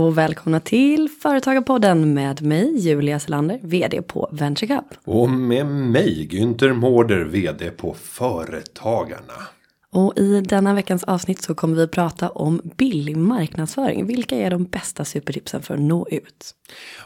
och 0.00 0.18
välkomna 0.18 0.60
till 0.60 1.08
Företagarpodden 1.22 2.14
med 2.14 2.42
mig 2.42 2.78
Julia 2.78 3.18
Selander, 3.18 3.58
vd 3.62 4.02
på 4.02 4.28
VentureCup. 4.32 4.84
Och 5.04 5.30
med 5.30 5.66
mig 5.66 6.28
Günther 6.30 6.72
Mårder, 6.72 7.24
vd 7.24 7.70
på 7.70 7.94
Företagarna. 7.94 9.59
Och 9.92 10.18
i 10.18 10.40
denna 10.40 10.74
veckans 10.74 11.04
avsnitt 11.04 11.42
så 11.42 11.54
kommer 11.54 11.76
vi 11.76 11.88
prata 11.88 12.28
om 12.28 12.60
billig 12.76 13.16
marknadsföring. 13.16 14.06
Vilka 14.06 14.36
är 14.36 14.50
de 14.50 14.64
bästa 14.64 15.04
supertipsen 15.04 15.62
för 15.62 15.74
att 15.74 15.80
nå 15.80 16.06
ut? 16.10 16.54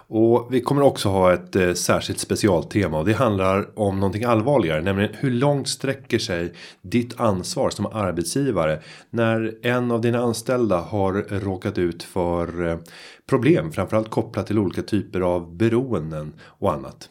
Och 0.08 0.48
vi 0.50 0.60
kommer 0.60 0.82
också 0.82 1.08
ha 1.08 1.32
ett 1.32 1.56
eh, 1.56 1.72
särskilt 1.72 2.18
specialtema 2.18 2.98
och 2.98 3.04
det 3.04 3.12
handlar 3.12 3.78
om 3.78 4.00
någonting 4.00 4.24
allvarligare, 4.24 4.82
nämligen 4.82 5.10
hur 5.14 5.30
långt 5.30 5.68
sträcker 5.68 6.18
sig 6.18 6.52
ditt 6.82 7.20
ansvar 7.20 7.70
som 7.70 7.86
arbetsgivare 7.86 8.80
när 9.10 9.66
en 9.66 9.90
av 9.90 10.00
dina 10.00 10.18
anställda 10.18 10.78
har 10.80 11.12
råkat 11.40 11.78
ut 11.78 12.02
för 12.02 12.68
eh, 12.68 12.78
problem, 13.26 13.72
framförallt 13.72 14.10
kopplat 14.10 14.46
till 14.46 14.58
olika 14.58 14.82
typer 14.82 15.20
av 15.20 15.56
beroenden 15.56 16.32
och 16.42 16.72
annat. 16.72 17.08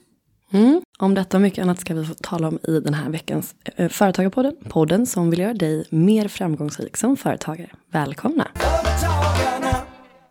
Mm. 0.54 0.82
Om 1.00 1.14
detta 1.14 1.38
och 1.38 1.42
mycket 1.42 1.64
annat 1.64 1.80
ska 1.80 1.94
vi 1.94 2.06
få 2.06 2.14
tala 2.14 2.48
om 2.48 2.60
i 2.68 2.80
den 2.80 2.94
här 2.94 3.10
veckans 3.10 3.56
äh, 3.76 3.90
Företagarpodden. 3.90 4.56
Podden 4.70 5.06
som 5.06 5.30
vill 5.30 5.40
göra 5.40 5.54
dig 5.54 5.86
mer 5.90 6.28
framgångsrik 6.28 6.98
som 6.98 7.18
företagare. 7.18 7.70
Välkomna! 7.92 8.48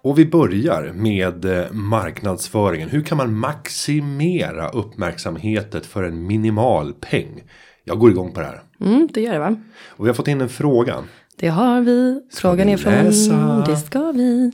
Och 0.03 0.19
vi 0.19 0.27
börjar 0.27 0.93
med 0.95 1.45
eh, 1.45 1.73
marknadsföringen. 1.73 2.89
Hur 2.89 3.03
kan 3.03 3.19
man 3.19 3.35
maximera 3.35 4.69
uppmärksamheten 4.69 5.81
för 5.81 6.03
en 6.03 6.27
minimal 6.27 6.93
peng? 6.93 7.43
Jag 7.85 7.99
går 7.99 8.11
igång 8.11 8.33
på 8.33 8.41
det 8.41 8.47
här. 8.47 8.63
Mm, 8.81 9.09
det 9.13 9.21
gör 9.21 9.33
det 9.33 9.39
va? 9.39 9.57
Och 9.87 10.05
vi 10.05 10.09
har 10.09 10.15
fått 10.15 10.29
in 10.29 10.41
en 10.41 10.49
fråga. 10.49 11.05
Det 11.37 11.49
har 11.49 11.81
vi. 11.81 12.21
Frågan 12.33 12.67
vi 12.67 12.73
är 12.73 12.77
från... 12.77 12.93
läsa? 12.93 13.65
Det 13.67 13.77
ska 13.77 14.13
vi. 14.13 14.53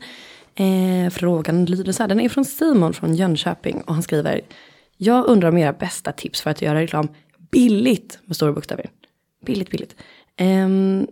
Eh, 0.54 1.10
frågan 1.10 1.64
lyder 1.64 1.92
så 1.92 2.02
här. 2.02 2.08
Den 2.08 2.20
är 2.20 2.28
från 2.28 2.44
Simon 2.44 2.94
från 2.94 3.14
Jönköping. 3.14 3.80
Och 3.86 3.94
han 3.94 4.02
skriver. 4.02 4.40
Jag 5.00 5.26
undrar 5.26 5.48
om 5.48 5.58
era 5.58 5.72
bästa 5.72 6.12
tips 6.12 6.40
för 6.40 6.50
att 6.50 6.62
göra 6.62 6.80
reklam 6.80 7.08
billigt 7.50 8.18
med 8.24 8.36
stora 8.36 8.52
bokstäver. 8.52 8.90
Billigt, 9.46 9.70
billigt. 9.70 9.96
Ehm, 10.36 11.06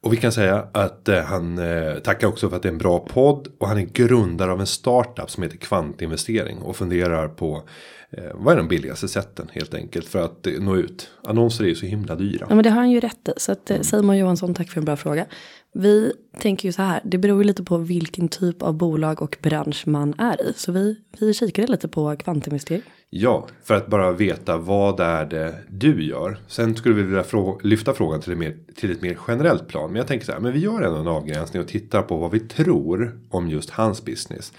Och 0.00 0.12
vi 0.12 0.16
kan 0.16 0.32
säga 0.32 0.68
att 0.72 1.08
eh, 1.08 1.22
han 1.22 1.58
eh, 1.58 1.94
tackar 1.94 2.28
också 2.28 2.48
för 2.48 2.56
att 2.56 2.62
det 2.62 2.68
är 2.68 2.72
en 2.72 2.78
bra 2.78 2.98
podd. 2.98 3.48
Och 3.58 3.68
han 3.68 3.78
är 3.78 3.82
grundare 3.82 4.52
av 4.52 4.60
en 4.60 4.66
startup 4.66 5.30
som 5.30 5.42
heter 5.42 5.56
Kvantinvestering. 5.56 6.58
Och 6.58 6.76
funderar 6.76 7.28
på 7.28 7.62
eh, 8.10 8.24
vad 8.34 8.52
är 8.52 8.56
de 8.56 8.68
billigaste 8.68 9.08
sätten 9.08 9.48
helt 9.52 9.74
enkelt 9.74 10.08
för 10.08 10.24
att 10.24 10.46
nå 10.60 10.76
ut. 10.76 11.10
Annonser 11.24 11.64
är 11.64 11.68
ju 11.68 11.74
så 11.74 11.86
himla 11.86 12.14
dyra. 12.14 12.46
Ja 12.48 12.54
men 12.54 12.64
det 12.64 12.70
har 12.70 12.76
han 12.80 12.90
ju 12.90 13.00
rätt 13.00 13.28
i. 13.28 13.32
Så 13.36 13.52
att 13.52 13.70
eh, 13.70 13.80
Simon 13.80 14.18
Johansson, 14.18 14.54
tack 14.54 14.70
för 14.70 14.80
en 14.80 14.84
bra 14.84 14.96
fråga. 14.96 15.26
Vi 15.74 16.12
tänker 16.40 16.68
ju 16.68 16.72
så 16.72 16.82
här, 16.82 17.00
det 17.04 17.18
beror 17.18 17.38
ju 17.42 17.44
lite 17.44 17.64
på 17.64 17.78
vilken 17.78 18.28
typ 18.28 18.62
av 18.62 18.74
bolag 18.74 19.22
och 19.22 19.36
bransch 19.42 19.82
man 19.86 20.14
är 20.18 20.50
i. 20.50 20.52
Så 20.56 20.72
vi, 20.72 20.96
vi 21.20 21.34
kikade 21.34 21.68
lite 21.68 21.88
på 21.88 22.16
kvantinvestering. 22.16 22.82
Ja, 23.10 23.46
för 23.64 23.74
att 23.74 23.86
bara 23.86 24.12
veta 24.12 24.56
vad 24.56 25.00
är 25.00 25.24
det 25.24 25.54
du 25.68 26.04
gör. 26.04 26.38
Sen 26.48 26.76
skulle 26.76 26.94
vi 26.94 27.02
vilja 27.02 27.22
frå- 27.22 27.60
lyfta 27.62 27.92
frågan 27.94 28.20
till, 28.20 28.32
ett 28.32 28.38
mer, 28.38 28.56
till 28.76 28.90
ett 28.92 29.02
mer 29.02 29.18
generellt 29.28 29.68
plan. 29.68 29.90
Men 29.90 29.96
jag 29.96 30.06
tänker 30.06 30.26
så 30.26 30.32
här, 30.32 30.40
men 30.40 30.52
vi 30.52 30.58
gör 30.58 30.82
ändå 30.82 30.98
en 31.00 31.08
avgränsning 31.08 31.62
och 31.62 31.68
tittar 31.68 32.02
på 32.02 32.16
vad 32.16 32.30
vi 32.30 32.40
tror 32.40 33.20
om 33.30 33.48
just 33.48 33.70
hans 33.70 34.04
business. 34.04 34.52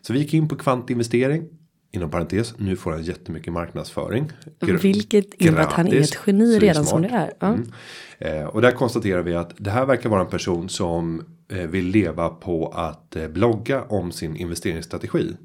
Så 0.00 0.12
vi 0.12 0.18
gick 0.18 0.34
in 0.34 0.48
på 0.48 0.56
kvantinvestering. 0.56 1.48
Inom 1.92 2.10
parentes, 2.10 2.54
nu 2.58 2.76
får 2.76 2.90
han 2.90 3.02
jättemycket 3.02 3.52
marknadsföring. 3.52 4.32
Vilket 4.60 5.34
innebär 5.34 5.62
att 5.62 5.72
han 5.72 5.86
är 5.86 6.00
ett 6.00 6.18
geni 6.26 6.58
redan 6.58 6.84
som 6.84 7.02
det 7.02 7.08
är. 7.08 7.32
Ja. 7.40 7.46
Mm. 7.46 7.70
Eh, 8.18 8.44
och 8.44 8.62
där 8.62 8.70
konstaterar 8.70 9.22
vi 9.22 9.34
att 9.34 9.52
det 9.56 9.70
här 9.70 9.86
verkar 9.86 10.08
vara 10.08 10.20
en 10.20 10.26
person 10.26 10.68
som 10.68 11.24
eh, 11.48 11.58
vill 11.58 11.86
leva 11.86 12.28
på 12.28 12.68
att 12.68 13.16
eh, 13.16 13.28
blogga 13.28 13.82
om 13.82 14.12
sin 14.12 14.36
investeringsstrategi. 14.36 15.36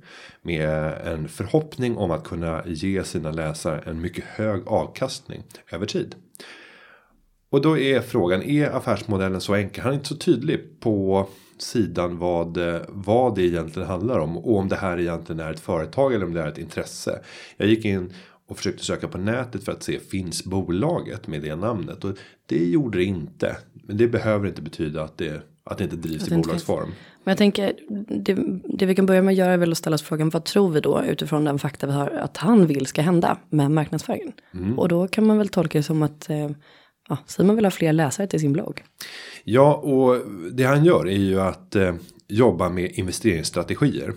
Med 0.41 0.93
en 1.05 1.27
förhoppning 1.27 1.97
om 1.97 2.11
att 2.11 2.23
kunna 2.23 2.63
ge 2.65 3.03
sina 3.03 3.31
läsare 3.31 3.81
en 3.85 4.01
mycket 4.01 4.23
hög 4.23 4.67
avkastning 4.67 5.43
över 5.71 5.85
tid. 5.85 6.15
Och 7.49 7.61
då 7.61 7.77
är 7.77 8.01
frågan, 8.01 8.43
är 8.43 8.69
affärsmodellen 8.69 9.41
så 9.41 9.55
enkel? 9.55 9.83
Han 9.83 9.91
är 9.91 9.95
inte 9.95 10.07
så 10.07 10.15
tydlig 10.15 10.79
på 10.79 11.27
sidan 11.57 12.17
vad, 12.17 12.57
eh, 12.57 12.81
vad 12.87 13.35
det 13.35 13.41
egentligen 13.41 13.87
handlar 13.87 14.19
om. 14.19 14.37
Och 14.37 14.57
om 14.57 14.69
det 14.69 14.75
här 14.75 14.99
egentligen 14.99 15.39
är 15.39 15.51
ett 15.51 15.59
företag 15.59 16.13
eller 16.13 16.25
om 16.25 16.33
det 16.33 16.41
är 16.41 16.47
ett 16.47 16.57
intresse. 16.57 17.19
Jag 17.57 17.67
gick 17.67 17.85
in 17.85 18.13
och 18.47 18.57
försökte 18.57 18.85
söka 18.85 19.07
på 19.07 19.17
nätet 19.17 19.65
för 19.65 19.71
att 19.71 19.83
se 19.83 19.99
finns 19.99 20.43
bolaget 20.43 21.27
med 21.27 21.41
det 21.41 21.55
namnet. 21.55 22.03
Och 22.03 22.17
det 22.45 22.65
gjorde 22.65 22.97
det 22.97 23.03
inte. 23.03 23.57
Men 23.73 23.97
det 23.97 24.07
behöver 24.07 24.47
inte 24.47 24.61
betyda 24.61 25.03
att 25.03 25.17
det, 25.17 25.41
att 25.63 25.77
det 25.77 25.83
inte 25.83 25.95
drivs 25.95 26.23
Att 26.23 26.31
i 26.31 26.33
inte 26.33 26.47
bolagsform. 26.47 26.89
Men 27.23 27.31
jag 27.31 27.37
tänker, 27.37 27.73
det, 28.09 28.37
det 28.77 28.85
vi 28.85 28.95
kan 28.95 29.05
börja 29.05 29.21
med 29.21 29.31
att 29.31 29.37
göra 29.37 29.53
är 29.53 29.57
väl 29.57 29.71
att 29.71 29.77
ställa 29.77 29.93
oss 29.93 30.01
frågan, 30.01 30.29
vad 30.29 30.45
tror 30.45 30.69
vi 30.69 30.79
då 30.79 31.03
utifrån 31.03 31.43
den 31.43 31.59
fakta 31.59 31.87
vi 31.87 31.93
har 31.93 32.07
att 32.07 32.37
han 32.37 32.67
vill 32.67 32.85
ska 32.85 33.01
hända 33.01 33.37
med 33.49 33.71
marknadsföringen? 33.71 34.33
Och 34.77 34.87
då 34.87 35.07
kan 35.07 35.27
man 35.27 35.37
väl 35.37 35.49
tolka 35.49 35.77
det 35.77 35.83
som 35.83 36.03
att 36.03 36.29
eh, 36.29 36.49
ja, 37.09 37.17
Simon 37.25 37.55
vill 37.55 37.65
ha 37.65 37.71
fler 37.71 37.93
läsare 37.93 38.27
till 38.27 38.39
sin 38.39 38.53
blogg. 38.53 38.83
Ja, 39.43 39.75
och 39.75 40.21
det 40.51 40.63
han 40.63 40.85
gör 40.85 41.07
är 41.07 41.17
ju 41.17 41.41
att 41.41 41.75
eh, 41.75 41.95
jobba 42.27 42.69
med 42.69 42.91
investeringsstrategier. 42.91 44.13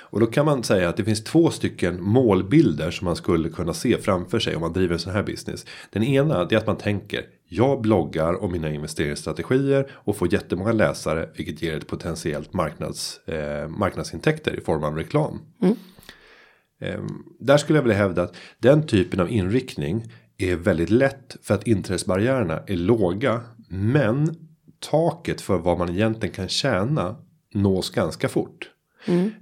Och 0.00 0.20
då 0.20 0.26
kan 0.26 0.44
man 0.44 0.62
säga 0.62 0.88
att 0.88 0.96
det 0.96 1.04
finns 1.04 1.24
två 1.24 1.50
stycken 1.50 2.02
målbilder 2.02 2.90
som 2.90 3.04
man 3.04 3.16
skulle 3.16 3.48
kunna 3.48 3.74
se 3.74 3.98
framför 3.98 4.38
sig 4.38 4.54
om 4.54 4.60
man 4.60 4.72
driver 4.72 4.92
en 4.92 4.98
sån 4.98 5.12
här 5.12 5.22
business. 5.22 5.66
Den 5.90 6.02
ena 6.02 6.44
det 6.44 6.54
är 6.54 6.58
att 6.58 6.66
man 6.66 6.76
tänker 6.76 7.24
jag 7.48 7.80
bloggar 7.80 8.42
om 8.42 8.52
mina 8.52 8.70
investeringsstrategier 8.70 9.90
och 9.92 10.16
får 10.16 10.32
jättemånga 10.32 10.72
läsare 10.72 11.28
vilket 11.36 11.62
ger 11.62 11.76
ett 11.76 11.86
potentiellt 11.86 12.52
marknads, 12.52 13.28
eh, 13.28 13.68
marknadsintäkter 13.68 14.58
i 14.58 14.60
form 14.60 14.84
av 14.84 14.96
reklam. 14.96 15.40
Ehm, 16.80 17.22
Där 17.40 17.56
skulle 17.56 17.78
jag 17.78 17.82
vilja 17.82 17.98
hävda 17.98 18.22
att 18.22 18.36
den 18.58 18.86
typen 18.86 19.20
av 19.20 19.30
inriktning 19.30 20.12
är 20.50 20.56
väldigt 20.56 20.90
lätt 20.90 21.36
för 21.42 21.54
att 21.54 21.66
intressebarriärerna 21.66 22.62
är 22.66 22.76
låga. 22.76 23.40
Men 23.68 24.36
taket 24.90 25.40
för 25.40 25.58
vad 25.58 25.78
man 25.78 25.88
egentligen 25.88 26.34
kan 26.34 26.48
tjäna 26.48 27.16
nås 27.54 27.90
ganska 27.90 28.28
fort. 28.28 28.68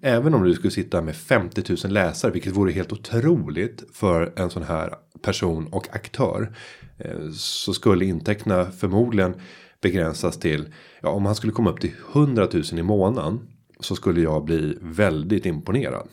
Även 0.01 0.35
om 0.35 0.45
du 0.45 0.55
skulle 0.55 0.71
sitta 0.71 1.03
med 1.03 1.17
50 1.17 1.63
000 1.85 1.93
läsare, 1.93 2.33
vilket 2.33 2.53
vore 2.57 2.73
helt 2.73 2.93
otroligt 2.93 3.85
för 3.93 4.33
en 4.37 4.51
sån 4.51 4.63
här 4.63 4.95
person 5.23 5.67
och 5.67 5.95
aktör. 5.95 6.57
eh, 6.99 7.31
Så 7.33 7.73
skulle 7.73 8.05
intäkterna 8.05 8.65
förmodligen 8.65 9.35
begränsas 9.83 10.39
till, 10.39 10.75
ja 11.03 11.09
om 11.09 11.27
han 11.27 11.35
skulle 11.35 11.53
komma 11.53 11.71
upp 11.71 11.81
till 11.81 11.93
100 12.13 12.49
000 12.53 12.63
i 12.73 12.83
månaden. 12.83 13.39
Så 13.81 13.97
skulle 13.97 14.21
jag 14.21 14.45
bli 14.45 14.79
väldigt 14.81 15.47
imponerad. 15.47 16.09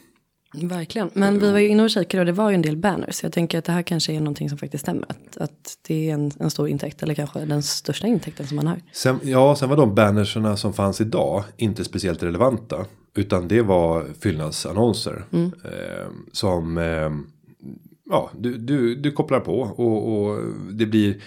Verkligen. 0.54 1.10
Men 1.14 1.40
vi 1.40 1.52
var 1.52 1.60
ju 1.60 1.68
inne 1.68 1.84
och 1.84 1.90
kikade 1.90 2.22
och 2.22 2.26
det 2.26 2.32
var 2.32 2.50
ju 2.50 2.56
en 2.56 2.62
del 2.62 2.78
banners. 2.78 3.16
Så 3.16 3.26
jag 3.26 3.34
tänker 3.34 3.58
att 3.58 3.66
det 3.66 3.72
här 3.72 3.82
kanske 3.82 4.14
är 4.14 4.20
någonting 4.20 4.50
som 4.50 4.58
faktiskt 4.58 4.82
stämmer. 4.82 5.06
Att, 5.10 5.38
att 5.38 5.78
det 5.88 6.10
är 6.10 6.14
en, 6.14 6.32
en 6.40 6.52
stor 6.52 6.70
intäkt 6.70 7.04
eller 7.04 7.14
kanske 7.14 7.46
den 7.46 7.64
största 7.64 8.08
intäkten 8.08 8.48
som 8.48 8.56
man 8.56 8.68
har. 8.68 8.82
Sen, 8.92 9.20
ja, 9.24 9.56
sen 9.56 9.70
var 9.70 9.78
de 9.78 9.96
bannerserna 9.96 10.58
som 10.58 10.74
fanns 10.74 11.02
idag 11.02 11.44
inte 11.58 11.84
speciellt 11.84 12.24
relevanta. 12.24 12.86
Utan 13.16 13.48
det 13.48 13.62
var 13.62 14.06
fyllnadsannonser. 14.20 15.26
Eh, 15.34 16.08
som 16.32 16.78
eh, 16.78 17.12
ja, 18.10 18.32
du, 18.38 18.58
du, 18.58 18.96
du 18.96 19.12
kopplar 19.12 19.40
på 19.40 19.60
och, 19.60 20.14
och 20.14 20.42
det 20.72 20.86
blir 20.86 21.22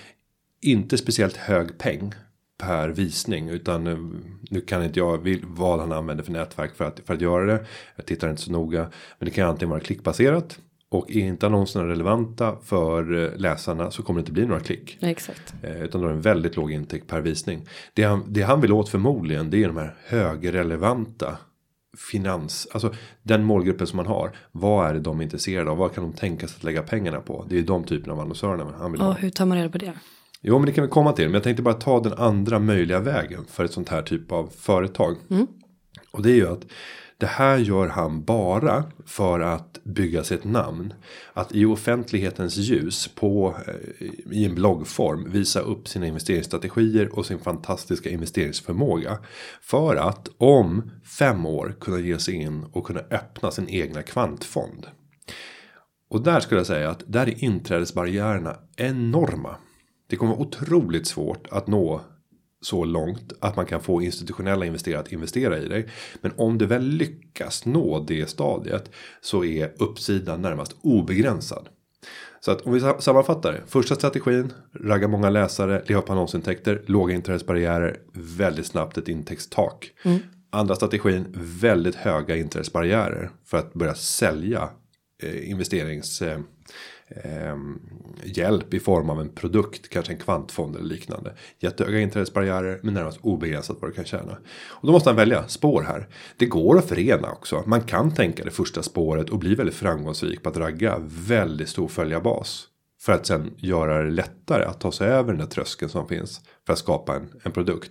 inte 0.62 0.98
speciellt 0.98 1.36
hög 1.36 1.78
peng 1.78 2.14
per 2.60 2.88
visning. 2.88 3.48
Utan 3.48 3.87
eh, 3.87 3.98
nu 4.50 4.60
kan 4.60 4.84
inte 4.84 4.98
jag 4.98 5.38
vad 5.43 5.81
han 5.81 5.93
använder 5.93 6.25
för 6.25 6.32
nätverk 6.32 6.76
för 6.76 6.84
att, 6.84 7.00
för 7.06 7.15
att 7.15 7.21
göra 7.21 7.47
det. 7.47 7.66
Jag 7.97 8.06
tittar 8.06 8.31
inte 8.31 8.43
så 8.43 8.53
noga. 8.53 8.80
Men 9.18 9.27
det 9.27 9.30
kan 9.30 9.48
antingen 9.48 9.71
vara 9.71 9.80
klickbaserat. 9.80 10.59
Och 10.92 11.10
är 11.10 11.21
inte 11.21 11.47
annonserna 11.47 11.89
relevanta 11.89 12.57
för 12.65 13.24
eh, 13.24 13.36
läsarna 13.36 13.91
så 13.91 14.03
kommer 14.03 14.21
det 14.21 14.22
inte 14.22 14.33
bli 14.33 14.47
några 14.47 14.60
klick. 14.60 14.98
Exakt. 15.01 15.54
Eh, 15.62 15.83
Utan 15.83 16.01
då 16.01 16.07
är 16.07 16.10
det 16.10 16.16
en 16.16 16.22
väldigt 16.22 16.57
låg 16.57 16.72
intäkt 16.72 17.07
per 17.07 17.21
visning. 17.21 17.66
Det 17.95 18.03
han, 18.03 18.24
det 18.28 18.42
han 18.42 18.60
vill 18.60 18.72
åt 18.72 18.89
förmodligen 18.89 19.51
det 19.51 19.65
är 19.65 19.66
de 19.66 19.77
här 19.77 19.97
högrelevanta 20.06 21.39
finans. 22.10 22.68
Alltså 22.72 22.95
den 23.22 23.45
målgruppen 23.45 23.86
som 23.86 23.97
man 23.97 24.06
har. 24.06 24.30
Vad 24.53 24.89
är 24.89 24.95
det 24.95 25.01
de 25.01 25.18
är 25.21 25.24
intresserade 25.24 25.71
av? 25.71 25.77
Vad 25.77 25.95
kan 25.95 26.04
de 26.04 26.13
tänka 26.13 26.48
sig 26.48 26.56
att 26.56 26.65
lägga 26.65 26.83
pengarna 26.83 27.21
på? 27.21 27.47
Det 27.48 27.59
är 27.59 27.63
de 27.63 27.84
typen 27.84 28.13
av 28.13 28.21
annonsörerna 28.21 28.74
han 28.78 28.92
vill 28.92 29.01
ha. 29.01 29.09
Och 29.09 29.15
hur 29.15 29.30
tar 29.30 29.47
man 29.47 29.59
reda 29.59 29.71
på 29.71 29.78
det? 29.78 29.92
Jo 30.42 30.59
men 30.59 30.66
det 30.66 30.72
kan 30.72 30.84
vi 30.84 30.91
komma 30.91 31.13
till. 31.13 31.25
Men 31.25 31.34
jag 31.34 31.42
tänkte 31.42 31.63
bara 31.63 31.75
ta 31.75 32.01
den 32.01 32.13
andra 32.13 32.59
möjliga 32.59 33.01
vägen 33.01 33.45
för 33.48 33.65
ett 33.65 33.72
sånt 33.72 33.89
här 33.89 34.03
typ 34.03 34.33
av 34.33 34.53
företag. 34.59 35.16
Och 36.10 36.22
det 36.22 36.31
är 36.31 36.34
ju 36.34 36.48
att 36.48 36.66
det 37.21 37.27
här 37.27 37.59
gör 37.59 37.89
han 37.89 38.25
bara 38.25 38.84
för 39.07 39.41
att 39.41 39.84
bygga 39.84 40.25
sig 40.25 40.37
ett 40.37 40.45
namn. 40.45 40.95
Att 41.33 41.54
i 41.54 41.65
offentlighetens 41.65 42.57
ljus 42.57 43.09
på, 43.09 43.57
eh, 43.66 44.07
i 44.31 44.45
en 44.45 44.54
bloggform 44.54 45.31
visa 45.31 45.60
upp 45.60 45.89
sina 45.89 46.07
investeringsstrategier 46.07 47.19
och 47.19 47.27
sin 47.27 47.39
fantastiska 47.39 48.10
investeringsförmåga. 48.10 49.19
För 49.63 49.97
att 49.97 50.28
om 50.39 50.91
fem 51.19 51.47
år 51.47 51.77
kunna 51.81 51.98
ge 51.98 52.19
sig 52.19 52.34
in 52.34 52.65
och 52.72 52.87
kunna 52.87 53.01
öppna 53.01 53.51
sin 53.51 53.69
egna 53.69 54.03
kvantfond. 54.03 54.87
Och 56.10 56.22
där 56.22 56.41
skulle 56.41 56.60
jag 56.60 56.66
säga 56.66 56.91
att 56.91 57.03
där 57.07 57.27
är 57.27 57.45
inträdesbarriärerna 57.45 58.57
enorma. 58.77 59.57
Det 60.10 60.16
kommer 60.16 60.33
vara 60.33 60.42
otroligt 60.42 61.07
svårt 61.07 61.47
att 61.51 61.66
nå 61.66 62.01
så 62.62 62.84
långt 62.84 63.33
att 63.41 63.57
man 63.57 63.66
kan 63.66 63.80
få 63.80 64.03
institutionella 64.03 64.66
investerare 64.66 65.01
att 65.01 65.12
investera 65.12 65.59
i 65.59 65.68
dig. 65.68 65.89
Men 66.21 66.33
om 66.36 66.59
du 66.59 66.66
väl 66.66 66.83
lyckas 66.83 67.66
nå 67.66 68.01
det 68.01 68.30
stadiet 68.30 68.91
så 69.21 69.45
är 69.45 69.72
uppsidan 69.78 70.42
närmast 70.42 70.77
obegränsad. 70.80 71.68
Så 72.41 72.51
att 72.51 72.60
om 72.60 72.72
vi 72.72 72.80
sammanfattar 72.98 73.53
det. 73.53 73.62
Första 73.66 73.95
strategin, 73.95 74.53
ragga 74.72 75.09
många 75.09 75.30
läsare, 75.30 75.83
leva 75.86 76.03
på 76.03 76.13
annonsintäkter, 76.13 76.83
låga 76.86 77.15
inträdesbarriärer, 77.15 78.01
väldigt 78.13 78.66
snabbt 78.66 78.98
ett 78.98 79.09
intäktstak. 79.09 79.92
Mm. 80.04 80.18
Andra 80.51 80.77
strategin, 80.77 81.27
väldigt 81.34 81.95
höga 81.95 82.36
inträdesbarriärer 82.36 83.30
för 83.45 83.59
att 83.59 83.74
börja 83.74 83.95
sälja 83.95 84.71
eh, 85.22 85.51
investerings 85.51 86.22
eh, 86.22 86.39
eh, 87.10 87.57
hjälp 88.24 88.74
i 88.74 88.80
form 88.80 89.10
av 89.10 89.21
en 89.21 89.28
produkt, 89.28 89.89
kanske 89.89 90.12
en 90.12 90.18
kvantfond 90.18 90.77
eller 90.77 90.86
liknande. 90.86 91.34
Jättehöga 91.59 92.01
inträdesbarriärer 92.01 92.80
men 92.83 92.95
närmast 92.95 93.18
obegränsat 93.22 93.77
vad 93.80 93.91
du 93.91 93.95
kan 93.95 94.04
tjäna. 94.04 94.39
Och 94.68 94.86
då 94.86 94.92
måste 94.92 95.09
han 95.09 95.16
välja 95.16 95.48
spår 95.48 95.83
här. 95.83 96.09
Det 96.36 96.47
går 96.47 96.78
att 96.78 96.89
förena 96.89 97.33
också. 97.33 97.62
Man 97.66 97.80
kan 97.80 98.15
tänka 98.15 98.45
det 98.45 98.51
första 98.51 98.83
spåret 98.83 99.30
och 99.30 99.39
bli 99.39 99.54
väldigt 99.54 99.77
framgångsrik 99.77 100.42
på 100.42 100.48
att 100.48 100.57
ragga 100.57 100.97
väldigt 101.09 101.68
stor 101.68 101.89
följarbas. 101.89 102.66
För 103.01 103.13
att 103.13 103.27
sen 103.27 103.54
göra 103.56 104.03
det 104.04 104.10
lättare 104.10 104.65
att 104.65 104.80
ta 104.80 104.92
sig 104.92 105.09
över 105.09 105.33
den 105.33 105.41
där 105.41 105.47
tröskeln 105.47 105.89
som 105.89 106.09
finns 106.09 106.41
för 106.66 106.72
att 106.72 106.78
skapa 106.78 107.16
en, 107.16 107.28
en 107.42 107.53
produkt. 107.53 107.91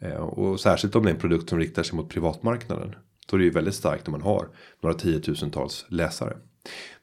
Eh, 0.00 0.16
och 0.16 0.60
särskilt 0.60 0.96
om 0.96 1.02
det 1.02 1.10
är 1.10 1.14
en 1.14 1.20
produkt 1.20 1.48
som 1.48 1.58
riktar 1.58 1.82
sig 1.82 1.96
mot 1.96 2.08
privatmarknaden. 2.08 2.94
Då 3.26 3.36
är 3.36 3.38
det 3.38 3.44
ju 3.44 3.50
väldigt 3.50 3.74
starkt 3.74 4.08
om 4.08 4.12
man 4.12 4.22
har 4.22 4.48
några 4.82 4.94
tiotusentals 4.94 5.86
läsare. 5.88 6.36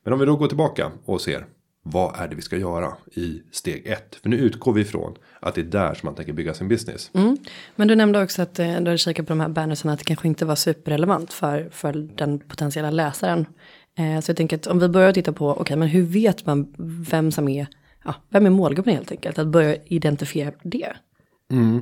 Men 0.04 0.14
om 0.14 0.20
vi 0.20 0.26
då 0.26 0.36
går 0.36 0.48
tillbaka 0.48 0.92
och 1.06 1.22
ser 1.22 1.46
vad 1.84 2.20
är 2.20 2.28
det 2.28 2.36
vi 2.36 2.42
ska 2.42 2.58
göra 2.58 2.94
i 3.14 3.42
steg 3.52 3.88
ett? 3.88 4.16
För 4.22 4.30
nu 4.30 4.38
utgår 4.38 4.74
vi 4.74 4.82
ifrån 4.82 5.18
att 5.40 5.56
det 5.56 5.62
är 5.62 5.66
där 5.66 5.94
som 5.94 6.08
man 6.08 6.16
tänker 6.16 6.34
bygga 6.34 6.54
sin 6.54 6.68
business. 6.68 7.12
Mm. 7.14 7.38
Men 7.76 7.88
du 7.88 7.96
nämnde 7.96 8.24
också 8.24 8.42
att 8.42 8.60
eh, 8.60 8.80
du 8.82 8.90
har 8.90 8.98
kikat 8.98 9.28
på 9.28 9.32
de 9.32 9.40
här 9.40 9.50
bannersen 9.50 9.92
att 9.92 10.00
det 10.00 10.06
kanske 10.06 10.28
inte 10.28 10.46
var 10.46 10.56
superrelevant 10.56 11.34
för, 11.34 11.70
för 11.72 11.94
den 11.94 12.40
potentiella 12.40 12.92
läsaren. 12.92 13.46
Eh, 13.98 14.20
så 14.20 14.30
jag 14.30 14.38
tänker 14.38 14.58
att 14.58 14.68
om 14.68 14.80
vi 14.80 14.90
börjar 14.90 15.14
titta 15.14 15.34
på, 15.34 15.50
okej 15.50 15.62
okay, 15.62 15.78
men 15.78 15.88
hur 15.88 16.04
vet 16.04 16.46
man 16.46 16.74
vem 17.10 17.32
som 17.32 17.48
är, 17.48 17.68
ja, 18.06 18.16
vem 18.30 18.46
är 18.46 18.50
målgruppen 18.50 18.94
helt 18.94 19.12
enkelt? 19.12 19.40
Att 19.40 19.48
börja 19.48 19.76
identifiera 19.86 20.52
det. 20.64 20.94
Mm. 21.52 21.78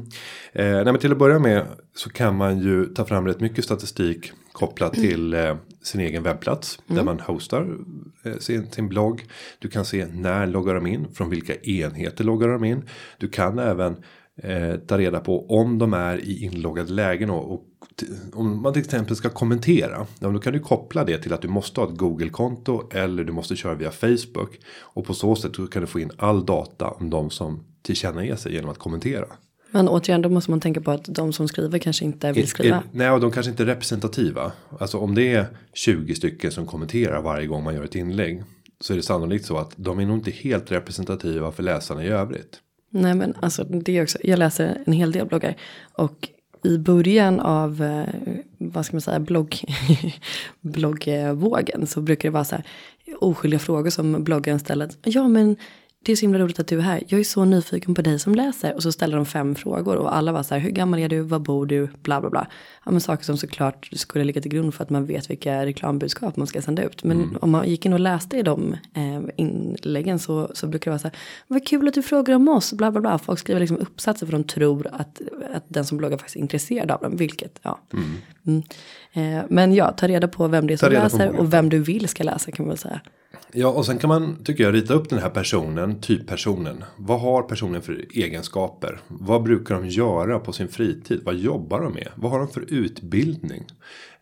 Eh, 0.54 0.84
nej, 0.84 1.00
till 1.00 1.12
att 1.12 1.18
börja 1.18 1.40
med 1.40 1.68
så 1.96 2.10
kan 2.10 2.36
man 2.36 2.60
ju 2.60 2.86
ta 2.86 3.06
fram 3.06 3.28
rätt 3.28 3.40
mycket 3.40 3.66
statistik 3.66 4.32
kopplat 4.52 4.94
till 4.94 5.34
eh, 5.34 5.56
sin 5.82 6.02
egen 6.02 6.24
webbplats. 6.24 6.80
Mm. 6.88 6.98
Där 6.98 7.04
man 7.04 7.20
hostar 7.20 7.78
eh, 8.24 8.38
sin, 8.38 8.72
sin 8.72 8.90
blogg. 8.90 9.26
Du 9.60 9.70
kan 9.70 9.86
se 9.86 10.06
när 10.06 10.48
loggar 10.48 10.76
de 10.76 10.88
in. 10.88 11.08
Från 11.14 11.30
vilka 11.30 11.56
enheter 11.56 12.24
loggar 12.24 12.48
de 12.48 12.64
in. 12.64 12.90
Du 13.18 13.30
kan 13.30 13.60
även 13.60 13.96
eh, 14.44 14.76
ta 14.76 14.98
reda 14.98 15.20
på 15.20 15.50
om 15.50 15.78
de 15.78 15.94
är 15.94 16.18
i 16.18 16.44
inloggade 16.44 16.94
lägen. 16.94 17.30
Och, 17.30 17.54
och 17.54 17.66
om 18.34 18.62
man 18.62 18.74
till 18.74 18.82
exempel 18.82 19.16
ska 19.16 19.30
kommentera. 19.30 20.08
Då 20.20 20.40
kan 20.40 20.54
du 20.54 20.60
koppla 20.60 21.04
det 21.04 21.18
till 21.18 21.34
att 21.34 21.42
du 21.42 21.48
måste 21.48 21.82
ha 21.82 21.88
ett 21.88 21.98
Google-konto. 21.98 22.90
Eller 22.92 23.24
du 23.24 23.34
måste 23.34 23.56
köra 23.56 23.76
via 23.76 23.92
Facebook. 23.92 24.60
Och 24.80 25.06
på 25.06 25.14
så 25.14 25.36
sätt 25.36 25.52
kan 25.72 25.82
du 25.82 25.88
få 25.88 26.00
in 26.00 26.12
all 26.18 26.46
data 26.46 26.90
om 26.90 27.10
de 27.10 27.30
som 27.30 27.64
tillkännager 27.82 28.36
sig 28.36 28.54
genom 28.54 28.72
att 28.72 28.80
kommentera. 28.80 29.26
Men 29.76 29.90
återigen, 29.90 30.22
då 30.22 30.30
måste 30.30 30.52
man 30.52 30.60
tänka 30.60 30.82
på 30.82 30.92
att 30.92 31.06
de 31.06 31.34
som 31.34 31.48
skriver 31.48 31.80
kanske 31.80 32.06
inte 32.06 32.32
vill 32.32 32.48
skriva. 32.48 32.84
nej, 32.92 33.12
och 33.12 33.20
de 33.20 33.32
kanske 33.32 33.50
inte 33.50 33.64
är 33.64 33.68
representativa. 33.68 34.52
Alltså 34.80 34.98
om 34.98 35.16
det 35.16 35.34
är 35.34 35.46
20 35.74 36.16
stycken 36.16 36.52
som 36.52 36.66
kommenterar 36.66 37.22
varje 37.22 37.48
gång 37.48 37.64
man 37.64 37.76
gör 37.76 37.84
ett 37.84 37.96
inlägg. 37.96 38.44
Så 38.80 38.94
är 38.94 38.98
det 38.98 39.04
sannolikt 39.04 39.46
så 39.46 39.58
att 39.58 39.74
de 39.76 40.00
är 40.00 40.06
nog 40.06 40.18
inte 40.18 40.32
helt 40.32 40.72
representativa 40.72 41.52
för 41.52 41.64
läsarna 41.64 42.04
i 42.04 42.08
övrigt. 42.08 42.60
Nej, 42.90 43.16
men 43.16 43.34
alltså 43.40 43.64
det 43.64 43.98
är 43.98 44.04
också. 44.04 44.18
Jag 44.24 44.40
läser 44.40 44.78
en 44.86 44.94
hel 44.94 45.12
del 45.12 45.26
bloggar. 45.26 45.56
Och 45.94 46.30
i 46.64 46.78
början 46.78 47.40
av, 47.40 47.84
eh, 47.84 48.06
vad 48.58 48.86
ska 48.86 48.96
man 48.96 49.02
säga, 49.02 49.20
blogg, 49.20 49.56
bloggvågen 50.62 51.88
så 51.88 52.02
brukar 52.02 52.30
det 52.30 52.34
vara 52.34 52.46
så 52.46 52.56
här 52.56 52.66
oskyldiga 53.20 53.60
frågor 53.60 53.90
som 53.90 54.24
bloggaren 54.24 54.60
ställer. 54.60 54.90
Ja, 55.04 55.28
men 55.28 55.56
det 56.06 56.12
är 56.12 56.16
så 56.16 56.22
himla 56.22 56.40
roligt 56.40 56.60
att 56.60 56.68
du 56.68 56.78
är 56.78 56.82
här. 56.82 57.04
Jag 57.08 57.20
är 57.20 57.24
så 57.24 57.46
nyfiken 57.46 57.96
på 57.96 58.02
dig 58.02 58.20
som 58.20 58.36
läser. 58.36 58.74
Och 58.76 58.84
så 58.84 58.92
ställer 58.92 59.16
de 59.16 59.26
fem 59.26 59.56
frågor 59.56 59.96
och 59.96 60.16
alla 60.16 60.32
var 60.32 60.44
så 60.44 60.54
här, 60.54 60.62
hur 60.62 60.70
gammal 60.70 61.00
är 61.00 61.10
du, 61.10 61.22
var 61.22 61.40
bor 61.40 61.66
du, 61.66 61.90
bla 62.02 62.22
bla 62.22 62.30
bla. 62.30 62.48
Ja 62.86 62.92
men 62.92 63.02
saker 63.02 63.24
som 63.24 63.38
såklart 63.38 63.90
skulle 63.92 64.26
ligga 64.26 64.42
till 64.42 64.52
grund 64.52 64.74
för 64.74 64.84
att 64.84 64.90
man 64.90 65.06
vet 65.06 65.30
vilka 65.30 65.66
reklambudskap 65.66 66.36
man 66.36 66.48
ska 66.48 66.62
sända 66.62 66.84
ut. 66.84 67.04
Men 67.04 67.22
mm. 67.22 67.38
om 67.42 67.52
man 67.52 67.70
gick 67.70 67.86
in 67.86 67.94
och 67.94 68.00
läste 68.00 68.38
i 68.38 68.42
de 68.42 68.74
eh, 68.94 69.22
inläggen 69.36 70.20
så, 70.20 70.52
så 70.54 70.68
brukar 70.68 70.92
det 70.92 70.94
vara 70.94 71.00
så 71.00 71.08
här, 71.08 71.18
vad 71.48 71.68
kul 71.68 71.88
att 71.88 71.94
du 71.94 72.02
frågar 72.02 72.36
om 72.36 72.48
oss, 72.48 72.74
bla 72.74 72.92
bla 72.92 73.02
bla. 73.02 73.18
Folk 73.18 73.40
skriver 73.40 73.60
liksom 73.60 73.78
uppsatser 73.78 74.26
för 74.26 74.34
de 74.34 74.44
tror 74.44 74.88
att, 74.92 75.22
att 75.54 75.64
den 75.68 75.86
som 75.86 75.98
bloggar 75.98 76.18
faktiskt 76.18 76.36
är 76.36 76.40
intresserad 76.40 76.92
av 76.92 77.02
dem, 77.02 77.18
vilket, 77.18 77.60
ja. 77.62 77.80
Mm. 77.94 78.06
Mm. 78.48 78.64
Eh, 79.14 79.46
men 79.50 79.74
ja, 79.74 79.92
ta 79.92 80.08
reda 80.08 80.28
på 80.28 80.48
vem 80.48 80.68
det 80.68 80.74
är 80.74 80.78
som 80.78 80.92
läser 80.92 81.40
och 81.40 81.54
vem 81.54 81.70
du 81.70 81.80
vill 81.80 82.08
ska 82.08 82.24
läsa 82.24 82.52
kan 82.52 82.66
man 82.66 82.70
väl 82.70 82.78
säga. 82.78 83.02
Ja, 83.52 83.68
och 83.68 83.86
sen 83.86 83.98
kan 83.98 84.08
man, 84.08 84.44
tycker 84.44 84.64
jag, 84.64 84.74
rita 84.74 84.94
upp 84.94 85.10
den 85.10 85.20
här 85.20 85.30
personen, 85.30 86.02
typpersonen. 86.02 86.84
Vad 86.98 87.22
har 87.22 87.42
personen 87.42 87.82
för 87.82 88.06
egenskaper? 88.14 89.00
Vad 89.08 89.44
brukar 89.44 89.76
de 89.76 89.88
göra 89.90 90.40
på 90.40 90.54
sin 90.54 90.68
fritid? 90.68 91.22
Vad 91.26 91.36
jobbar 91.36 91.82
de 91.82 91.94
med? 91.94 92.10
Vad 92.16 92.32
har 92.32 92.40
de 92.40 92.48
för 92.48 92.74
utbildning? 92.74 93.66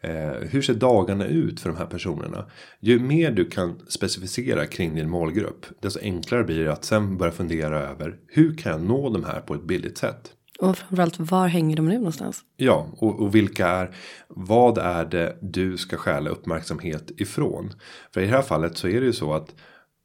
Eh, 0.01 0.49
hur 0.49 0.61
ser 0.61 0.73
dagarna 0.73 1.25
ut 1.25 1.59
för 1.59 1.69
de 1.69 1.77
här 1.77 1.85
personerna? 1.85 2.45
Ju 2.79 2.99
mer 2.99 3.31
du 3.31 3.45
kan 3.45 3.79
specificera 3.87 4.65
kring 4.65 4.95
din 4.95 5.09
målgrupp, 5.09 5.65
desto 5.79 5.99
enklare 5.99 6.43
blir 6.43 6.63
det 6.63 6.73
att 6.73 6.85
sen 6.85 7.17
börja 7.17 7.31
fundera 7.31 7.79
över 7.79 8.15
hur 8.27 8.55
kan 8.55 8.71
jag 8.71 8.81
nå 8.81 9.09
de 9.09 9.23
här 9.23 9.39
på 9.39 9.53
ett 9.53 9.63
billigt 9.63 9.97
sätt? 9.97 10.33
Och 10.59 10.77
framförallt 10.77 11.19
var 11.19 11.47
hänger 11.47 11.75
de 11.75 11.85
nu 11.85 11.97
någonstans? 11.97 12.41
Ja, 12.57 12.87
och, 12.97 13.19
och, 13.19 13.35
vilka 13.35 13.67
är 13.67 13.95
vad 14.27 14.77
är 14.77 15.05
det 15.05 15.37
du 15.41 15.77
ska 15.77 15.97
stjäla 15.97 16.29
uppmärksamhet 16.29 17.11
ifrån? 17.17 17.73
För 18.13 18.21
i 18.21 18.25
det 18.25 18.31
här 18.31 18.41
fallet 18.41 18.77
så 18.77 18.87
är 18.87 18.99
det 18.99 19.05
ju 19.05 19.13
så 19.13 19.33
att 19.33 19.55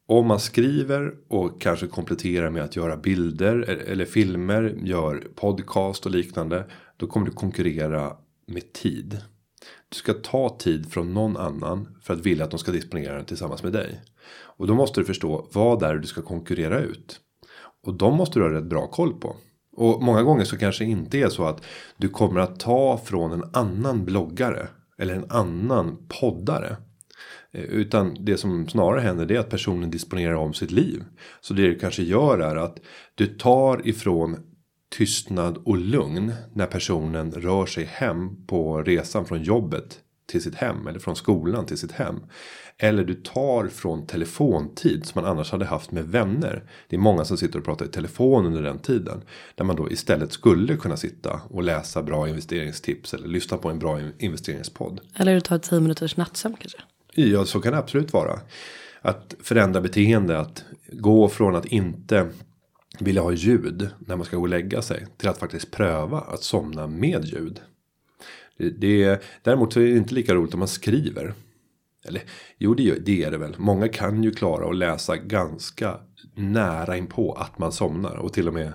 om 0.07 0.27
man 0.27 0.39
skriver 0.39 1.13
och 1.27 1.61
kanske 1.61 1.87
kompletterar 1.87 2.49
med 2.49 2.63
att 2.63 2.75
göra 2.75 2.97
bilder 2.97 3.69
e-, 3.69 3.91
eller 3.91 4.05
filmer, 4.05 4.77
gör 4.83 5.27
podcast 5.35 6.05
och 6.05 6.11
liknande, 6.11 6.65
då 6.97 7.07
kommer 7.07 7.25
du 7.25 7.31
konkurrera 7.31 8.13
med 8.47 8.73
tid. 8.73 9.21
Du 9.89 9.95
ska 9.95 10.13
ta 10.13 10.57
tid 10.59 10.91
från 10.91 11.13
någon 11.13 11.37
annan 11.37 11.97
för 12.01 12.13
att 12.13 12.25
vilja 12.25 12.45
att 12.45 12.51
de 12.51 12.59
ska 12.59 12.71
disponera 12.71 13.15
den 13.15 13.25
tillsammans 13.25 13.63
med 13.63 13.73
dig. 13.73 14.01
Och 14.31 14.67
då 14.67 14.75
måste 14.75 15.01
du 15.01 15.05
förstå 15.05 15.47
vad 15.53 15.79
det 15.79 15.87
är 15.87 15.95
du 15.95 16.07
ska 16.07 16.21
konkurrera 16.21 16.79
ut. 16.79 17.19
Och 17.85 17.93
de 17.93 18.15
måste 18.15 18.39
du 18.39 18.43
ha 18.43 18.53
rätt 18.53 18.69
bra 18.69 18.87
koll 18.87 19.13
på. 19.13 19.35
Och 19.79 20.03
många 20.03 20.23
gånger 20.23 20.43
så 20.43 20.57
kanske 20.57 20.83
det 20.83 20.89
inte 20.89 21.17
är 21.17 21.29
så 21.29 21.45
att 21.45 21.63
du 21.97 22.09
kommer 22.09 22.39
att 22.39 22.59
ta 22.59 22.97
från 23.05 23.31
en 23.31 23.43
annan 23.53 24.05
bloggare. 24.05 24.67
Eller 24.97 25.15
en 25.15 25.31
annan 25.31 25.97
poddare. 26.07 26.77
Eh, 27.51 27.61
utan 27.61 28.17
det 28.19 28.37
som 28.37 28.67
snarare 28.67 29.01
händer 29.01 29.25
det 29.25 29.35
är 29.35 29.39
att 29.39 29.49
personen 29.49 29.91
disponerar 29.91 30.33
om 30.33 30.53
sitt 30.53 30.71
liv. 30.71 31.03
Så 31.41 31.53
det 31.53 31.61
du 31.61 31.79
kanske 31.79 32.03
gör 32.03 32.39
är 32.39 32.55
att 32.55 32.79
du 33.15 33.25
tar 33.25 33.87
ifrån 33.87 34.37
tystnad 34.97 35.57
och 35.57 35.77
lugn 35.77 36.33
när 36.53 36.65
personen 36.65 37.31
rör 37.31 37.65
sig 37.65 37.83
hem 37.83 38.45
på 38.47 38.81
resan 38.81 39.25
från 39.25 39.43
jobbet 39.43 39.99
till 40.25 40.43
sitt 40.43 40.55
hem 40.55 40.87
eller 40.87 40.99
från 40.99 41.15
skolan 41.15 41.65
till 41.65 41.77
sitt 41.77 41.91
hem. 41.91 42.19
Eller 42.81 43.03
du 43.03 43.13
tar 43.13 43.67
från 43.67 44.05
telefontid 44.05 45.05
som 45.05 45.21
man 45.21 45.31
annars 45.31 45.51
hade 45.51 45.65
haft 45.65 45.91
med 45.91 46.05
vänner. 46.05 46.63
Det 46.87 46.95
är 46.95 46.99
många 46.99 47.25
som 47.25 47.37
sitter 47.37 47.59
och 47.59 47.65
pratar 47.65 47.85
i 47.85 47.89
telefon 47.89 48.45
under 48.45 48.61
den 48.61 48.79
tiden. 48.79 49.21
Där 49.55 49.65
man 49.65 49.75
då 49.75 49.91
istället 49.91 50.31
skulle 50.31 50.77
kunna 50.77 50.97
sitta 50.97 51.41
och 51.49 51.63
läsa 51.63 52.03
bra 52.03 52.29
investeringstips. 52.29 53.13
Eller 53.13 53.27
lyssna 53.27 53.57
på 53.57 53.69
en 53.69 53.79
bra 53.79 53.99
investeringspodd. 54.17 54.99
Eller 55.15 55.33
du 55.33 55.41
tar 55.41 55.57
10 55.57 55.79
minuters 55.79 56.17
nattsömn 56.17 56.55
kanske. 56.59 56.77
Ja 57.13 57.45
så 57.45 57.61
kan 57.61 57.71
det 57.71 57.79
absolut 57.79 58.13
vara. 58.13 58.39
Att 59.01 59.35
förändra 59.43 59.81
beteende. 59.81 60.39
Att 60.39 60.63
gå 60.91 61.29
från 61.29 61.55
att 61.55 61.65
inte 61.65 62.29
vilja 62.99 63.21
ha 63.21 63.31
ljud 63.31 63.89
när 63.99 64.15
man 64.15 64.25
ska 64.25 64.37
gå 64.37 64.43
och 64.43 64.49
lägga 64.49 64.81
sig. 64.81 65.07
Till 65.17 65.29
att 65.29 65.37
faktiskt 65.37 65.71
pröva 65.71 66.19
att 66.19 66.43
somna 66.43 66.87
med 66.87 67.25
ljud. 67.25 67.59
Det, 68.57 68.69
det, 68.69 69.21
däremot 69.43 69.73
så 69.73 69.79
är 69.79 69.83
det 69.83 69.97
inte 69.97 70.13
lika 70.13 70.33
roligt 70.33 70.53
om 70.53 70.59
man 70.59 70.67
skriver. 70.67 71.33
Eller 72.07 72.21
jo 72.57 72.73
det, 72.73 73.05
det 73.05 73.23
är 73.23 73.31
det 73.31 73.37
väl. 73.37 73.55
Många 73.57 73.87
kan 73.87 74.23
ju 74.23 74.31
klara 74.31 74.69
att 74.69 74.75
läsa 74.75 75.17
ganska 75.17 75.97
nära 76.35 76.97
inpå 76.97 77.33
att 77.33 77.59
man 77.59 77.71
somnar. 77.71 78.15
Och 78.15 78.33
till 78.33 78.47
och 78.47 78.53
med, 78.53 78.73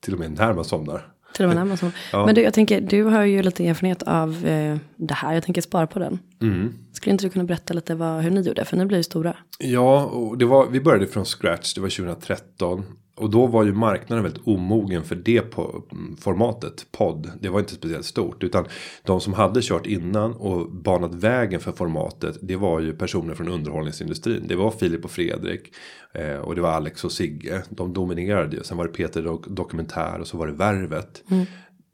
till 0.00 0.14
och 0.14 0.20
med 0.20 0.30
när 0.30 0.52
man 0.52 0.64
somnar. 0.64 1.12
Till 1.34 1.44
och 1.44 1.48
med 1.48 1.56
när 1.56 1.64
man 1.64 1.76
somnar. 1.76 1.96
ja. 2.12 2.26
Men 2.26 2.34
du, 2.34 2.42
jag 2.42 2.54
tänker, 2.54 2.80
du 2.80 3.02
har 3.02 3.24
ju 3.24 3.42
lite 3.42 3.66
erfarenhet 3.66 4.02
av 4.02 4.46
eh, 4.46 4.76
det 4.96 5.14
här. 5.14 5.34
Jag 5.34 5.42
tänker 5.42 5.62
spara 5.62 5.86
på 5.86 5.98
den. 5.98 6.18
Mm. 6.42 6.74
Skulle 6.92 7.12
inte 7.12 7.24
du 7.24 7.30
kunna 7.30 7.44
berätta 7.44 7.74
lite 7.74 7.94
vad, 7.94 8.22
hur 8.22 8.30
ni 8.30 8.40
gjorde? 8.40 8.64
För 8.64 8.76
ni 8.76 8.86
blir 8.86 8.98
ju 8.98 9.04
stora. 9.04 9.36
Ja, 9.58 10.04
och 10.04 10.38
det 10.38 10.44
var, 10.44 10.66
vi 10.66 10.80
började 10.80 11.06
från 11.06 11.24
scratch. 11.24 11.74
Det 11.74 11.80
var 11.80 11.88
2013. 11.88 12.84
Och 13.20 13.30
då 13.30 13.46
var 13.46 13.64
ju 13.64 13.72
marknaden 13.72 14.24
väldigt 14.24 14.46
omogen 14.46 15.04
för 15.04 15.14
det 15.14 15.40
på 15.40 15.84
formatet 16.20 16.86
podd. 16.92 17.30
Det 17.40 17.48
var 17.48 17.60
inte 17.60 17.74
speciellt 17.74 18.06
stort 18.06 18.44
utan 18.44 18.64
de 19.02 19.20
som 19.20 19.32
hade 19.32 19.60
kört 19.62 19.86
innan 19.86 20.32
och 20.32 20.72
banat 20.72 21.14
vägen 21.14 21.60
för 21.60 21.72
formatet. 21.72 22.38
Det 22.42 22.56
var 22.56 22.80
ju 22.80 22.92
personer 22.92 23.34
från 23.34 23.48
underhållningsindustrin. 23.48 24.44
Det 24.46 24.56
var 24.56 24.70
Filip 24.70 25.04
och 25.04 25.10
Fredrik 25.10 25.72
eh, 26.14 26.36
och 26.36 26.54
det 26.54 26.60
var 26.60 26.70
Alex 26.70 27.04
och 27.04 27.12
Sigge. 27.12 27.62
De 27.70 27.92
dominerade 27.92 28.56
ju. 28.56 28.62
Sen 28.62 28.76
var 28.76 28.84
det 28.84 28.92
Peter 28.92 29.22
Dok 29.22 29.46
Dokumentär 29.46 30.18
och 30.20 30.26
så 30.26 30.36
var 30.36 30.46
det 30.46 30.52
Värvet. 30.52 31.22
Mm. 31.30 31.46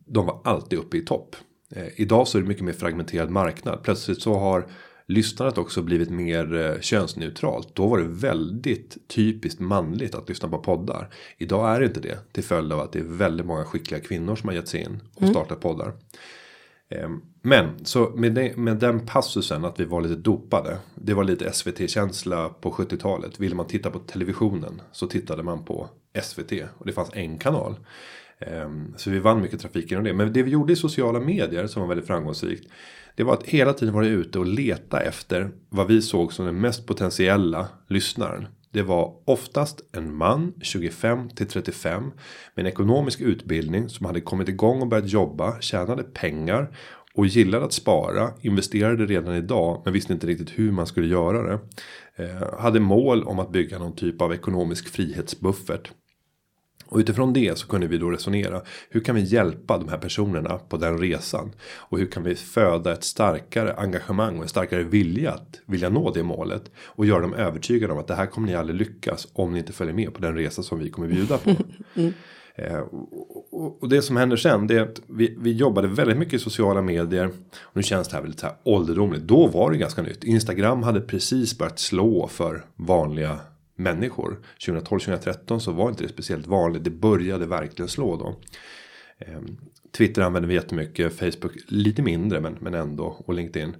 De 0.07 0.27
var 0.27 0.41
alltid 0.45 0.79
uppe 0.79 0.97
i 0.97 1.01
topp. 1.01 1.37
Eh, 1.71 1.87
idag 1.97 2.29
så 2.29 2.39
är 2.39 2.43
det 2.43 2.49
mycket 2.49 2.65
mer 2.65 2.73
fragmenterad 2.73 3.31
marknad. 3.31 3.83
Plötsligt 3.83 4.23
så 4.23 4.35
har 4.35 4.67
lyssnandet 5.09 5.59
också 5.59 5.83
blivit 5.83 6.11
mer 6.11 6.55
eh, 6.55 6.81
könsneutralt. 6.81 7.75
Då 7.75 7.87
var 7.87 7.99
det 7.99 8.05
väldigt 8.05 9.09
typiskt 9.09 9.61
manligt 9.61 10.15
att 10.15 10.29
lyssna 10.29 10.49
på 10.49 10.59
poddar. 10.59 11.09
Idag 11.39 11.75
är 11.75 11.81
det 11.81 11.87
inte 11.87 12.01
det. 12.01 12.19
Till 12.33 12.45
följd 12.45 12.73
av 12.73 12.81
att 12.81 12.93
det 12.93 12.99
är 12.99 13.05
väldigt 13.05 13.47
många 13.47 13.65
skickliga 13.65 14.01
kvinnor 14.01 14.37
som 14.37 14.49
har 14.49 14.57
gett 14.57 14.69
sig 14.69 14.81
in 14.81 15.03
och 15.15 15.23
mm. 15.23 15.35
startat 15.35 15.61
poddar. 15.61 15.93
Ehm, 16.89 17.23
men 17.43 17.85
så 17.85 18.13
med, 18.17 18.33
det, 18.33 18.57
med 18.57 18.77
den 18.77 19.07
passusen 19.07 19.65
att 19.65 19.81
vi 19.81 19.85
var 19.85 20.01
lite 20.01 20.15
dopade. 20.15 20.79
Det 20.95 21.15
var 21.15 21.25
lite 21.25 21.53
SVT-känsla 21.53 22.49
på 22.49 22.71
70-talet. 22.71 23.41
Ville 23.41 23.55
man 23.55 23.67
titta 23.67 23.91
på 23.91 23.99
televisionen 23.99 24.83
så 24.93 25.07
tittade 25.07 25.43
man 25.43 25.65
på 25.65 25.89
SVT. 26.23 26.53
Och 26.79 26.87
det 26.87 26.93
fanns 26.93 27.11
en 27.13 27.39
kanal. 27.39 27.75
Ehm, 28.39 28.95
så 28.97 29.11
vi 29.11 29.19
vann 29.19 29.41
mycket 29.41 29.61
trafik 29.61 29.91
genom 29.91 30.05
det. 30.05 30.15
Men 30.15 30.33
det 30.33 30.43
vi 30.43 30.51
gjorde 30.51 30.73
i 30.73 30.77
sociala 30.77 31.21
medier 31.21 31.67
som 31.67 31.83
var 31.83 31.89
väldigt 31.89 32.07
framgångsrikt. 32.07 32.71
Det 33.17 33.25
var 33.25 33.35
att 33.35 33.47
hela 33.47 33.73
tiden 33.73 33.95
vara 33.95 34.07
ute 34.07 34.39
och 34.39 34.47
leta 34.47 35.01
efter 35.01 35.51
vad 35.69 35.87
vi 35.87 36.03
såg 36.03 36.33
som 36.33 36.47
den 36.47 36.61
mest 36.61 36.87
potentiella 36.87 37.69
lyssnaren. 37.89 38.47
Det 38.73 38.83
var 38.83 39.15
oftast 39.25 39.81
en 39.93 40.17
man 40.17 40.53
25 40.63 41.29
till 41.29 41.47
35 41.47 42.03
med 42.55 42.67
en 42.67 42.67
ekonomisk 42.67 43.21
utbildning 43.21 43.89
som 43.89 44.07
hade 44.07 44.21
kommit 44.21 44.49
igång 44.49 44.83
och 44.83 44.89
börjat 44.89 45.13
jobba, 45.13 45.61
tjänade 45.61 46.03
pengar 46.03 46.77
och 47.15 47.27
gillade 47.27 47.65
att 47.65 47.73
spara, 47.73 48.31
investerade 48.41 49.07
redan 49.07 49.35
idag 49.35 49.83
men 49.85 49.93
visste 49.93 50.13
inte 50.13 50.27
riktigt 50.27 50.59
hur 50.59 50.73
man 50.73 50.87
skulle 50.87 51.07
göra 51.07 51.43
det. 51.43 51.59
Eh, 52.17 52.61
hade 52.61 52.81
mål 52.81 53.23
om 53.23 53.39
att 53.39 53.53
bygga 53.53 53.79
någon 53.79 53.97
typ 53.97 54.23
av 54.23 54.33
ekonomisk 54.33 54.89
frihetsbuffert. 54.89 55.93
Och 56.89 56.99
utifrån 56.99 57.33
det 57.33 57.59
så 57.59 57.67
kunde 57.67 57.87
vi 57.87 57.99
då 57.99 58.11
resonera. 58.11 58.63
Hur 58.91 59.01
kan 59.01 59.15
vi 59.15 59.21
hjälpa 59.21 59.79
de 59.79 59.89
här 59.89 59.99
personerna 59.99 60.59
på 60.69 60.77
den 60.77 60.99
resan? 60.99 61.53
Och 61.77 61.99
hur 61.99 62.07
kan 62.07 62.23
vi 62.23 62.35
föda 62.35 62.93
ett 62.93 63.05
starkare 63.05 63.75
engagemang 63.75 64.37
och 64.37 64.43
en 64.43 64.49
starkare 64.49 64.83
vilja 64.83 65.33
att 65.33 65.61
vilja 65.67 65.89
nå 65.89 66.11
det 66.11 66.23
målet? 66.23 66.71
Och 66.85 67.07
göra 67.07 67.21
dem 67.21 67.35
övertygade 67.35 67.93
om 67.93 67.99
att 67.99 68.07
det 68.07 68.15
här 68.15 68.27
kommer 68.27 68.49
ni 68.49 68.55
aldrig 68.55 68.79
lyckas 68.79 69.29
om 69.33 69.53
ni 69.53 69.59
inte 69.59 69.73
följer 69.73 69.95
med 69.95 70.15
på 70.15 70.21
den 70.21 70.35
resa 70.35 70.63
som 70.63 70.79
vi 70.79 70.91
kommer 70.91 71.09
bjuda 71.09 71.39
på. 71.39 71.51
Mm. 71.95 72.13
Eh, 72.59 72.79
och, 73.53 73.83
och, 73.83 73.89
det 73.89 74.03
som 74.03 74.17
händer 74.17 74.37
sen 74.37 74.67
det 74.67 74.75
är 74.75 74.83
att 74.83 75.01
vi, 75.07 75.37
vi 75.39 75.53
jobbade 75.53 75.89
väldigt 75.89 76.19
mycket 76.19 76.35
i 76.35 76.39
sociala 76.39 76.83
medier. 76.83 77.27
Och 77.63 77.77
nu 77.77 77.83
känns 77.83 78.09
det 78.09 78.15
här 78.15 78.23
väldigt 78.23 78.41
så 78.41 78.47
här 78.47 78.57
ålderdomligt. 78.65 79.25
Då 79.25 79.47
var 79.47 79.71
det 79.71 79.77
ganska 79.77 80.03
nytt. 80.03 80.25
Instagram 80.25 80.83
hade 80.83 81.01
precis 81.01 81.59
börjat 81.59 81.79
slå 81.79 82.29
för 82.29 82.65
vanliga 82.77 83.39
människor. 83.77 84.39
2012-2013 84.67 85.59
så 85.59 85.73
var 85.73 85.89
inte 85.89 86.03
det 86.03 86.09
speciellt 86.09 86.47
vanligt. 86.47 86.85
Det 86.85 86.91
började 86.91 87.47
verkligen 87.47 87.89
slå 87.89 88.17
då. 88.17 88.37
Ehm, 89.19 89.57
Twitter 89.97 90.23
använder 90.23 90.49
vi 90.49 90.55
jättemycket. 90.55 91.19
Facebook 91.19 91.53
lite 91.67 92.03
mindre 92.03 92.41
men, 92.41 92.57
men 92.61 92.75
ändå. 92.75 93.05
Och 93.05 93.35
LinkedIn. 93.35 93.77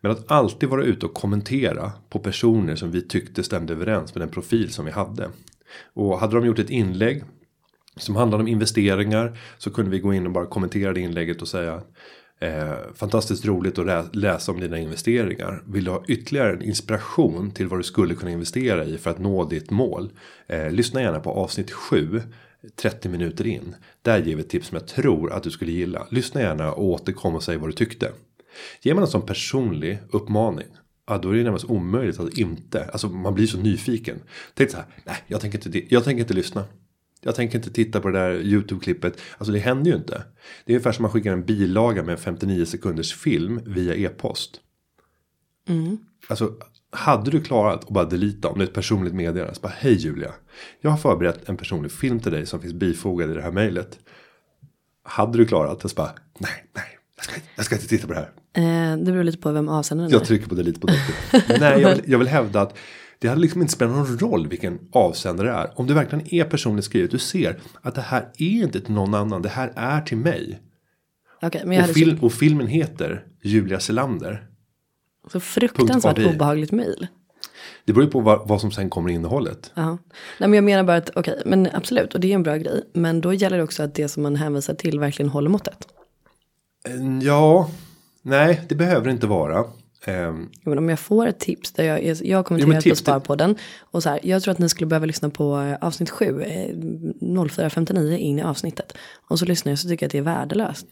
Men 0.00 0.12
att 0.12 0.30
alltid 0.30 0.68
vara 0.68 0.84
ute 0.84 1.06
och 1.06 1.14
kommentera 1.14 1.92
på 2.08 2.18
personer 2.18 2.76
som 2.76 2.90
vi 2.90 3.08
tyckte 3.08 3.42
stämde 3.42 3.72
överens 3.72 4.14
med 4.14 4.22
den 4.22 4.28
profil 4.28 4.72
som 4.72 4.84
vi 4.84 4.90
hade. 4.90 5.30
Och 5.94 6.18
hade 6.18 6.36
de 6.36 6.46
gjort 6.46 6.58
ett 6.58 6.70
inlägg 6.70 7.24
som 7.96 8.16
handlade 8.16 8.42
om 8.42 8.48
investeringar 8.48 9.38
så 9.58 9.70
kunde 9.70 9.90
vi 9.90 9.98
gå 9.98 10.14
in 10.14 10.26
och 10.26 10.32
bara 10.32 10.46
kommentera 10.46 10.92
det 10.92 11.00
inlägget 11.00 11.42
och 11.42 11.48
säga 11.48 11.82
Eh, 12.42 12.74
fantastiskt 12.94 13.44
roligt 13.44 13.78
att 13.78 14.16
läsa 14.16 14.52
om 14.52 14.60
dina 14.60 14.78
investeringar. 14.78 15.62
Vill 15.66 15.84
du 15.84 15.90
ha 15.90 16.04
ytterligare 16.08 16.52
en 16.52 16.62
inspiration 16.62 17.50
till 17.50 17.68
vad 17.68 17.78
du 17.78 17.82
skulle 17.82 18.14
kunna 18.14 18.30
investera 18.30 18.84
i 18.84 18.98
för 18.98 19.10
att 19.10 19.18
nå 19.18 19.44
ditt 19.44 19.70
mål? 19.70 20.10
Eh, 20.46 20.70
lyssna 20.70 21.02
gärna 21.02 21.20
på 21.20 21.30
avsnitt 21.30 21.70
7. 21.70 22.22
30 22.76 23.08
minuter 23.08 23.46
in. 23.46 23.74
Där 24.02 24.18
ger 24.18 24.36
vi 24.36 24.40
ett 24.40 24.48
tips 24.48 24.66
som 24.66 24.76
jag 24.76 24.86
tror 24.86 25.32
att 25.32 25.42
du 25.42 25.50
skulle 25.50 25.72
gilla. 25.72 26.06
Lyssna 26.10 26.40
gärna 26.40 26.72
och 26.72 26.84
återkom 26.84 27.34
och 27.34 27.42
säg 27.42 27.56
vad 27.56 27.68
du 27.68 27.72
tyckte. 27.72 28.12
Ger 28.80 28.94
man 28.94 29.02
en 29.02 29.10
sån 29.10 29.26
personlig 29.26 29.98
uppmaning. 30.10 30.68
Ja, 31.06 31.18
då 31.18 31.30
är 31.30 31.34
det 31.34 31.42
närmast 31.42 31.64
omöjligt 31.64 32.20
att 32.20 32.38
inte. 32.38 32.84
Alltså 32.84 33.08
man 33.08 33.34
blir 33.34 33.46
så 33.46 33.58
nyfiken. 33.58 34.20
Tänk 34.54 34.70
så 34.70 34.76
här. 34.76 34.86
Nej, 35.04 35.16
jag 35.26 35.40
tänker 35.40 35.66
inte, 35.66 35.94
jag 35.94 36.04
tänker 36.04 36.20
inte 36.20 36.34
lyssna. 36.34 36.64
Jag 37.24 37.34
tänker 37.34 37.58
inte 37.58 37.70
titta 37.70 38.00
på 38.00 38.08
det 38.08 38.18
där 38.18 38.34
YouTube-klippet. 38.34 39.20
Alltså 39.38 39.52
det 39.52 39.58
händer 39.58 39.90
ju 39.90 39.96
inte. 39.96 40.24
Det 40.64 40.72
är 40.72 40.76
ungefär 40.76 40.92
som 40.92 41.02
man 41.02 41.12
skickar 41.12 41.32
en 41.32 41.44
bilaga 41.44 42.02
med 42.02 42.12
en 42.12 42.18
59 42.18 42.64
sekunders 42.64 43.14
film 43.14 43.60
via 43.66 43.94
e-post. 43.94 44.60
Mm. 45.68 45.98
Alltså 46.28 46.54
hade 46.90 47.30
du 47.30 47.40
klarat 47.40 47.84
att 47.84 47.90
bara 47.90 48.04
delita 48.04 48.48
om 48.48 48.58
det 48.58 48.64
är 48.64 48.68
ett 48.68 48.74
personligt 48.74 49.14
meddelande. 49.14 49.54
Bara 49.62 49.72
hej 49.76 49.94
Julia. 49.94 50.32
Jag 50.80 50.90
har 50.90 50.98
förberett 50.98 51.48
en 51.48 51.56
personlig 51.56 51.92
film 51.92 52.20
till 52.20 52.32
dig 52.32 52.46
som 52.46 52.60
finns 52.60 52.74
bifogad 52.74 53.30
i 53.30 53.34
det 53.34 53.42
här 53.42 53.52
mejlet. 53.52 53.98
Hade 55.04 55.38
du 55.38 55.46
klarat 55.46 55.84
att 55.84 55.94
bara 55.94 56.10
nej, 56.38 56.66
nej. 56.74 56.98
Jag 57.16 57.24
ska, 57.24 57.40
jag 57.56 57.64
ska 57.64 57.74
inte 57.74 57.88
titta 57.88 58.06
på 58.06 58.12
det 58.12 58.18
här. 58.18 58.30
Eh, 58.54 58.96
det 58.98 59.12
beror 59.12 59.24
lite 59.24 59.38
på 59.38 59.52
vem 59.52 59.68
avsändaren 59.68 60.10
är. 60.10 60.14
Jag 60.14 60.24
trycker 60.24 60.48
på 60.48 60.54
delete 60.54 60.80
på 60.80 60.86
det. 60.86 60.98
nej, 61.60 61.80
jag 61.80 61.94
vill, 61.94 62.02
jag 62.06 62.18
vill 62.18 62.28
hävda 62.28 62.60
att 62.60 62.78
det 63.22 63.28
hade 63.28 63.40
liksom 63.40 63.60
inte 63.60 63.72
spelat 63.72 63.96
någon 63.96 64.18
roll 64.18 64.46
vilken 64.46 64.78
avsändare 64.92 65.48
det 65.48 65.54
är. 65.54 65.80
Om 65.80 65.86
det 65.86 65.94
verkligen 65.94 66.34
är 66.34 66.44
personligt 66.44 66.84
skrivet. 66.84 67.10
Du 67.10 67.18
ser 67.18 67.60
att 67.82 67.94
det 67.94 68.00
här 68.00 68.28
är 68.38 68.62
inte 68.62 68.80
till 68.80 68.94
någon 68.94 69.14
annan. 69.14 69.42
Det 69.42 69.48
här 69.48 69.72
är 69.76 70.00
till 70.00 70.16
mig. 70.16 70.62
Okay, 71.42 71.80
och, 71.80 71.88
film, 71.88 72.18
och, 72.20 72.32
filmen 72.32 72.66
heter 72.66 73.24
Julia 73.42 73.80
Selander. 73.80 74.46
Så 75.32 75.40
fruktansvärt 75.40 76.18
obehagligt 76.18 76.72
mejl. 76.72 77.06
Det 77.84 77.92
beror 77.92 78.04
ju 78.04 78.10
på 78.10 78.20
vad, 78.20 78.48
vad, 78.48 78.60
som 78.60 78.70
sen 78.70 78.90
kommer 78.90 79.10
i 79.10 79.12
innehållet. 79.12 79.72
Ja. 79.74 79.98
Nej, 80.38 80.48
men 80.48 80.52
jag 80.52 80.64
menar 80.64 80.84
bara 80.84 80.96
att 80.96 81.10
okej, 81.14 81.34
okay, 81.34 81.50
men 81.50 81.68
absolut, 81.72 82.14
och 82.14 82.20
det 82.20 82.30
är 82.30 82.34
en 82.34 82.42
bra 82.42 82.56
grej. 82.56 82.82
Men 82.92 83.20
då 83.20 83.32
gäller 83.32 83.56
det 83.56 83.62
också 83.62 83.82
att 83.82 83.94
det 83.94 84.08
som 84.08 84.22
man 84.22 84.36
hänvisar 84.36 84.74
till 84.74 85.00
verkligen 85.00 85.28
håller 85.28 85.50
måttet. 85.50 85.88
Ja, 87.22 87.70
nej, 88.22 88.60
det 88.68 88.74
behöver 88.74 89.10
inte 89.10 89.26
vara. 89.26 89.64
Um, 90.06 90.50
men 90.62 90.78
om 90.78 90.88
jag 90.88 91.00
får 91.00 91.26
ett 91.26 91.38
tips 91.38 91.72
där 91.72 91.84
jag, 91.84 92.16
jag 92.22 92.38
har 92.38 92.42
kommenterat 92.42 92.84
på 92.84 92.96
Sparpodden. 92.96 93.56
Och 93.80 94.02
så 94.02 94.08
här, 94.08 94.20
jag 94.22 94.42
tror 94.42 94.52
att 94.52 94.58
ni 94.58 94.68
skulle 94.68 94.86
behöva 94.86 95.06
lyssna 95.06 95.30
på 95.30 95.60
eh, 95.60 95.86
avsnitt 95.86 96.10
7, 96.10 96.40
04.59 96.40 98.16
in 98.16 98.38
i 98.38 98.42
avsnittet. 98.42 98.92
Och 99.28 99.38
så 99.38 99.44
lyssnar 99.44 99.72
jag 99.72 99.78
så 99.78 99.88
tycker 99.88 100.04
jag 100.04 100.08
att 100.08 100.12
det 100.12 100.18
är 100.18 100.22
värdelöst. 100.22 100.86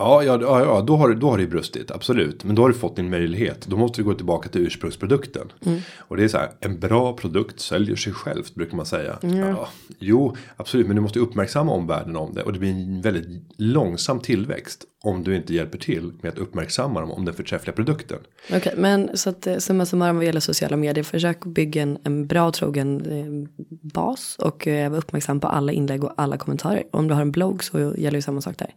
Ja, 0.00 0.22
ja, 0.24 0.38
ja, 0.42 0.80
då, 0.86 0.96
har, 0.96 1.14
då 1.14 1.30
har 1.30 1.38
det 1.38 1.46
brustit, 1.46 1.90
absolut. 1.90 2.44
Men 2.44 2.54
då 2.54 2.62
har 2.62 2.68
du 2.68 2.74
fått 2.74 2.96
din 2.96 3.10
möjlighet. 3.10 3.66
Då 3.66 3.76
måste 3.76 4.00
vi 4.00 4.04
gå 4.04 4.14
tillbaka 4.14 4.48
till 4.48 4.66
ursprungsprodukten. 4.66 5.52
Mm. 5.66 5.80
Och 5.98 6.16
det 6.16 6.24
är 6.24 6.28
så 6.28 6.38
här, 6.38 6.50
en 6.60 6.80
bra 6.80 7.12
produkt 7.12 7.60
säljer 7.60 7.96
sig 7.96 8.12
självt 8.12 8.54
brukar 8.54 8.76
man 8.76 8.86
säga. 8.86 9.18
Mm. 9.22 9.38
Ja, 9.38 9.68
jo, 9.98 10.36
absolut, 10.56 10.86
men 10.86 10.96
du 10.96 11.02
måste 11.02 11.18
uppmärksamma 11.18 11.72
omvärlden 11.72 12.16
om 12.16 12.34
det. 12.34 12.42
Och 12.42 12.52
det 12.52 12.58
blir 12.58 12.70
en 12.70 13.00
väldigt 13.00 13.54
långsam 13.56 14.20
tillväxt 14.20 14.84
om 15.02 15.24
du 15.24 15.36
inte 15.36 15.54
hjälper 15.54 15.78
till 15.78 16.12
med 16.20 16.32
att 16.32 16.38
uppmärksamma 16.38 17.00
dem 17.00 17.10
om 17.10 17.24
den 17.24 17.34
förträffliga 17.34 17.76
produkten. 17.76 18.18
Okej, 18.46 18.58
okay, 18.58 18.72
men 18.76 19.16
så 19.16 19.30
att 19.30 19.46
eh, 19.46 19.56
summa 19.56 19.86
summarum 19.86 20.16
vad 20.16 20.24
gäller 20.24 20.40
sociala 20.40 20.76
medier, 20.76 21.04
försök 21.04 21.44
bygga 21.44 21.82
en, 21.82 21.98
en 22.04 22.26
bra 22.26 22.52
trogen 22.52 23.00
eh, 23.00 23.50
bas 23.94 24.36
och 24.38 24.66
eh, 24.66 24.90
vara 24.90 24.98
uppmärksam 24.98 25.40
på 25.40 25.48
alla 25.48 25.72
inlägg 25.72 26.04
och 26.04 26.12
alla 26.16 26.36
kommentarer. 26.36 26.82
Om 26.90 27.08
du 27.08 27.14
har 27.14 27.22
en 27.22 27.32
blogg 27.32 27.64
så 27.64 27.78
gäller 27.78 28.18
ju 28.18 28.22
samma 28.22 28.40
sak 28.40 28.58
där. 28.58 28.70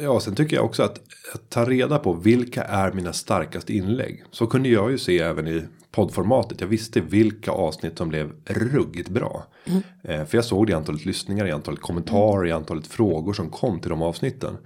Ja, 0.00 0.20
sen 0.20 0.34
tycker 0.34 0.56
jag 0.56 0.64
också 0.64 0.82
att, 0.82 1.00
att 1.34 1.50
ta 1.50 1.64
reda 1.64 1.98
på 1.98 2.12
vilka 2.12 2.62
är 2.62 2.92
mina 2.92 3.12
starkaste 3.12 3.72
inlägg. 3.72 4.24
Så 4.30 4.46
kunde 4.46 4.68
jag 4.68 4.90
ju 4.90 4.98
se 4.98 5.18
även 5.18 5.48
i 5.48 5.62
poddformatet. 5.90 6.60
Jag 6.60 6.68
visste 6.68 7.00
vilka 7.00 7.50
avsnitt 7.50 7.98
som 7.98 8.08
blev 8.08 8.32
ruggigt 8.44 9.08
bra. 9.08 9.46
Mm. 9.64 9.82
Eh, 10.02 10.24
för 10.26 10.38
jag 10.38 10.44
såg 10.44 10.66
det 10.66 10.70
i 10.70 10.74
antalet 10.74 11.04
lyssningar, 11.04 11.46
i 11.46 11.50
antalet 11.50 11.80
kommentarer, 11.80 12.46
i 12.46 12.52
antalet 12.52 12.86
frågor 12.86 13.32
som 13.32 13.50
kom 13.50 13.80
till 13.80 13.90
de 13.90 14.02
avsnitten. 14.02 14.56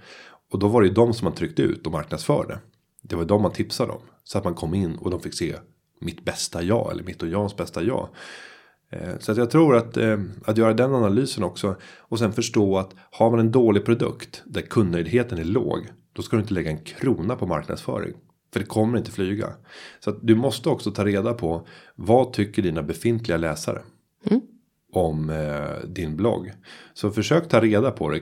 Och 0.51 0.59
då 0.59 0.67
var 0.67 0.81
det 0.81 0.87
ju 0.87 0.93
de 0.93 1.13
som 1.13 1.25
man 1.25 1.33
tryckte 1.33 1.61
ut 1.61 1.85
och 1.85 1.91
marknadsförde. 1.91 2.59
Det 3.01 3.15
var 3.15 3.25
de 3.25 3.41
man 3.41 3.51
tipsade 3.51 3.91
om. 3.91 4.01
Så 4.23 4.37
att 4.37 4.43
man 4.43 4.53
kom 4.53 4.73
in 4.73 4.95
och 4.95 5.11
de 5.11 5.19
fick 5.19 5.33
se 5.33 5.55
mitt 6.01 6.25
bästa 6.25 6.63
jag. 6.63 6.91
Eller 6.91 7.03
mitt 7.03 7.23
och 7.23 7.29
Jans 7.29 7.55
bästa 7.55 7.83
jag. 7.83 8.09
Eh, 8.95 9.19
så 9.19 9.31
att 9.31 9.37
jag 9.37 9.49
tror 9.49 9.75
att, 9.75 9.97
eh, 9.97 10.19
att 10.45 10.57
göra 10.57 10.73
den 10.73 10.95
analysen 10.95 11.43
också. 11.43 11.75
Och 11.97 12.19
sen 12.19 12.33
förstå 12.33 12.77
att 12.77 12.95
har 13.11 13.31
man 13.31 13.39
en 13.39 13.51
dålig 13.51 13.85
produkt 13.85 14.43
där 14.45 14.61
kundnöjdheten 14.61 15.37
är 15.37 15.43
låg. 15.43 15.87
Då 16.13 16.21
ska 16.21 16.35
du 16.35 16.41
inte 16.41 16.53
lägga 16.53 16.71
en 16.71 16.83
krona 16.83 17.35
på 17.35 17.45
marknadsföring. 17.45 18.13
För 18.53 18.59
det 18.59 18.65
kommer 18.65 18.97
inte 18.97 19.11
flyga. 19.11 19.49
Så 19.99 20.09
att 20.09 20.17
du 20.21 20.35
måste 20.35 20.69
också 20.69 20.91
ta 20.91 21.05
reda 21.05 21.33
på. 21.33 21.67
Vad 21.95 22.33
tycker 22.33 22.61
dina 22.61 22.83
befintliga 22.83 23.37
läsare? 23.37 23.81
Mm 24.29 24.41
om 24.95 25.29
eh, 25.29 25.87
din 25.87 26.15
blogg. 26.15 26.51
Så 26.93 27.11
försök 27.11 27.49
ta 27.49 27.61
reda 27.61 27.91
på 27.91 28.09
det. 28.09 28.19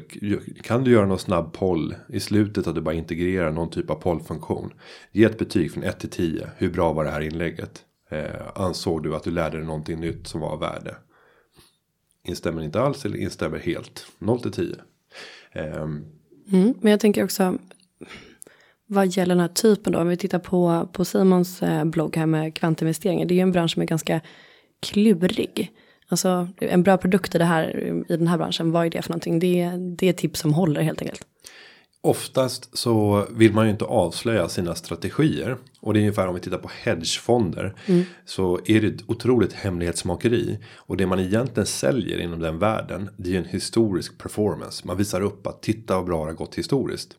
Kan 0.63 0.84
du 0.84 0.92
göra 0.92 1.06
någon 1.06 1.20
snabb 1.20 1.53
poll 1.53 1.96
i 2.10 2.20
slutet 2.20 2.68
att 2.68 2.75
du 2.75 2.82
bara 2.82 2.96
integrerar 2.96 3.51
någon 3.51 3.70
typ 3.70 3.89
av 3.89 3.96
pollfunktion. 3.96 4.74
Ge 5.12 5.24
ett 5.24 5.38
betyg 5.38 5.72
från 5.72 5.84
1 5.84 6.00
till 6.00 6.10
10. 6.10 6.50
Hur 6.58 6.70
bra 6.70 6.94
var 6.94 7.03
det 7.03 7.12
här 7.12 7.22
inlägget? 7.22 7.86
Eh, 8.13 8.41
ansåg 8.55 9.03
du 9.03 9.15
att 9.15 9.24
du 9.24 9.32
lärde 9.32 9.58
dig 9.58 9.65
någonting 9.65 10.00
nytt 10.00 10.27
som 10.27 10.41
var 10.41 10.50
av 10.50 10.60
värde? 10.60 10.96
Instämmer 12.27 12.62
inte 12.62 12.82
alls 12.82 13.05
eller 13.05 13.17
instämmer 13.17 13.60
helt. 13.60 14.05
0 14.20 14.41
till 14.41 14.51
10. 14.51 14.75
Ehm. 15.51 16.05
Mm, 16.51 16.74
men 16.82 16.91
jag 16.91 17.00
tänker 17.00 17.24
också. 17.24 17.58
Vad 18.86 19.08
gäller 19.08 19.36
den 19.36 19.41
här 19.41 19.48
typen 19.48 19.93
då. 19.93 20.00
Om 20.00 20.08
vi 20.08 20.17
tittar 20.17 20.39
på, 20.39 20.89
på 20.93 21.05
Simons 21.05 21.63
eh, 21.63 21.86
blogg 21.86 22.15
här 22.15 22.25
med 22.25 22.55
kvantinvesteringar. 22.55 23.25
Det 23.25 23.34
är 23.34 23.36
ju 23.36 23.41
en 23.41 23.51
bransch 23.51 23.72
som 23.72 23.82
är 23.82 23.86
ganska 23.88 24.22
klurig. 24.79 25.72
Alltså 26.08 26.48
en 26.58 26.84
bra 26.84 26.98
produkt 26.98 27.36
i, 27.36 27.38
det 27.38 27.46
här, 27.46 27.77
i 28.08 28.17
den 28.17 28.27
här 28.27 28.38
branschen. 28.38 28.72
Vad 28.72 28.86
är 28.86 28.89
det 28.89 29.01
för 29.01 29.10
någonting? 29.10 29.39
Det, 29.39 29.72
det 29.98 30.10
är 30.10 30.13
tips 30.13 30.39
som 30.39 30.53
håller 30.53 30.82
helt 30.82 31.01
enkelt. 31.01 31.27
Oftast 32.05 32.77
så 32.77 33.27
vill 33.31 33.53
man 33.53 33.65
ju 33.65 33.72
inte 33.72 33.86
avslöja 33.86 34.50
sina 34.50 34.75
strategier. 34.75 35.57
Och 35.79 35.93
det 35.93 36.00
är 36.00 36.01
ungefär 36.01 36.27
om 36.27 36.36
vi 36.36 36.41
tittar 36.41 36.57
på 36.57 36.69
hedgefonder. 36.83 37.75
Mm. 37.86 38.03
Så 38.25 38.60
är 38.65 38.81
det 38.81 38.88
ett 38.88 39.10
otroligt 39.10 39.53
hemlighetsmakeri. 39.53 40.60
Och 40.75 40.98
det 40.98 41.07
man 41.07 41.19
egentligen 41.19 41.65
säljer 41.65 42.19
inom 42.19 42.39
den 42.39 42.60
världen. 42.60 43.10
Det 43.17 43.36
är 43.36 43.38
en 43.38 43.45
historisk 43.45 44.17
performance. 44.17 44.88
Man 44.88 44.98
visar 44.98 45.22
upp 45.22 45.48
att 45.48 45.62
titta 45.62 45.95
vad 45.95 46.05
bra 46.05 46.25
det 46.25 46.31
har 46.31 46.36
gått 46.36 46.55
historiskt. 46.55 47.15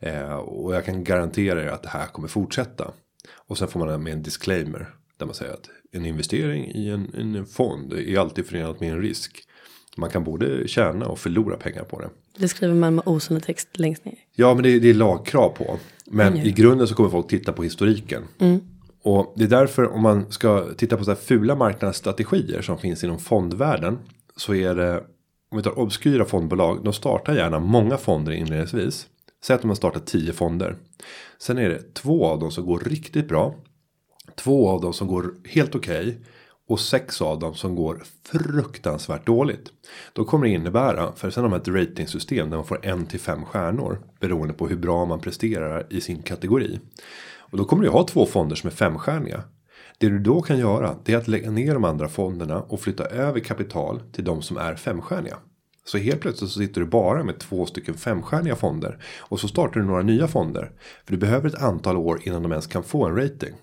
Eh, 0.00 0.34
och 0.34 0.74
jag 0.74 0.84
kan 0.84 1.04
garantera 1.04 1.62
er 1.62 1.68
att 1.68 1.82
det 1.82 1.88
här 1.88 2.06
kommer 2.06 2.28
fortsätta. 2.28 2.90
Och 3.34 3.58
sen 3.58 3.68
får 3.68 3.80
man 3.80 4.02
med 4.02 4.12
en 4.12 4.22
disclaimer. 4.22 4.94
Där 5.16 5.26
man 5.26 5.34
säger 5.34 5.52
att 5.52 5.70
en 5.92 6.06
investering 6.06 6.70
i 6.74 6.88
en, 6.88 7.14
en 7.14 7.46
fond 7.46 7.92
är 7.92 8.18
alltid 8.18 8.46
förenat 8.46 8.80
med 8.80 8.92
en 8.92 9.02
risk. 9.02 9.48
Man 9.96 10.10
kan 10.10 10.24
både 10.24 10.68
tjäna 10.68 11.06
och 11.06 11.18
förlora 11.18 11.56
pengar 11.56 11.82
på 11.84 12.00
det. 12.00 12.08
Det 12.36 12.48
skriver 12.48 12.74
man 12.74 12.94
med 12.94 13.02
osynlig 13.06 13.44
text 13.44 13.68
längst 13.72 14.04
ner. 14.04 14.14
Ja 14.34 14.54
men 14.54 14.62
det, 14.62 14.78
det 14.78 14.90
är 14.90 14.94
lagkrav 14.94 15.48
på. 15.48 15.78
Men 16.06 16.36
i 16.36 16.52
grunden 16.52 16.88
så 16.88 16.94
kommer 16.94 17.10
folk 17.10 17.28
titta 17.28 17.52
på 17.52 17.62
historiken. 17.62 18.22
Mm. 18.38 18.60
Och 19.02 19.34
det 19.36 19.44
är 19.44 19.48
därför 19.48 19.88
om 19.88 20.02
man 20.02 20.32
ska 20.32 20.66
titta 20.76 20.96
på 20.96 21.04
så 21.04 21.10
här 21.10 21.18
fula 21.18 21.54
marknadsstrategier 21.54 22.62
som 22.62 22.78
finns 22.78 23.04
inom 23.04 23.18
fondvärlden. 23.18 23.98
Så 24.36 24.54
är 24.54 24.74
det, 24.74 25.04
om 25.50 25.56
vi 25.56 25.62
tar 25.62 25.78
obskyra 25.78 26.24
fondbolag, 26.24 26.84
de 26.84 26.92
startar 26.92 27.34
gärna 27.34 27.58
många 27.58 27.96
fonder 27.96 28.32
inledningsvis. 28.32 29.06
Säg 29.44 29.54
att 29.54 29.62
de 29.62 29.68
har 29.68 29.74
startat 29.74 30.06
tio 30.06 30.32
fonder. 30.32 30.76
Sen 31.38 31.58
är 31.58 31.68
det 31.68 31.94
två 31.94 32.26
av 32.26 32.38
dem 32.38 32.50
som 32.50 32.66
går 32.66 32.78
riktigt 32.78 33.28
bra. 33.28 33.54
Två 34.34 34.68
av 34.68 34.80
dem 34.80 34.92
som 34.92 35.06
går 35.06 35.34
helt 35.44 35.74
okej. 35.74 36.08
Okay, 36.08 36.16
och 36.72 36.80
sex 36.80 37.22
av 37.22 37.38
dem 37.38 37.54
som 37.54 37.74
går 37.74 38.02
fruktansvärt 38.22 39.26
dåligt. 39.26 39.72
Då 40.12 40.24
kommer 40.24 40.46
det 40.46 40.52
innebära, 40.52 41.12
för 41.16 41.30
sen 41.30 41.42
har 41.42 41.50
man 41.50 41.60
ett 41.60 41.68
ratingsystem 41.68 42.50
där 42.50 42.56
man 42.56 42.66
får 42.66 42.86
en 42.86 43.06
till 43.06 43.20
fem 43.20 43.44
stjärnor. 43.44 43.98
Beroende 44.20 44.54
på 44.54 44.68
hur 44.68 44.76
bra 44.76 45.04
man 45.04 45.20
presterar 45.20 45.86
i 45.90 46.00
sin 46.00 46.22
kategori. 46.22 46.80
Och 47.36 47.58
då 47.58 47.64
kommer 47.64 47.82
du 47.82 47.88
ha 47.88 48.06
två 48.06 48.26
fonder 48.26 48.56
som 48.56 48.66
är 48.66 48.74
femstjärniga. 48.74 49.42
Det 49.98 50.08
du 50.08 50.18
då 50.18 50.42
kan 50.42 50.58
göra 50.58 50.96
det 51.04 51.12
är 51.12 51.16
att 51.16 51.28
lägga 51.28 51.50
ner 51.50 51.74
de 51.74 51.84
andra 51.84 52.08
fonderna 52.08 52.62
och 52.62 52.80
flytta 52.80 53.04
över 53.04 53.40
kapital 53.40 54.00
till 54.12 54.24
de 54.24 54.42
som 54.42 54.56
är 54.56 54.74
femstjärniga. 54.74 55.36
Så 55.84 55.98
helt 55.98 56.20
plötsligt 56.20 56.50
så 56.50 56.58
sitter 56.58 56.80
du 56.80 56.86
bara 56.86 57.24
med 57.24 57.38
två 57.38 57.66
stycken 57.66 57.94
femstjärniga 57.94 58.56
fonder. 58.56 59.04
Och 59.18 59.40
så 59.40 59.48
startar 59.48 59.80
du 59.80 59.86
några 59.86 60.02
nya 60.02 60.28
fonder. 60.28 60.72
För 61.04 61.12
du 61.12 61.18
behöver 61.18 61.48
ett 61.48 61.62
antal 61.62 61.96
år 61.96 62.20
innan 62.22 62.42
de 62.42 62.52
ens 62.52 62.66
kan 62.66 62.82
få 62.82 63.06
en 63.06 63.16
rating. 63.16 63.54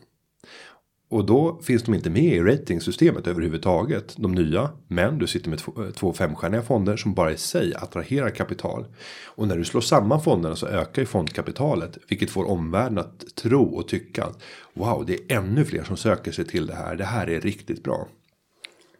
Och 1.09 1.25
då 1.25 1.59
finns 1.63 1.83
de 1.83 1.93
inte 1.93 2.09
med 2.09 2.23
i 2.23 2.39
ratingsystemet 2.39 3.27
överhuvudtaget. 3.27 4.15
De 4.17 4.31
nya. 4.31 4.69
Men 4.87 5.17
du 5.17 5.27
sitter 5.27 5.49
med 5.49 5.59
två, 5.59 5.73
två 5.95 6.13
femstjärniga 6.13 6.61
fonder 6.61 6.97
som 6.97 7.13
bara 7.13 7.31
i 7.31 7.37
sig 7.37 7.75
attraherar 7.75 8.29
kapital. 8.29 8.85
Och 9.25 9.47
när 9.47 9.57
du 9.57 9.65
slår 9.65 9.81
samman 9.81 10.21
fonderna 10.21 10.55
så 10.55 10.67
ökar 10.67 11.01
ju 11.01 11.05
fondkapitalet. 11.05 11.97
Vilket 12.07 12.29
får 12.29 12.49
omvärlden 12.49 12.97
att 12.97 13.35
tro 13.35 13.63
och 13.63 13.87
tycka 13.87 14.23
att 14.23 14.41
wow 14.73 15.05
det 15.05 15.13
är 15.13 15.37
ännu 15.37 15.65
fler 15.65 15.83
som 15.83 15.97
söker 15.97 16.31
sig 16.31 16.45
till 16.45 16.67
det 16.67 16.75
här. 16.75 16.95
Det 16.95 17.05
här 17.05 17.29
är 17.29 17.41
riktigt 17.41 17.83
bra. 17.83 18.07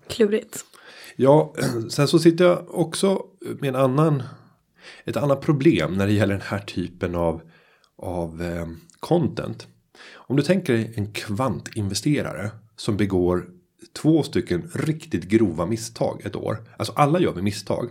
Klurigt. 0.07 0.65
Ja, 1.15 1.53
sen 1.89 2.07
så 2.07 2.19
sitter 2.19 2.45
jag 2.45 2.75
också 2.75 3.21
med 3.59 3.69
en 3.69 3.75
annan. 3.75 4.23
Ett 5.05 5.17
annat 5.17 5.41
problem 5.41 5.97
när 5.97 6.07
det 6.07 6.13
gäller 6.13 6.33
den 6.33 6.47
här 6.47 6.59
typen 6.59 7.15
av 7.15 7.41
av 8.01 8.41
eh, 8.41 8.67
content. 8.99 9.67
Om 10.29 10.36
du 10.36 10.43
tänker 10.43 10.74
dig 10.74 10.93
en 10.95 11.12
kvantinvesterare 11.12 12.51
som 12.75 12.98
begår 12.98 13.50
två 14.01 14.24
stycken 14.24 14.71
riktigt 14.74 15.24
grova 15.24 15.65
misstag 15.65 16.22
ett 16.25 16.35
år. 16.35 16.57
Alltså 16.77 16.94
alla 16.96 17.20
gör 17.20 17.33
vi 17.33 17.42
misstag. 17.42 17.89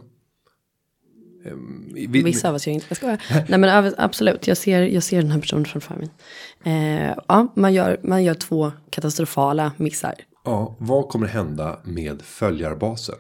Ehm, 1.44 1.90
vi, 1.94 2.22
Vissa 2.22 2.48
av 2.48 2.55
oss 2.55 2.66
gör 2.66 2.74
inte, 2.74 2.87
jag 2.88 2.96
skojar. 2.96 3.22
Nej 3.48 3.59
men 3.59 3.94
absolut, 3.98 4.46
jag 4.46 4.57
ser, 4.57 4.83
jag 4.83 5.03
ser 5.03 5.22
den 5.22 5.31
här 5.31 5.40
personen 5.40 5.64
framför 5.64 5.94
mig. 5.94 6.09
Eh, 6.64 7.16
ja, 7.29 7.53
man 7.57 7.74
gör, 7.74 8.01
man 8.03 8.24
gör 8.24 8.35
två 8.35 8.72
katastrofala 8.90 9.72
missar. 9.77 10.14
Ja, 10.44 10.77
vad 10.79 11.09
kommer 11.09 11.27
hända 11.27 11.81
med 11.85 12.22
följarbasen? 12.22 13.18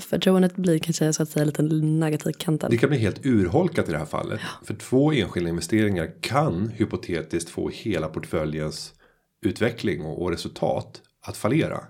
Förtroendet 0.00 0.56
blir 0.56 0.78
kanske 0.78 1.12
så 1.12 1.22
att 1.22 1.28
säga 1.28 1.44
lite 1.44 1.62
negativt 1.62 2.38
kantat. 2.38 2.70
Det 2.70 2.76
kan 2.76 2.88
bli 2.88 2.98
helt 2.98 3.26
urholkat 3.26 3.88
i 3.88 3.92
det 3.92 3.98
här 3.98 4.04
fallet. 4.04 4.40
Ja. 4.42 4.66
För 4.66 4.74
två 4.74 5.12
enskilda 5.12 5.50
investeringar 5.50 6.10
kan 6.20 6.68
hypotetiskt 6.68 7.50
få 7.50 7.68
hela 7.68 8.08
portföljens 8.08 8.92
utveckling 9.42 10.02
och, 10.02 10.30
resultat 10.30 11.02
att 11.26 11.36
fallera. 11.36 11.80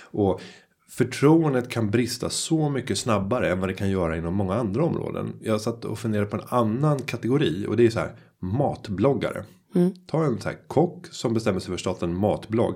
Och 0.00 0.40
förtroendet 0.88 1.68
kan 1.68 1.90
brista 1.90 2.30
så 2.30 2.70
mycket 2.70 2.98
snabbare 2.98 3.50
än 3.50 3.60
vad 3.60 3.68
det 3.68 3.74
kan 3.74 3.90
göra 3.90 4.16
inom 4.16 4.34
många 4.34 4.54
andra 4.54 4.84
områden. 4.84 5.32
Jag 5.40 5.60
satt 5.60 5.84
och 5.84 5.98
funderade 5.98 6.30
på 6.30 6.36
en 6.36 6.42
annan 6.48 6.98
kategori 6.98 7.66
och 7.68 7.76
det 7.76 7.86
är 7.86 7.90
så 7.90 7.98
här 7.98 8.16
matbloggare. 8.40 9.44
Mm. 9.74 9.92
Ta 10.06 10.24
en 10.24 10.40
så 10.40 10.48
här 10.48 10.58
kock 10.66 11.06
som 11.06 11.34
bestämmer 11.34 11.60
sig 11.60 11.66
för 11.66 11.74
att 11.74 11.80
starta 11.80 12.06
en 12.06 12.16
matblogg 12.16 12.74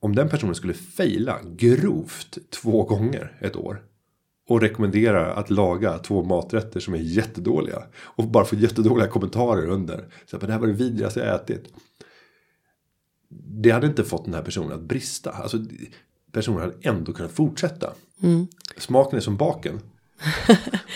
om 0.00 0.14
den 0.14 0.28
personen 0.28 0.54
skulle 0.54 0.74
fejla 0.74 1.38
grovt 1.56 2.38
två 2.50 2.84
gånger 2.84 3.36
ett 3.40 3.56
år. 3.56 3.82
Och 4.48 4.60
rekommenderar 4.60 5.30
att 5.30 5.50
laga 5.50 5.98
två 5.98 6.22
maträtter 6.22 6.80
som 6.80 6.94
är 6.94 6.98
jättedåliga. 6.98 7.82
Och 7.96 8.24
bara 8.24 8.44
få 8.44 8.56
jättedåliga 8.56 9.06
kommentarer 9.06 9.66
under. 9.66 10.04
Så 10.26 10.36
att 10.36 10.42
det 10.42 10.52
här 10.52 10.58
var 10.58 10.66
det 10.66 10.72
vidrigaste 10.72 11.20
jag 11.20 11.34
ätit. 11.34 11.72
Det 13.62 13.70
hade 13.70 13.86
inte 13.86 14.04
fått 14.04 14.24
den 14.24 14.34
här 14.34 14.42
personen 14.42 14.72
att 14.72 14.80
brista. 14.80 15.30
Alltså 15.30 15.58
personen 16.32 16.60
hade 16.60 16.74
ändå 16.82 17.12
kunnat 17.12 17.32
fortsätta. 17.32 17.92
Mm. 18.22 18.46
Smaken 18.76 19.16
är 19.16 19.20
som 19.20 19.36
baken. 19.36 19.80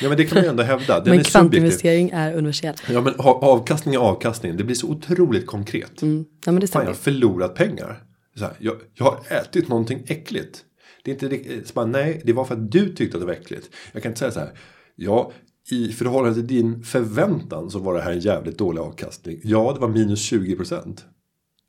ja 0.03 0.09
men 0.09 0.17
det 0.17 0.25
kan 0.25 0.35
man 0.35 0.45
ju 0.45 0.51
ändå 0.51 0.63
hävda. 0.63 1.01
Den 1.01 1.15
men 1.17 1.25
kvantinvestering 1.25 2.11
är 2.11 2.35
universell. 2.35 2.75
Ja 2.91 3.01
men 3.01 3.15
avkastning 3.19 3.95
är 3.95 3.99
avkastning. 3.99 4.57
Det 4.57 4.65
blir 4.65 4.77
så 4.77 4.89
otroligt 4.89 5.47
konkret. 5.47 6.03
Mm. 6.03 6.25
Ja, 6.47 6.53
men 6.53 6.61
det 6.61 6.67
Fan, 6.67 6.83
jag 6.83 6.89
har 6.89 6.95
förlorat 6.95 7.55
pengar. 7.55 8.03
Så 8.37 8.45
här, 8.45 8.55
jag, 8.59 8.77
jag 8.95 9.05
har 9.05 9.21
ätit 9.29 9.69
någonting 9.69 10.05
äckligt. 10.07 10.65
Det 11.03 11.11
är 11.11 11.13
inte 11.13 11.29
riktigt, 11.29 11.69
så 11.69 11.75
bara, 11.75 11.87
nej, 11.87 12.23
det 12.25 12.33
var 12.33 12.45
för 12.45 12.55
att 12.55 12.73
du 12.73 12.95
tyckte 12.95 13.17
att 13.17 13.23
det 13.23 13.27
var 13.27 13.33
äckligt. 13.33 13.71
Jag 13.93 14.03
kan 14.03 14.11
inte 14.11 14.19
säga 14.19 14.31
så 14.31 14.41
här, 14.41 14.59
ja, 14.95 15.33
i 15.71 15.89
förhållande 15.89 16.35
till 16.35 16.47
din 16.47 16.83
förväntan 16.83 17.71
så 17.71 17.79
var 17.79 17.95
det 17.95 18.01
här 18.01 18.13
en 18.13 18.21
jävligt 18.21 18.59
dålig 18.59 18.81
avkastning. 18.81 19.41
Ja, 19.43 19.73
det 19.75 19.81
var 19.81 19.89
minus 19.89 20.23
20 20.23 20.57
procent. 20.57 21.05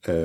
Eh, 0.08 0.16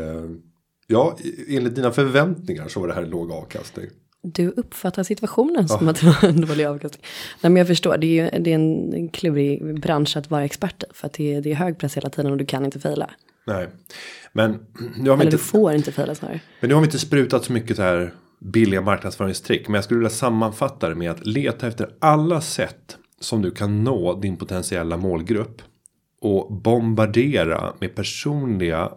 ja, 0.86 1.18
enligt 1.48 1.74
dina 1.74 1.90
förväntningar 1.90 2.68
så 2.68 2.80
var 2.80 2.88
det 2.88 2.94
här 2.94 3.02
en 3.02 3.10
låg 3.10 3.32
avkastning. 3.32 3.86
Du 4.22 4.48
uppfattar 4.48 5.02
situationen 5.02 5.66
ja. 5.68 5.78
som 5.78 5.88
att 5.88 6.00
det 6.00 6.06
var 6.06 6.28
en 6.28 6.40
dålig 6.40 6.64
avkastning. 6.64 7.04
Nej 7.40 7.50
men 7.50 7.56
jag 7.56 7.66
förstår, 7.66 7.98
det 7.98 8.06
är 8.06 8.24
ju 8.24 8.42
det 8.42 8.50
är 8.50 8.54
en 8.54 9.08
klurig 9.08 9.80
bransch 9.80 10.16
att 10.16 10.30
vara 10.30 10.44
expert 10.44 10.82
i. 10.82 10.86
För 10.94 11.06
att 11.06 11.12
det 11.12 11.34
är, 11.34 11.40
det 11.40 11.50
är 11.50 11.54
hög 11.54 11.78
press 11.78 11.96
hela 11.96 12.10
tiden 12.10 12.30
och 12.30 12.36
du 12.36 12.46
kan 12.46 12.64
inte 12.64 12.80
fejla. 12.80 13.10
Nej. 13.46 13.68
Men 14.32 14.50
nu 14.76 15.10
har 15.10 15.16
Eller 15.16 15.24
inte, 15.24 15.36
du 15.36 15.38
får 15.38 15.72
inte 15.72 15.92
fejla 15.92 16.14
snarare. 16.14 16.40
Men 16.60 16.68
nu 16.68 16.74
har 16.74 16.82
vi 16.82 16.86
inte 16.86 16.98
sprutat 16.98 17.44
så 17.44 17.52
mycket 17.52 17.76
så 17.76 17.82
här 17.82 18.14
billiga 18.40 18.80
marknadsföringstrick. 18.80 19.68
Men 19.68 19.74
jag 19.74 19.84
skulle 19.84 19.98
vilja 19.98 20.10
sammanfatta 20.10 20.88
det 20.88 20.94
med 20.94 21.10
att 21.10 21.26
leta 21.26 21.68
efter 21.68 21.94
alla 21.98 22.40
sätt 22.40 22.98
som 23.20 23.42
du 23.42 23.50
kan 23.50 23.84
nå 23.84 24.20
din 24.20 24.36
potentiella 24.36 24.96
målgrupp. 24.96 25.62
Och 26.20 26.52
bombardera 26.52 27.74
med 27.80 27.94
personliga 27.94 28.92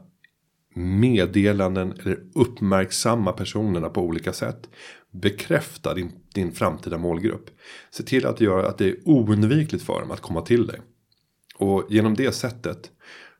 meddelanden 0.75 1.93
eller 1.99 2.19
uppmärksamma 2.35 3.31
personerna 3.31 3.89
på 3.89 4.01
olika 4.01 4.33
sätt. 4.33 4.69
Bekräfta 5.11 5.93
din, 5.93 6.11
din 6.33 6.51
framtida 6.51 6.97
målgrupp. 6.97 7.49
Se 7.91 8.03
till 8.03 8.25
att 8.25 8.41
göra 8.41 8.67
att 8.67 8.77
det 8.77 8.85
är 8.89 8.95
oundvikligt 9.05 9.83
för 9.83 9.99
dem 10.01 10.11
att 10.11 10.21
komma 10.21 10.41
till 10.41 10.67
dig. 10.67 10.79
Och 11.57 11.85
genom 11.89 12.13
det 12.13 12.31
sättet 12.31 12.91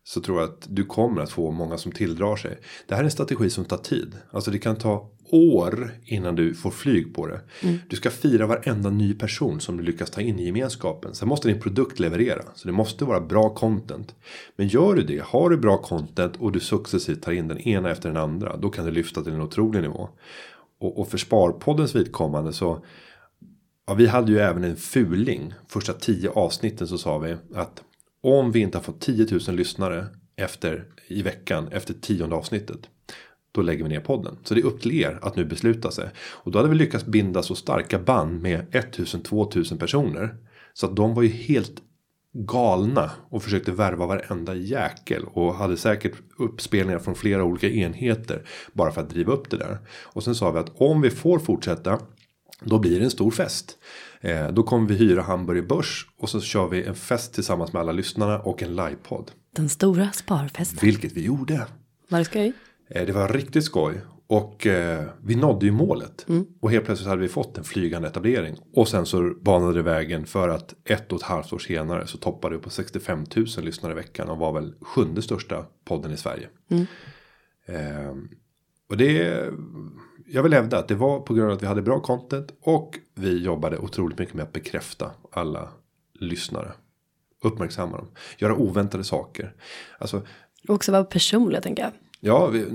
så 0.04 0.22
tror 0.22 0.42
jag 0.42 0.50
att 0.50 0.68
du 0.70 0.86
kommer 0.86 1.22
att 1.22 1.32
få 1.32 1.52
många 1.52 1.78
som 1.78 1.92
tilldrar 1.92 2.36
sig. 2.36 2.60
Det 2.88 2.96
här 2.96 3.02
är 3.02 3.06
en 3.06 3.12
strategi 3.12 3.50
som 3.50 3.66
tar 3.66 3.78
tid. 3.78 4.16
Alltså 4.32 4.52
det 4.52 4.60
kan 4.60 4.76
ta 4.76 5.10
år 5.32 5.92
innan 6.06 6.36
du 6.36 6.54
får 6.54 6.72
flyg 6.72 7.16
på 7.16 7.28
det. 7.28 7.42
Mm. 7.62 7.78
Du 7.90 7.96
ska 7.96 8.10
fira 8.10 8.48
varenda 8.48 8.90
ny 8.90 9.14
person 9.14 9.60
som 9.60 9.78
du 9.78 9.84
lyckas 9.84 10.12
ta 10.12 10.22
in 10.22 10.40
i 10.40 10.46
gemenskapen. 10.46 11.16
Sen 11.16 11.28
måste 11.28 11.48
din 11.48 11.62
produkt 11.62 12.00
leverera. 12.00 12.44
Så 12.56 12.68
det 12.68 12.74
måste 12.74 13.06
vara 13.06 13.22
bra 13.22 13.50
content. 13.50 14.16
Men 14.56 14.68
gör 14.68 14.96
du 14.96 15.04
det, 15.04 15.24
har 15.24 15.50
du 15.50 15.58
bra 15.58 15.78
content 15.78 16.36
och 16.38 16.52
du 16.52 16.60
successivt 16.60 17.22
tar 17.22 17.32
in 17.32 17.48
den 17.48 17.60
ena 17.60 17.92
efter 17.92 18.10
den 18.10 18.18
andra. 18.18 18.58
Då 18.58 18.70
kan 18.70 18.86
du 18.86 18.92
lyfta 18.92 19.24
till 19.24 19.34
en 19.34 19.42
otrolig 19.42 19.82
nivå. 19.82 20.10
Och, 20.80 21.00
och 21.00 21.08
för 21.08 21.18
Sparpoddens 21.18 21.96
vidkommande 21.96 22.54
så. 22.54 22.86
Ja, 23.88 23.94
vi 23.94 24.08
hade 24.08 24.32
ju 24.32 24.40
även 24.40 24.64
en 24.64 24.76
fuling. 24.76 25.54
Första 25.68 25.94
tio 25.94 26.30
avsnitten 26.30 26.88
så 26.88 26.98
sa 26.98 27.18
vi 27.18 27.36
att 27.56 27.84
om 28.24 28.52
vi 28.52 28.60
inte 28.60 28.78
har 28.78 28.84
fått 28.84 29.02
10 29.02 29.28
000 29.48 29.56
lyssnare 29.56 30.06
efter 30.36 30.86
i 31.08 31.22
veckan 31.22 31.68
efter 31.72 31.94
tionde 31.94 32.36
avsnittet. 32.36 32.80
då 33.52 33.62
lägger 33.62 33.84
vi 33.84 33.90
ner 33.90 34.00
podden. 34.00 34.38
Så 34.44 34.54
det 34.54 34.62
är 34.62 34.66
upp 34.66 34.82
till 34.82 35.02
er 35.02 35.20
att 35.22 35.36
nu 35.36 35.46
besluta 35.46 35.92
sig. 35.92 36.10
Och 36.18 36.52
då 36.52 36.60
hade 36.60 36.70
vi 36.70 36.76
lyckats 36.76 37.06
binda 37.06 37.44
så 37.44 37.56
starka 37.56 38.00
band 38.00 38.42
med 38.42 38.66
1000-2000 38.72 39.80
personer. 39.80 40.36
Så 40.74 40.86
att 40.86 40.96
de 40.96 41.14
var 41.14 41.24
ju 41.24 41.30
helt 41.30 41.82
galna 42.34 43.12
och 43.30 43.44
försökte 43.44 43.72
värva 43.72 44.06
varenda 44.06 44.56
jäkel 44.56 45.24
och 45.26 45.56
hade 45.56 45.78
säkert 45.78 46.14
uppspelningar 46.38 47.00
från 47.00 47.16
flera 47.16 47.44
olika 47.44 47.70
enheter 47.70 48.48
bara 48.74 48.92
för 48.92 49.02
att 49.02 49.10
driva 49.10 49.34
upp 49.34 49.50
det 49.50 49.58
där. 49.58 49.78
Och 49.90 50.24
sen 50.24 50.36
sa 50.36 50.52
vi 50.52 50.60
att 50.60 50.82
om 50.82 51.02
vi 51.02 51.10
får 51.10 51.40
fortsätta 51.40 52.00
då 52.62 52.80
blir 52.80 53.00
det 53.00 53.06
en 53.06 53.12
stor 53.12 53.32
fest. 53.32 53.78
Eh, 54.24 54.52
då 54.52 54.64
kommer 54.64 54.88
vi 54.88 54.96
hyra 54.96 55.22
Hamburg 55.22 55.68
Börs 55.68 56.08
och 56.18 56.30
så 56.30 56.42
kör 56.42 56.68
vi 56.68 56.84
en 56.84 56.96
fest 56.96 57.34
tillsammans 57.34 57.74
med 57.74 57.80
alla 57.80 57.92
lyssnarna 57.92 58.40
och 58.40 58.64
en 58.64 58.76
livepodd. 58.76 59.32
Den 59.56 59.70
stora 59.70 60.12
sparfesten. 60.12 60.80
Vilket 60.82 61.12
vi 61.12 61.26
gjorde. 61.26 61.68
Var 62.10 62.20
det 62.20 62.26
skoj? 62.26 62.54
Eh, 62.90 63.06
det 63.06 63.12
var 63.12 63.28
riktigt 63.28 63.64
skoj. 63.64 64.02
Och 64.28 64.68
eh, 64.68 65.06
vi 65.24 65.36
nådde 65.36 65.66
ju 65.66 65.72
målet. 65.72 66.26
Och 66.62 66.72
helt 66.72 66.86
plötsligt 66.86 67.10
hade 67.10 67.22
vi 67.22 67.28
fått 67.28 67.58
en 67.58 67.64
flygande 67.64 68.08
etablering. 68.08 68.56
Och 68.74 68.88
sen 68.88 69.06
så 69.06 69.34
banade 69.42 69.74
det 69.74 69.82
vägen 69.82 70.26
för 70.26 70.50
att 70.50 70.74
ett 70.86 71.12
och 71.12 71.20
ett 71.20 71.26
halvt 71.26 71.54
år 71.54 71.60
senare 71.60 72.08
så 72.08 72.18
toppade 72.18 72.56
vi 72.56 72.62
på 72.62 72.70
65 72.70 73.26
000 73.36 73.46
lyssnare 73.62 73.94
i 73.94 73.96
veckan. 73.96 74.30
Och 74.30 74.38
var 74.38 74.54
väl 74.54 74.74
sjunde 74.82 75.22
största 75.22 75.66
podden 75.86 76.12
i 76.12 76.18
Sverige. 76.18 76.50
Eh, 77.66 78.16
och 78.90 78.98
det. 78.98 79.50
Jag 80.36 80.44
vill 80.44 80.54
hävda 80.54 80.78
att 80.78 80.88
det 80.88 80.96
var 80.96 81.20
på 81.20 81.34
grund 81.34 81.50
av 81.50 81.56
att 81.56 81.64
vi 81.64 81.68
hade 81.68 81.82
bra 81.82 82.00
content. 82.00 82.54
Och 82.62 83.00
vi 83.16 83.44
jobbade 83.44 83.78
otroligt 83.78 84.20
mycket 84.20 84.34
med 84.34 84.44
att 84.44 84.54
bekräfta 84.54 85.12
alla 85.32 85.70
lyssnare. 86.20 86.72
Uppmärksamma 87.44 87.98
dem. 87.98 88.08
Göra 88.38 88.56
oväntade 88.56 89.04
saker. 89.04 89.54
Alltså 89.98 90.22
också 90.68 90.92
vara 90.92 91.04
personlig 91.04 91.64
tänker 91.64 91.84
jag. 91.84 91.92
Ja, 92.20 92.48
vi, 92.48 92.66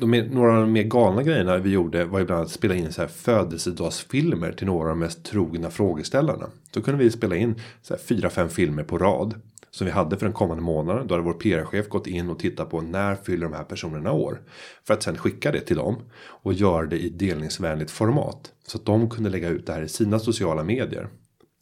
de, 0.00 0.20
några 0.20 0.54
av 0.54 0.60
de 0.60 0.72
mer 0.72 0.82
galna 0.82 1.22
grejerna 1.22 1.58
vi 1.58 1.70
gjorde 1.70 2.04
var 2.04 2.18
ju 2.18 2.24
bland 2.24 2.38
annat 2.38 2.48
att 2.48 2.54
spela 2.54 2.74
in 2.74 2.92
så 2.92 3.00
här 3.00 3.08
födelsedagsfilmer 3.08 4.52
till 4.52 4.66
några 4.66 4.82
av 4.82 4.88
de 4.88 4.98
mest 4.98 5.24
trogna 5.24 5.70
frågeställarna. 5.70 6.46
Så 6.74 6.82
kunde 6.82 7.04
vi 7.04 7.10
spela 7.10 7.36
in 7.36 7.54
så 7.82 7.94
här 7.94 8.00
fyra, 8.00 8.30
fem 8.30 8.48
filmer 8.48 8.82
på 8.82 8.98
rad. 8.98 9.34
Som 9.70 9.84
vi 9.84 9.90
hade 9.90 10.16
för 10.16 10.26
den 10.26 10.32
kommande 10.32 10.62
månaden. 10.62 11.06
Då 11.06 11.14
hade 11.14 11.24
vår 11.24 11.32
PR-chef 11.32 11.88
gått 11.88 12.06
in 12.06 12.30
och 12.30 12.38
tittat 12.38 12.70
på 12.70 12.80
när 12.80 13.14
fyller 13.16 13.46
de 13.48 13.52
här 13.56 13.64
personerna 13.64 14.12
år. 14.12 14.42
För 14.86 14.94
att 14.94 15.02
sen 15.02 15.16
skicka 15.16 15.52
det 15.52 15.60
till 15.60 15.76
dem. 15.76 15.96
Och 16.20 16.52
göra 16.52 16.86
det 16.86 16.98
i 16.98 17.08
delningsvänligt 17.08 17.90
format. 17.90 18.52
Så 18.66 18.78
att 18.78 18.84
de 18.86 19.10
kunde 19.10 19.30
lägga 19.30 19.48
ut 19.48 19.66
det 19.66 19.72
här 19.72 19.82
i 19.82 19.88
sina 19.88 20.18
sociala 20.18 20.64
medier. 20.64 21.08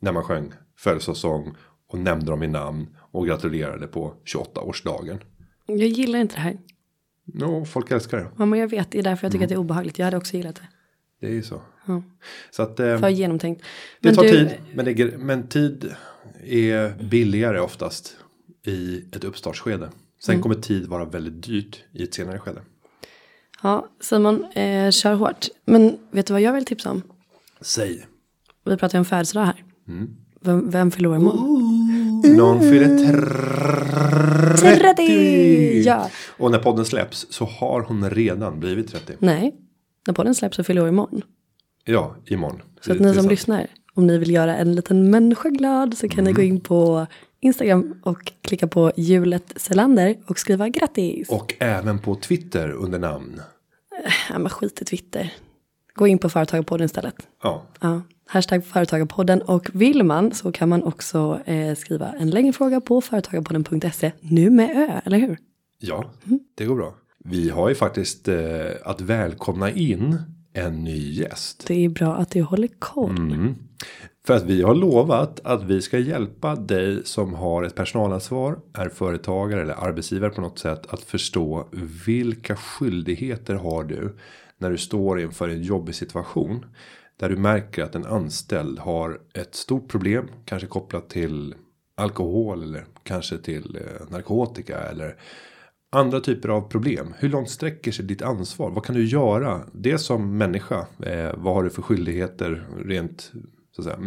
När 0.00 0.12
man 0.12 0.24
sjöng 0.24 0.52
födelsedagssång 0.78 1.54
och 1.88 1.98
nämnde 1.98 2.30
dem 2.30 2.42
i 2.42 2.48
namn. 2.48 2.86
Och 3.10 3.26
gratulerade 3.26 3.86
på 3.86 4.14
28-årsdagen. 4.34 5.18
Jag 5.66 5.78
gillar 5.88 6.18
inte 6.18 6.34
det 6.34 6.40
här. 6.40 6.58
Ja, 7.24 7.64
folk 7.64 7.90
älskar 7.90 8.18
det. 8.18 8.26
Ja, 8.38 8.46
men 8.46 8.58
jag 8.58 8.68
vet, 8.68 8.90
det 8.90 8.98
är 8.98 9.02
därför 9.02 9.24
jag 9.26 9.32
tycker 9.32 9.44
att 9.44 9.48
det 9.48 9.54
är 9.54 9.58
obehagligt. 9.58 9.98
Jag 9.98 10.04
hade 10.04 10.16
också 10.16 10.36
gillat 10.36 10.54
det. 10.56 10.68
Det 11.20 11.26
är 11.26 11.30
ju 11.30 11.42
så. 11.42 11.62
Ja. 11.86 12.02
Så 12.50 12.62
att 12.62 12.80
eh, 12.80 12.98
För 12.98 13.08
genomtänkt. 13.08 13.62
det 14.00 14.08
Men 14.08 14.14
tar 14.16 14.22
du- 14.22 14.28
tid. 14.30 14.48
Men, 14.74 14.84
det, 14.84 15.18
men 15.18 15.48
tid 15.48 15.94
är 16.48 17.02
billigare 17.04 17.60
oftast 17.60 18.16
i 18.66 19.04
ett 19.12 19.24
uppstartsskede. 19.24 19.88
Sen 20.20 20.32
Mm. 20.34 20.42
kommer 20.42 20.54
tid 20.54 20.86
vara 20.86 21.04
väldigt 21.04 21.42
dyrt 21.46 21.84
i 21.92 22.02
ett 22.02 22.14
senare 22.14 22.38
skede. 22.38 22.60
Ja, 23.62 23.88
Simon, 24.00 24.44
eh, 24.44 24.90
kör 24.90 25.14
hårt. 25.14 25.46
Men 25.64 25.98
vet 26.10 26.26
du 26.26 26.32
vad 26.32 26.42
jag 26.42 26.52
vill 26.52 26.64
tipsa 26.64 26.90
om? 26.90 27.02
Säg. 27.60 28.06
Vi 28.64 28.76
pratar 28.76 28.98
ju 28.98 29.00
om 29.00 29.04
födelsedag 29.04 29.44
här. 29.44 29.64
Mm. 29.88 30.10
Vem, 30.40 30.70
vem 30.70 30.90
förlorar 30.90 31.16
imorgon? 31.16 32.36
Någon 32.36 32.60
fyller 32.60 32.98
30. 32.98 34.78
30! 34.78 35.82
Ja. 35.86 36.10
Och 36.36 36.50
när 36.50 36.58
podden 36.58 36.84
släpps 36.84 37.26
så 37.30 37.44
har 37.44 37.80
hon 37.80 38.10
redan 38.10 38.60
blivit 38.60 38.88
30. 38.92 39.12
Nej, 39.18 39.54
när 40.06 40.14
podden 40.14 40.34
släpps 40.34 40.56
så 40.56 40.64
fyller 40.64 40.80
jag 40.80 40.88
imorgon. 40.88 41.22
Ja, 41.84 42.16
imorgon. 42.26 42.62
Så 42.80 42.92
att 42.92 42.98
ni 43.00 43.14
som 43.14 43.28
lyssnar, 43.28 43.66
om 43.98 44.06
ni 44.06 44.18
vill 44.18 44.30
göra 44.30 44.56
en 44.56 44.74
liten 44.74 45.10
människa 45.10 45.48
glad 45.48 45.98
så 45.98 46.08
kan 46.08 46.24
ni 46.24 46.32
gå 46.32 46.42
in 46.42 46.60
på 46.60 47.06
Instagram 47.40 47.94
och 48.02 48.32
klicka 48.42 48.66
på 48.66 48.92
hjulet 48.96 49.52
Selander 49.56 50.16
och 50.26 50.38
skriva 50.38 50.68
grattis. 50.68 51.28
Och 51.28 51.54
även 51.58 51.98
på 51.98 52.14
Twitter 52.14 52.70
under 52.70 52.98
namn. 52.98 53.40
Ja, 54.30 54.38
men 54.38 54.50
skit 54.50 54.82
i 54.82 54.84
Twitter. 54.84 55.32
Gå 55.94 56.06
in 56.06 56.18
på 56.18 56.28
Företagarpodden 56.28 56.84
istället. 56.84 57.14
Ja, 57.42 57.66
Ja, 57.80 58.02
hashtag 58.26 58.64
Företagarpodden 58.64 59.42
och 59.42 59.70
vill 59.72 60.02
man 60.02 60.32
så 60.32 60.52
kan 60.52 60.68
man 60.68 60.82
också 60.82 61.40
eh, 61.44 61.74
skriva 61.74 62.12
en 62.12 62.30
längre 62.30 62.52
fråga 62.52 62.80
på 62.80 63.00
företagarpodden.se 63.00 64.12
nu 64.20 64.50
med 64.50 64.70
ö, 64.76 65.00
eller 65.04 65.18
hur? 65.18 65.38
Ja, 65.78 66.10
det 66.54 66.64
går 66.64 66.76
bra. 66.76 66.94
Vi 67.24 67.50
har 67.50 67.68
ju 67.68 67.74
faktiskt 67.74 68.28
eh, 68.28 68.36
att 68.84 69.00
välkomna 69.00 69.70
in 69.70 70.18
en 70.52 70.84
ny 70.84 71.12
gäst. 71.12 71.64
Det 71.66 71.84
är 71.84 71.88
bra 71.88 72.14
att 72.14 72.30
du 72.30 72.42
håller 72.42 72.68
koll. 72.78 73.16
Mm. 73.16 73.54
För 74.26 74.34
att 74.34 74.44
vi 74.44 74.62
har 74.62 74.74
lovat 74.74 75.40
att 75.44 75.64
vi 75.64 75.82
ska 75.82 75.98
hjälpa 75.98 76.56
dig 76.56 77.00
som 77.04 77.34
har 77.34 77.62
ett 77.62 77.74
personalansvar, 77.74 78.58
är 78.72 78.88
företagare 78.88 79.62
eller 79.62 79.74
arbetsgivare 79.74 80.30
på 80.30 80.40
något 80.40 80.58
sätt 80.58 80.86
att 80.86 81.00
förstå 81.02 81.68
vilka 82.06 82.56
skyldigheter 82.56 83.54
har 83.54 83.84
du 83.84 84.16
när 84.58 84.70
du 84.70 84.78
står 84.78 85.20
inför 85.20 85.48
en 85.48 85.62
jobbig 85.62 85.94
situation 85.94 86.64
där 87.16 87.28
du 87.28 87.36
märker 87.36 87.82
att 87.82 87.94
en 87.94 88.06
anställd 88.06 88.78
har 88.78 89.20
ett 89.34 89.54
stort 89.54 89.88
problem, 89.88 90.28
kanske 90.44 90.68
kopplat 90.68 91.10
till 91.10 91.54
alkohol 91.94 92.62
eller 92.62 92.84
kanske 93.02 93.38
till 93.38 93.76
eh, 93.76 94.10
narkotika 94.10 94.78
eller 94.78 95.16
andra 95.90 96.20
typer 96.20 96.48
av 96.48 96.60
problem. 96.60 97.14
Hur 97.18 97.28
långt 97.28 97.50
sträcker 97.50 97.92
sig 97.92 98.04
ditt 98.04 98.22
ansvar? 98.22 98.70
Vad 98.70 98.84
kan 98.84 98.94
du 98.94 99.04
göra? 99.04 99.60
Det 99.72 99.98
som 99.98 100.38
människa. 100.38 100.86
Eh, 101.02 101.30
vad 101.36 101.54
har 101.54 101.62
du 101.62 101.70
för 101.70 101.82
skyldigheter 101.82 102.66
rent 102.84 103.32
så 103.76 103.80
att 103.80 103.84
säga, 103.84 103.98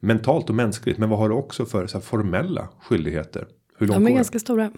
mentalt 0.00 0.48
och 0.50 0.56
mänskligt. 0.56 0.98
Men 0.98 1.08
vad 1.08 1.18
har 1.18 1.28
du 1.28 1.34
också 1.34 1.66
för 1.66 1.86
så 1.86 1.98
här, 1.98 2.02
formella 2.02 2.68
skyldigheter? 2.82 3.46
Hur 3.78 3.86
långt 3.86 3.96
De 3.96 4.02
är 4.02 4.06
går 4.06 4.10
det? 4.10 4.16
ganska 4.16 4.38
stora. 4.38 4.70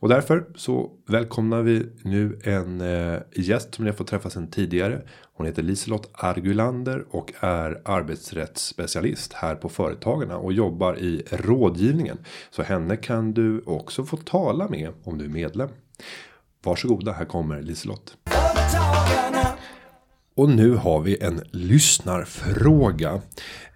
Och 0.00 0.08
därför 0.08 0.46
så 0.54 0.90
välkomnar 1.08 1.62
vi 1.62 1.86
nu 2.04 2.38
en 2.44 2.80
eh, 2.80 3.18
gäst 3.34 3.74
som 3.74 3.84
ni 3.84 3.90
har 3.90 3.96
fått 3.96 4.06
träffa 4.06 4.30
sedan 4.30 4.50
tidigare. 4.50 5.02
Hon 5.40 5.46
heter 5.46 5.62
Liselott 5.62 6.10
Argulander 6.12 7.04
och 7.10 7.32
är 7.40 7.80
arbetsrättsspecialist 7.84 9.32
här 9.32 9.54
på 9.54 9.68
Företagarna 9.68 10.36
och 10.36 10.52
jobbar 10.52 10.98
i 10.98 11.22
rådgivningen. 11.30 12.18
Så 12.50 12.62
henne 12.62 12.96
kan 12.96 13.32
du 13.32 13.62
också 13.66 14.04
få 14.04 14.16
tala 14.16 14.68
med 14.68 14.92
om 15.04 15.18
du 15.18 15.24
är 15.24 15.28
medlem. 15.28 15.68
Varsågoda, 16.64 17.12
här 17.12 17.24
kommer 17.24 17.62
Liselott. 17.62 18.16
Och 20.34 20.48
nu 20.48 20.74
har 20.74 21.00
vi 21.00 21.22
en 21.22 21.40
lyssnarfråga. 21.50 23.20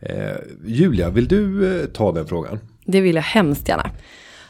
Eh, 0.00 0.36
Julia, 0.64 1.10
vill 1.10 1.28
du 1.28 1.76
eh, 1.80 1.86
ta 1.86 2.12
den 2.12 2.26
frågan? 2.26 2.58
Det 2.84 3.00
vill 3.00 3.16
jag 3.16 3.22
hemskt 3.22 3.68
gärna. 3.68 3.90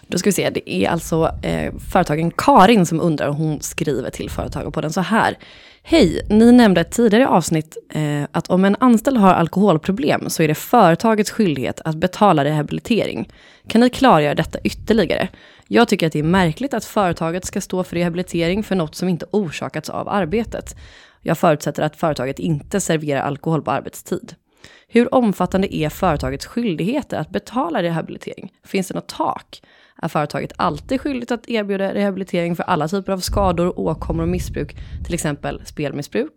Då 0.08 0.18
ska 0.18 0.28
vi 0.28 0.32
se, 0.32 0.50
det 0.50 0.70
är 0.70 0.88
alltså 0.88 1.34
eh, 1.42 1.72
företagen 1.92 2.30
Karin 2.30 2.86
som 2.86 3.00
undrar 3.00 3.28
och 3.28 3.34
hon 3.34 3.60
skriver 3.60 4.10
till 4.10 4.30
Företagarpodden 4.30 4.92
så 4.92 5.00
här. 5.00 5.38
Hej, 5.82 6.26
ni 6.28 6.52
nämnde 6.52 6.80
ett 6.80 6.90
tidigare 6.90 7.28
avsnitt 7.28 7.76
eh, 7.90 8.22
att 8.32 8.50
om 8.50 8.64
en 8.64 8.76
anställd 8.80 9.16
har 9.16 9.34
alkoholproblem 9.34 10.30
så 10.30 10.42
är 10.42 10.48
det 10.48 10.54
företagets 10.54 11.30
skyldighet 11.30 11.80
att 11.84 11.96
betala 11.96 12.44
rehabilitering. 12.44 13.28
Kan 13.68 13.80
ni 13.80 13.90
klargöra 13.90 14.34
detta 14.34 14.58
ytterligare? 14.58 15.28
Jag 15.68 15.88
tycker 15.88 16.06
att 16.06 16.12
det 16.12 16.18
är 16.18 16.22
märkligt 16.22 16.74
att 16.74 16.84
företaget 16.84 17.44
ska 17.44 17.60
stå 17.60 17.84
för 17.84 17.96
rehabilitering 17.96 18.62
för 18.62 18.74
något 18.74 18.94
som 18.94 19.08
inte 19.08 19.26
orsakats 19.30 19.90
av 19.90 20.08
arbetet. 20.08 20.76
Jag 21.22 21.38
förutsätter 21.38 21.82
att 21.82 21.96
företaget 21.96 22.38
inte 22.38 22.80
serverar 22.80 23.22
alkohol 23.22 23.62
på 23.62 23.70
arbetstid. 23.70 24.34
Hur 24.88 25.14
omfattande 25.14 25.76
är 25.76 25.88
företagets 25.88 26.46
skyldigheter 26.46 27.16
att 27.16 27.30
betala 27.30 27.82
rehabilitering? 27.82 28.52
Finns 28.64 28.88
det 28.88 28.94
något 28.94 29.08
tak? 29.08 29.62
Är 30.04 30.08
företaget 30.08 30.52
alltid 30.56 31.00
skyldigt 31.00 31.32
att 31.32 31.48
erbjuda 31.48 31.94
rehabilitering 31.94 32.56
för 32.56 32.62
alla 32.62 32.88
typer 32.88 33.12
av 33.12 33.18
skador, 33.18 33.78
åkommor 33.78 34.22
och 34.22 34.28
missbruk, 34.28 34.76
till 35.04 35.14
exempel 35.14 35.62
spelmissbruk, 35.64 36.32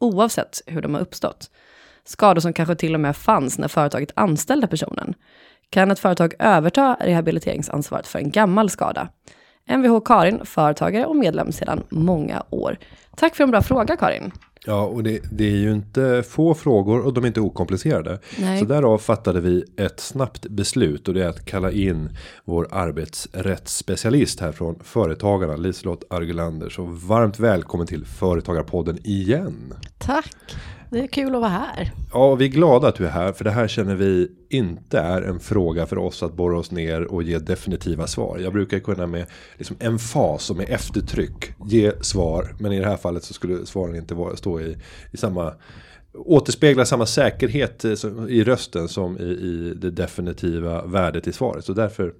oavsett 0.00 0.62
hur 0.66 0.82
de 0.82 0.94
har 0.94 1.00
uppstått? 1.00 1.50
Skador 2.04 2.40
som 2.40 2.52
kanske 2.52 2.74
till 2.74 2.94
och 2.94 3.00
med 3.00 3.16
fanns 3.16 3.58
när 3.58 3.68
företaget 3.68 4.12
anställde 4.16 4.66
personen. 4.66 5.14
Kan 5.70 5.90
ett 5.90 5.98
företag 5.98 6.34
överta 6.38 6.96
rehabiliteringsansvaret 7.00 8.06
för 8.06 8.18
en 8.18 8.30
gammal 8.30 8.70
skada? 8.70 9.08
Mvh 9.68 10.00
Karin, 10.04 10.44
företagare 10.44 11.06
och 11.06 11.16
medlem 11.16 11.52
sedan 11.52 11.82
många 11.88 12.42
år. 12.50 12.78
Tack 13.16 13.36
för 13.36 13.44
en 13.44 13.50
bra 13.50 13.62
fråga 13.62 13.96
Karin. 13.96 14.32
Ja, 14.66 14.82
och 14.82 15.02
det, 15.02 15.20
det 15.32 15.44
är 15.44 15.56
ju 15.56 15.72
inte 15.72 16.22
få 16.28 16.54
frågor 16.54 17.00
och 17.00 17.14
de 17.14 17.24
är 17.24 17.28
inte 17.28 17.40
okomplicerade. 17.40 18.18
Nej. 18.38 18.58
Så 18.58 18.64
därav 18.64 18.98
fattade 18.98 19.40
vi 19.40 19.64
ett 19.76 20.00
snabbt 20.00 20.46
beslut 20.48 21.08
och 21.08 21.14
det 21.14 21.24
är 21.24 21.28
att 21.28 21.44
kalla 21.44 21.72
in 21.72 22.16
vår 22.44 22.68
arbetsrättsspecialist 22.70 24.40
här 24.40 24.52
från 24.52 24.78
Företagarna, 24.84 25.56
Liselott 25.56 26.04
Argulander. 26.10 26.68
Så 26.68 26.84
varmt 26.84 27.38
välkommen 27.38 27.86
till 27.86 28.04
Företagarpodden 28.04 28.98
igen. 29.04 29.74
Tack. 29.98 30.36
Det 30.90 30.98
är 30.98 31.06
kul 31.06 31.34
att 31.34 31.40
vara 31.40 31.50
här. 31.50 31.92
Ja, 32.12 32.34
vi 32.34 32.44
är 32.44 32.48
glada 32.48 32.88
att 32.88 32.94
du 32.94 33.06
är 33.06 33.10
här. 33.10 33.32
För 33.32 33.44
det 33.44 33.50
här 33.50 33.68
känner 33.68 33.94
vi 33.94 34.30
inte 34.48 34.98
är 34.98 35.22
en 35.22 35.40
fråga 35.40 35.86
för 35.86 35.98
oss 35.98 36.22
att 36.22 36.34
borra 36.34 36.58
oss 36.58 36.70
ner 36.70 37.04
och 37.04 37.22
ge 37.22 37.38
definitiva 37.38 38.06
svar. 38.06 38.38
Jag 38.38 38.52
brukar 38.52 38.78
kunna 38.78 39.06
med 39.06 39.26
liksom 39.56 39.76
en 39.80 39.98
fas 39.98 40.50
och 40.50 40.56
med 40.56 40.70
eftertryck 40.70 41.52
ge 41.66 41.92
svar. 42.00 42.54
Men 42.58 42.72
i 42.72 42.80
det 42.80 42.86
här 42.86 42.96
fallet 42.96 43.24
så 43.24 43.34
skulle 43.34 43.66
svaren 43.66 43.96
inte 43.96 44.14
vara, 44.14 44.36
stå 44.36 44.60
i, 44.60 44.76
i 45.10 45.16
samma 45.16 45.54
återspegla 46.14 46.84
samma 46.84 47.06
säkerhet 47.06 47.84
eh, 47.84 47.92
i 48.28 48.44
rösten 48.44 48.88
som 48.88 49.18
i, 49.18 49.22
i 49.22 49.74
det 49.76 49.90
definitiva 49.90 50.86
värdet 50.86 51.26
i 51.26 51.32
svaret. 51.32 51.64
Så 51.64 51.72
därför 51.72 52.14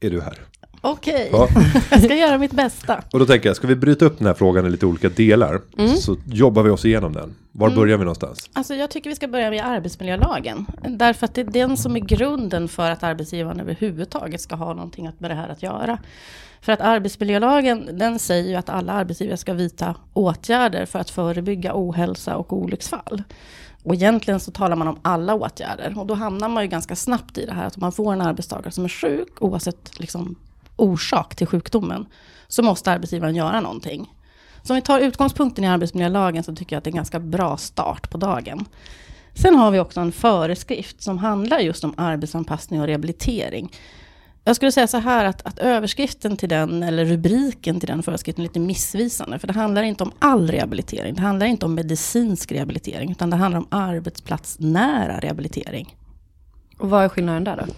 är 0.00 0.10
du 0.10 0.20
här. 0.20 0.38
Okej, 0.84 1.28
ja. 1.32 1.48
jag 1.90 2.02
ska 2.02 2.14
göra 2.14 2.38
mitt 2.38 2.52
bästa. 2.52 3.02
Och 3.12 3.18
då 3.18 3.26
tänker 3.26 3.48
jag, 3.48 3.56
ska 3.56 3.66
vi 3.66 3.76
bryta 3.76 4.04
upp 4.04 4.18
den 4.18 4.26
här 4.26 4.34
frågan 4.34 4.66
i 4.66 4.70
lite 4.70 4.86
olika 4.86 5.08
delar? 5.08 5.60
Mm. 5.78 5.96
Så 5.96 6.16
jobbar 6.26 6.62
vi 6.62 6.70
oss 6.70 6.84
igenom 6.84 7.12
den. 7.12 7.34
Var 7.52 7.66
mm. 7.66 7.78
börjar 7.78 7.98
vi 7.98 8.04
någonstans? 8.04 8.50
Alltså 8.52 8.74
jag 8.74 8.90
tycker 8.90 9.10
vi 9.10 9.16
ska 9.16 9.28
börja 9.28 9.50
med 9.50 9.66
arbetsmiljölagen. 9.66 10.66
Därför 10.88 11.24
att 11.24 11.34
det 11.34 11.40
är 11.40 11.44
den 11.44 11.76
som 11.76 11.96
är 11.96 12.00
grunden 12.00 12.68
för 12.68 12.90
att 12.90 13.02
arbetsgivaren 13.02 13.60
överhuvudtaget 13.60 14.40
ska 14.40 14.54
ha 14.54 14.74
någonting 14.74 15.10
med 15.18 15.30
det 15.30 15.34
här 15.34 15.48
att 15.48 15.62
göra. 15.62 15.98
För 16.60 16.72
att 16.72 16.80
arbetsmiljölagen, 16.80 17.98
den 17.98 18.18
säger 18.18 18.48
ju 18.50 18.54
att 18.54 18.68
alla 18.68 18.92
arbetsgivare 18.92 19.36
ska 19.36 19.52
vidta 19.52 19.94
åtgärder 20.12 20.86
för 20.86 20.98
att 20.98 21.10
förebygga 21.10 21.72
ohälsa 21.74 22.36
och 22.36 22.52
olycksfall. 22.52 23.22
Och 23.82 23.94
egentligen 23.94 24.40
så 24.40 24.50
talar 24.50 24.76
man 24.76 24.88
om 24.88 24.98
alla 25.02 25.34
åtgärder. 25.34 25.94
Och 25.98 26.06
då 26.06 26.14
hamnar 26.14 26.48
man 26.48 26.62
ju 26.62 26.68
ganska 26.68 26.96
snabbt 26.96 27.38
i 27.38 27.46
det 27.46 27.52
här 27.52 27.66
att 27.66 27.76
om 27.76 27.80
man 27.80 27.92
får 27.92 28.12
en 28.12 28.20
arbetstagare 28.20 28.70
som 28.70 28.84
är 28.84 28.88
sjuk, 28.88 29.42
oavsett 29.42 30.00
liksom 30.00 30.36
orsak 30.82 31.34
till 31.34 31.46
sjukdomen, 31.46 32.06
så 32.48 32.62
måste 32.62 32.92
arbetsgivaren 32.92 33.36
göra 33.36 33.60
någonting. 33.60 34.10
Så 34.62 34.72
om 34.72 34.74
vi 34.74 34.82
tar 34.82 35.00
utgångspunkten 35.00 35.64
i 35.64 35.68
arbetsmiljölagen 35.68 36.42
så 36.42 36.54
tycker 36.54 36.76
jag 36.76 36.78
att 36.78 36.84
det 36.84 36.88
är 36.88 36.92
en 36.92 36.96
ganska 36.96 37.20
bra 37.20 37.56
start 37.56 38.10
på 38.10 38.18
dagen. 38.18 38.64
Sen 39.34 39.54
har 39.54 39.70
vi 39.70 39.78
också 39.78 40.00
en 40.00 40.12
föreskrift 40.12 41.02
som 41.02 41.18
handlar 41.18 41.58
just 41.58 41.84
om 41.84 41.94
arbetsanpassning 41.96 42.80
och 42.80 42.86
rehabilitering. 42.86 43.72
Jag 44.44 44.56
skulle 44.56 44.72
säga 44.72 44.86
så 44.86 44.98
här 44.98 45.24
att, 45.24 45.46
att 45.46 45.58
överskriften 45.58 46.36
till 46.36 46.48
den, 46.48 46.82
eller 46.82 47.04
rubriken 47.04 47.80
till 47.80 47.86
den 47.86 48.02
föreskriften 48.02 48.44
är 48.44 48.48
lite 48.48 48.60
missvisande. 48.60 49.38
För 49.38 49.46
det 49.46 49.52
handlar 49.52 49.82
inte 49.82 50.04
om 50.04 50.12
all 50.18 50.50
rehabilitering. 50.50 51.14
Det 51.14 51.20
handlar 51.20 51.46
inte 51.46 51.66
om 51.66 51.74
medicinsk 51.74 52.52
rehabilitering. 52.52 53.10
Utan 53.10 53.30
det 53.30 53.36
handlar 53.36 53.58
om 53.58 53.66
arbetsplatsnära 53.70 55.20
rehabilitering. 55.20 55.96
Och 56.78 56.90
vad 56.90 57.04
är 57.04 57.08
skillnaden 57.08 57.44
där 57.44 57.56
då? 57.56 57.72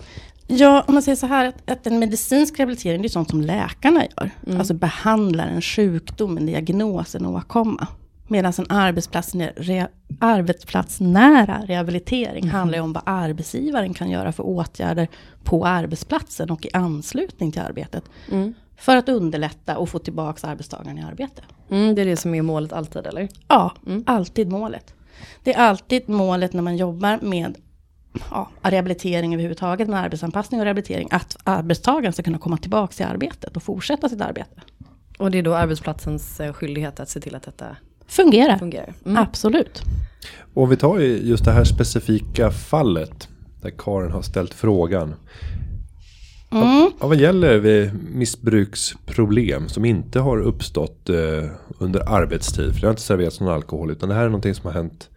Ja, 0.46 0.84
om 0.88 0.94
man 0.94 1.02
säger 1.02 1.16
så 1.16 1.26
här 1.26 1.48
att, 1.48 1.70
att 1.70 1.86
en 1.86 1.98
medicinsk 1.98 2.58
rehabilitering 2.58 3.02
det 3.02 3.06
är 3.06 3.10
sånt 3.10 3.30
som 3.30 3.40
läkarna 3.40 4.04
gör. 4.04 4.30
Mm. 4.46 4.58
Alltså 4.58 4.74
behandlar 4.74 5.46
en 5.46 5.62
sjukdom, 5.62 6.36
en 6.36 6.46
diagnos, 6.46 7.14
en 7.14 7.26
åkomma. 7.26 7.86
Medan 8.28 8.52
en 8.58 8.66
arbetsplats, 8.68 9.34
re, 9.56 9.88
arbetsplatsnära 10.20 11.60
rehabilitering 11.66 12.44
mm. 12.44 12.54
handlar 12.54 12.80
om 12.80 12.92
vad 12.92 13.02
arbetsgivaren 13.06 13.94
kan 13.94 14.10
göra 14.10 14.32
för 14.32 14.42
åtgärder 14.42 15.08
på 15.44 15.66
arbetsplatsen 15.66 16.50
och 16.50 16.66
i 16.66 16.68
anslutning 16.72 17.52
till 17.52 17.62
arbetet. 17.62 18.04
Mm. 18.30 18.54
För 18.76 18.96
att 18.96 19.08
underlätta 19.08 19.76
och 19.78 19.88
få 19.88 19.98
tillbaka 19.98 20.46
arbetstagaren 20.46 20.98
i 20.98 21.02
arbete. 21.02 21.42
Mm, 21.70 21.94
det 21.94 22.02
är 22.02 22.06
det 22.06 22.16
som 22.16 22.34
är 22.34 22.42
målet 22.42 22.72
alltid 22.72 23.06
eller? 23.06 23.28
Ja, 23.48 23.72
mm. 23.86 24.04
alltid 24.06 24.48
målet. 24.48 24.94
Det 25.42 25.54
är 25.54 25.58
alltid 25.58 26.08
målet 26.08 26.52
när 26.52 26.62
man 26.62 26.76
jobbar 26.76 27.18
med 27.22 27.56
ja, 28.30 28.50
rehabilitering 28.62 29.34
överhuvudtaget, 29.34 29.88
med 29.88 30.00
arbetsanpassning 30.00 30.60
och 30.60 30.64
rehabilitering, 30.64 31.08
att 31.10 31.36
arbetstagaren 31.44 32.12
ska 32.12 32.22
kunna 32.22 32.38
komma 32.38 32.56
tillbaka 32.56 32.92
till 32.92 33.06
arbetet 33.06 33.56
och 33.56 33.62
fortsätta 33.62 34.08
sitt 34.08 34.20
arbete. 34.20 34.60
Och 35.18 35.30
det 35.30 35.38
är 35.38 35.42
då 35.42 35.54
arbetsplatsens 35.54 36.40
eh, 36.40 36.52
skyldighet 36.52 37.00
att 37.00 37.08
se 37.08 37.20
till 37.20 37.34
att 37.34 37.42
detta 37.42 37.76
fungerar. 38.06 38.58
fungerar. 38.58 38.94
Mm. 39.04 39.22
Absolut. 39.22 39.82
Och 40.54 40.72
vi 40.72 40.76
tar 40.76 40.98
just 40.98 41.44
det 41.44 41.52
här 41.52 41.64
specifika 41.64 42.50
fallet 42.50 43.28
där 43.62 43.70
Karin 43.78 44.10
har 44.10 44.22
ställt 44.22 44.54
frågan. 44.54 45.14
Mm. 46.52 46.90
Vad, 46.98 47.08
vad 47.08 47.18
gäller 47.18 47.58
vi 47.58 47.90
missbruksproblem 48.12 49.68
som 49.68 49.84
inte 49.84 50.20
har 50.20 50.40
uppstått 50.40 51.08
eh, 51.08 51.50
under 51.78 52.08
arbetstid? 52.08 52.72
För 52.72 52.80
det 52.80 52.86
har 52.86 52.92
inte 52.92 53.02
serverats 53.02 53.40
någon 53.40 53.54
alkohol 53.54 53.90
utan 53.90 54.08
det 54.08 54.14
här 54.14 54.24
är 54.24 54.28
någonting 54.28 54.54
som 54.54 54.66
har 54.66 54.72
hänt 54.72 55.10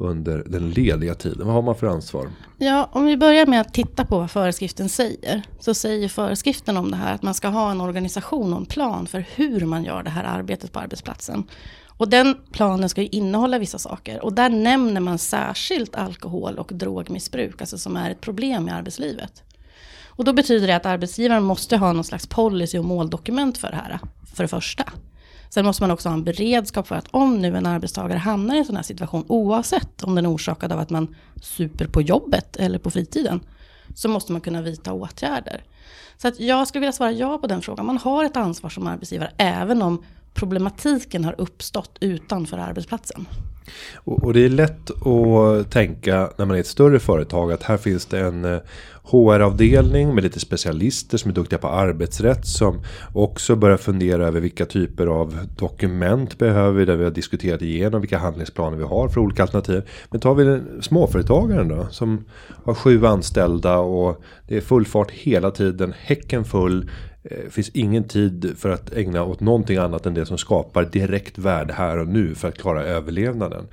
under 0.00 0.44
den 0.46 0.70
lediga 0.70 1.14
tiden? 1.14 1.46
Vad 1.46 1.54
har 1.54 1.62
man 1.62 1.74
för 1.74 1.86
ansvar? 1.86 2.30
Ja, 2.58 2.88
om 2.92 3.04
vi 3.04 3.16
börjar 3.16 3.46
med 3.46 3.60
att 3.60 3.74
titta 3.74 4.04
på 4.04 4.18
vad 4.18 4.30
föreskriften 4.30 4.88
säger. 4.88 5.42
Så 5.60 5.74
säger 5.74 6.08
föreskriften 6.08 6.76
om 6.76 6.90
det 6.90 6.96
här 6.96 7.14
att 7.14 7.22
man 7.22 7.34
ska 7.34 7.48
ha 7.48 7.70
en 7.70 7.80
organisation 7.80 8.52
och 8.52 8.58
en 8.58 8.66
plan 8.66 9.06
för 9.06 9.24
hur 9.34 9.64
man 9.66 9.84
gör 9.84 10.02
det 10.02 10.10
här 10.10 10.24
arbetet 10.24 10.72
på 10.72 10.78
arbetsplatsen. 10.78 11.44
Och 12.00 12.08
den 12.08 12.36
planen 12.52 12.88
ska 12.88 13.00
ju 13.00 13.08
innehålla 13.08 13.58
vissa 13.58 13.78
saker. 13.78 14.24
Och 14.24 14.32
där 14.32 14.48
nämner 14.48 15.00
man 15.00 15.18
särskilt 15.18 15.96
alkohol 15.96 16.58
och 16.58 16.70
drogmissbruk, 16.74 17.60
alltså 17.60 17.78
som 17.78 17.96
är 17.96 18.10
ett 18.10 18.20
problem 18.20 18.68
i 18.68 18.70
arbetslivet. 18.70 19.42
Och 20.06 20.24
då 20.24 20.32
betyder 20.32 20.66
det 20.66 20.76
att 20.76 20.86
arbetsgivaren 20.86 21.42
måste 21.42 21.76
ha 21.76 21.92
någon 21.92 22.04
slags 22.04 22.26
policy 22.26 22.78
och 22.78 22.84
måldokument 22.84 23.58
för 23.58 23.70
det 23.70 23.76
här, 23.76 23.98
för 24.34 24.44
det 24.44 24.48
första. 24.48 24.84
Sen 25.50 25.66
måste 25.66 25.82
man 25.82 25.90
också 25.90 26.08
ha 26.08 26.14
en 26.14 26.24
beredskap 26.24 26.86
för 26.86 26.94
att 26.94 27.08
om 27.10 27.38
nu 27.38 27.56
en 27.56 27.66
arbetstagare 27.66 28.18
hamnar 28.18 28.54
i 28.54 28.58
en 28.58 28.64
sån 28.64 28.76
här 28.76 28.82
situation, 28.82 29.24
oavsett 29.28 30.02
om 30.02 30.14
den 30.14 30.24
är 30.24 30.34
orsakad 30.34 30.72
av 30.72 30.78
att 30.78 30.90
man 30.90 31.14
super 31.42 31.86
på 31.86 32.02
jobbet 32.02 32.56
eller 32.56 32.78
på 32.78 32.90
fritiden, 32.90 33.40
så 33.94 34.08
måste 34.08 34.32
man 34.32 34.40
kunna 34.40 34.62
vidta 34.62 34.92
åtgärder. 34.92 35.64
Så 36.16 36.28
att 36.28 36.40
jag 36.40 36.68
skulle 36.68 36.80
vilja 36.80 36.92
svara 36.92 37.12
ja 37.12 37.38
på 37.38 37.46
den 37.46 37.62
frågan. 37.62 37.86
Man 37.86 37.98
har 37.98 38.24
ett 38.24 38.36
ansvar 38.36 38.70
som 38.70 38.86
arbetsgivare, 38.86 39.32
även 39.36 39.82
om 39.82 40.04
problematiken 40.34 41.24
har 41.24 41.34
uppstått 41.38 41.98
utanför 42.00 42.58
arbetsplatsen. 42.58 43.26
Och, 43.94 44.32
det 44.32 44.44
är 44.44 44.48
lätt 44.48 44.90
att 44.90 45.70
tänka 45.70 46.30
när 46.36 46.46
man 46.46 46.56
är 46.56 46.60
ett 46.60 46.66
större 46.66 46.98
företag 46.98 47.52
att 47.52 47.62
här 47.62 47.76
finns 47.76 48.06
det 48.06 48.20
en 48.20 48.44
eh, 48.44 48.58
HR-avdelning 49.02 50.14
med 50.14 50.24
lite 50.24 50.40
specialister 50.40 51.18
som 51.18 51.30
är 51.30 51.34
duktiga 51.34 51.58
på 51.58 51.68
arbetsrätt 51.68 52.46
som 52.46 52.82
också 53.12 53.56
börjar 53.56 53.76
fundera 53.76 54.26
över 54.26 54.40
vilka 54.40 54.66
typer 54.66 55.06
av 55.06 55.46
dokument 55.56 56.38
behöver 56.38 56.78
vi 56.78 56.84
där 56.84 56.96
vi 56.96 57.04
har 57.04 57.10
diskuterat 57.10 57.62
igenom 57.62 58.00
vilka 58.00 58.18
handlingsplaner 58.18 58.76
vi 58.76 58.84
har 58.84 59.08
för 59.08 59.20
olika 59.20 59.42
alternativ. 59.42 59.82
Men 60.10 60.20
tar 60.20 60.34
vi 60.34 60.60
småföretagaren 60.80 61.68
då 61.68 61.86
som 61.90 62.24
har 62.64 62.74
sju 62.74 63.06
anställda 63.06 63.78
och 63.78 64.22
det 64.48 64.56
är 64.56 64.60
full 64.60 64.86
fart 64.86 65.10
hela 65.10 65.50
tiden, 65.50 65.94
häcken 65.98 66.44
full. 66.44 66.90
Det 67.22 67.52
finns 67.52 67.68
ingen 67.68 68.04
tid 68.04 68.54
för 68.58 68.70
att 68.70 68.92
ägna 68.92 69.24
åt 69.24 69.40
någonting 69.40 69.76
annat 69.76 70.06
än 70.06 70.14
det 70.14 70.26
som 70.26 70.38
skapar 70.38 70.84
direkt 70.84 71.38
värde 71.38 71.72
här 71.72 71.98
och 71.98 72.08
nu 72.08 72.34
för 72.34 72.48
att 72.48 72.58
klara 72.58 72.84
överlevnaden. 72.84 73.66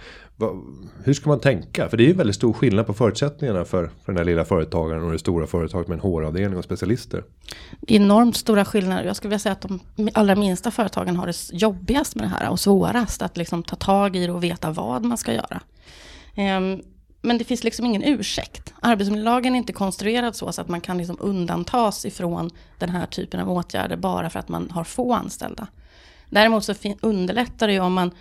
Hur 1.03 1.13
ska 1.13 1.29
man 1.29 1.39
tänka? 1.39 1.89
För 1.89 1.97
det 1.97 2.03
är 2.03 2.07
ju 2.07 2.13
väldigt 2.13 2.36
stor 2.36 2.53
skillnad 2.53 2.88
på 2.88 2.93
förutsättningarna 2.93 3.65
för, 3.65 3.89
för 4.05 4.12
den 4.12 4.17
här 4.17 4.25
lilla 4.25 4.45
företagaren 4.45 5.03
och 5.03 5.12
det 5.12 5.19
stora 5.19 5.47
företaget 5.47 5.88
med 5.88 5.95
en 5.95 6.01
HR-avdelning 6.01 6.57
och 6.57 6.63
specialister. 6.63 7.23
Enormt 7.88 8.38
stora 8.38 8.65
skillnader. 8.65 9.03
Jag 9.03 9.15
skulle 9.15 9.29
vilja 9.29 9.39
säga 9.39 9.53
att 9.53 9.62
de 9.62 9.79
allra 10.13 10.36
minsta 10.36 10.71
företagen 10.71 11.15
har 11.15 11.27
det 11.27 11.53
jobbigast 11.53 12.15
med 12.15 12.23
det 12.23 12.29
här 12.29 12.49
och 12.49 12.60
svårast 12.60 13.21
att 13.21 13.38
liksom 13.38 13.63
ta 13.63 13.75
tag 13.75 14.15
i 14.15 14.25
det 14.25 14.31
och 14.31 14.43
veta 14.43 14.71
vad 14.71 15.05
man 15.05 15.17
ska 15.17 15.33
göra. 15.33 15.62
Ehm, 16.36 16.81
men 17.27 17.37
det 17.37 17.43
finns 17.43 17.63
liksom 17.63 17.85
ingen 17.85 18.03
ursäkt. 18.03 18.73
Arbetsmiljölagen 18.81 19.53
är 19.53 19.57
inte 19.57 19.73
konstruerad 19.73 20.35
så, 20.35 20.51
så 20.51 20.61
att 20.61 20.67
man 20.67 20.81
kan 20.81 20.97
liksom 20.97 21.17
undantas 21.19 22.05
ifrån 22.05 22.49
den 22.77 22.89
här 22.89 23.05
typen 23.05 23.39
av 23.39 23.51
åtgärder 23.51 23.95
bara 23.97 24.29
för 24.29 24.39
att 24.39 24.49
man 24.49 24.71
har 24.71 24.83
få 24.83 25.13
anställda. 25.13 25.67
Däremot 26.29 26.65
så 26.65 26.73
underlättar 27.01 27.67
det 27.67 27.73
ju 27.73 27.79
om 27.79 27.93
man 27.93 28.11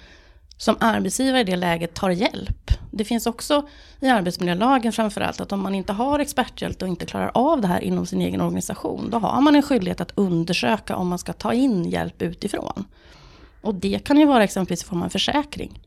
som 0.57 0.77
arbetsgivare 0.81 1.41
i 1.41 1.45
det 1.45 1.57
läget 1.57 1.95
tar 1.95 2.11
hjälp. 2.11 2.71
Det 2.91 3.05
finns 3.05 3.27
också 3.27 3.69
i 4.01 4.09
arbetsmiljölagen 4.09 4.93
framförallt 4.93 5.41
att 5.41 5.53
om 5.53 5.61
man 5.61 5.75
inte 5.75 5.93
har 5.93 6.19
experthjälp 6.19 6.83
och 6.83 6.89
inte 6.89 7.07
klarar 7.07 7.31
av 7.35 7.61
det 7.61 7.69
här 7.69 7.81
inom 7.81 8.07
sin 8.07 8.21
egen 8.21 8.41
organisation, 8.41 9.11
då 9.11 9.19
har 9.19 9.41
man 9.41 9.57
en 9.57 9.63
skyldighet 9.63 10.01
att 10.01 10.13
undersöka 10.15 10.97
om 10.97 11.09
man 11.09 11.19
ska 11.19 11.33
ta 11.33 11.53
in 11.53 11.85
hjälp 11.85 12.23
utifrån. 12.23 12.85
Och 13.61 13.75
det 13.75 14.05
kan 14.05 14.19
ju 14.19 14.27
vara 14.27 14.45
exempelvis 14.45 14.83
i 14.83 14.87
form 14.87 14.99
av 14.99 15.05
en 15.05 15.11
försäkring. 15.11 15.81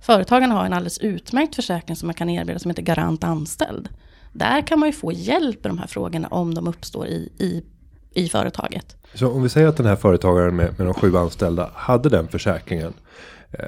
Företagen 0.00 0.50
har 0.50 0.64
en 0.64 0.72
alldeles 0.72 0.98
utmärkt 0.98 1.54
försäkring 1.54 1.96
som 1.96 2.06
man 2.06 2.14
kan 2.14 2.30
erbjuda 2.30 2.58
som 2.58 2.70
heter 2.70 2.82
Garant 2.82 3.24
anställd. 3.24 3.88
Där 4.32 4.66
kan 4.66 4.78
man 4.78 4.88
ju 4.88 4.92
få 4.92 5.12
hjälp 5.12 5.64
med 5.64 5.70
de 5.70 5.78
här 5.78 5.86
frågorna 5.86 6.28
om 6.28 6.54
de 6.54 6.68
uppstår 6.68 7.06
i, 7.06 7.32
i, 7.38 7.62
i 8.10 8.28
företaget. 8.28 8.96
Så 9.14 9.32
om 9.32 9.42
vi 9.42 9.48
säger 9.48 9.68
att 9.68 9.76
den 9.76 9.86
här 9.86 9.96
företagaren 9.96 10.56
med, 10.56 10.78
med 10.78 10.86
de 10.86 10.94
sju 10.94 11.16
anställda 11.16 11.70
hade 11.74 12.08
den 12.08 12.28
försäkringen. 12.28 12.92
Eh, 13.52 13.66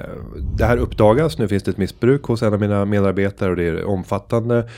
det 0.57 0.65
här 0.65 0.77
uppdagas, 0.77 1.37
nu 1.37 1.47
finns 1.47 1.63
det 1.63 1.71
ett 1.71 1.77
missbruk 1.77 2.23
hos 2.23 2.41
en 2.43 2.53
av 2.53 2.59
mina 2.59 2.85
medarbetare 2.85 3.49
och 3.49 3.55
det 3.55 3.63
är 3.63 3.85
omfattande. 3.85 4.69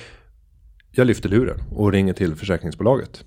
Jag 0.92 1.08
lyfter 1.08 1.30
luren 1.30 1.58
och 1.72 1.92
ringer 1.92 2.14
till 2.14 2.36
försäkringsbolaget. 2.36 3.24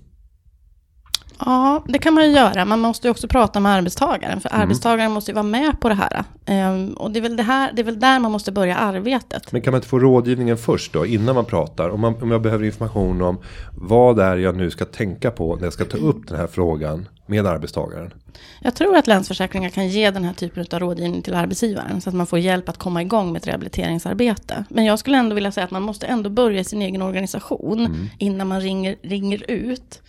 Ja, 1.45 1.83
det 1.87 1.99
kan 1.99 2.13
man 2.13 2.25
ju 2.25 2.31
göra. 2.31 2.65
Man 2.65 2.79
måste 2.79 3.07
ju 3.07 3.11
också 3.11 3.27
prata 3.27 3.59
med 3.59 3.71
arbetstagaren. 3.71 4.41
För 4.41 4.49
mm. 4.49 4.61
arbetstagaren 4.61 5.11
måste 5.11 5.31
ju 5.31 5.35
vara 5.35 5.43
med 5.43 5.79
på 5.79 5.89
det 5.89 5.95
här. 5.95 6.23
Um, 6.71 6.93
och 6.93 7.11
det 7.11 7.19
är, 7.19 7.21
väl 7.21 7.37
det 7.37 7.43
här. 7.43 7.71
det 7.73 7.81
är 7.81 7.83
väl 7.83 7.99
där 7.99 8.19
man 8.19 8.31
måste 8.31 8.51
börja 8.51 8.75
arbetet. 8.75 9.51
Men 9.51 9.61
kan 9.61 9.71
man 9.71 9.77
inte 9.77 9.87
få 9.87 9.99
rådgivningen 9.99 10.57
först 10.57 10.93
då? 10.93 11.05
Innan 11.05 11.35
man 11.35 11.45
pratar. 11.45 11.89
Om, 11.89 12.01
man, 12.01 12.15
om 12.21 12.31
jag 12.31 12.41
behöver 12.41 12.65
information 12.65 13.21
om 13.21 13.37
vad 13.77 14.17
det 14.17 14.23
är 14.23 14.37
jag 14.37 14.55
nu 14.55 14.71
ska 14.71 14.85
tänka 14.85 15.31
på 15.31 15.55
när 15.55 15.63
jag 15.63 15.73
ska 15.73 15.85
ta 15.85 15.97
upp 15.97 16.27
den 16.27 16.39
här 16.39 16.47
frågan 16.47 17.07
med 17.25 17.47
arbetstagaren. 17.47 18.13
Jag 18.61 18.75
tror 18.75 18.97
att 18.97 19.07
Länsförsäkringar 19.07 19.69
kan 19.69 19.87
ge 19.87 20.11
den 20.11 20.23
här 20.23 20.33
typen 20.33 20.65
av 20.71 20.79
rådgivning 20.79 21.21
till 21.21 21.33
arbetsgivaren. 21.33 22.01
Så 22.01 22.09
att 22.09 22.15
man 22.15 22.27
får 22.27 22.39
hjälp 22.39 22.69
att 22.69 22.77
komma 22.77 23.01
igång 23.01 23.31
med 23.31 23.39
ett 23.39 23.47
rehabiliteringsarbete. 23.47 24.65
Men 24.69 24.85
jag 24.85 24.99
skulle 24.99 25.17
ändå 25.17 25.35
vilja 25.35 25.51
säga 25.51 25.65
att 25.65 25.71
man 25.71 25.81
måste 25.81 26.05
ändå 26.05 26.29
börja 26.29 26.59
i 26.59 26.63
sin 26.63 26.81
egen 26.81 27.01
organisation. 27.01 27.85
Mm. 27.85 28.09
Innan 28.17 28.47
man 28.47 28.61
ringer, 28.61 28.95
ringer 29.01 29.51
ut. 29.51 30.01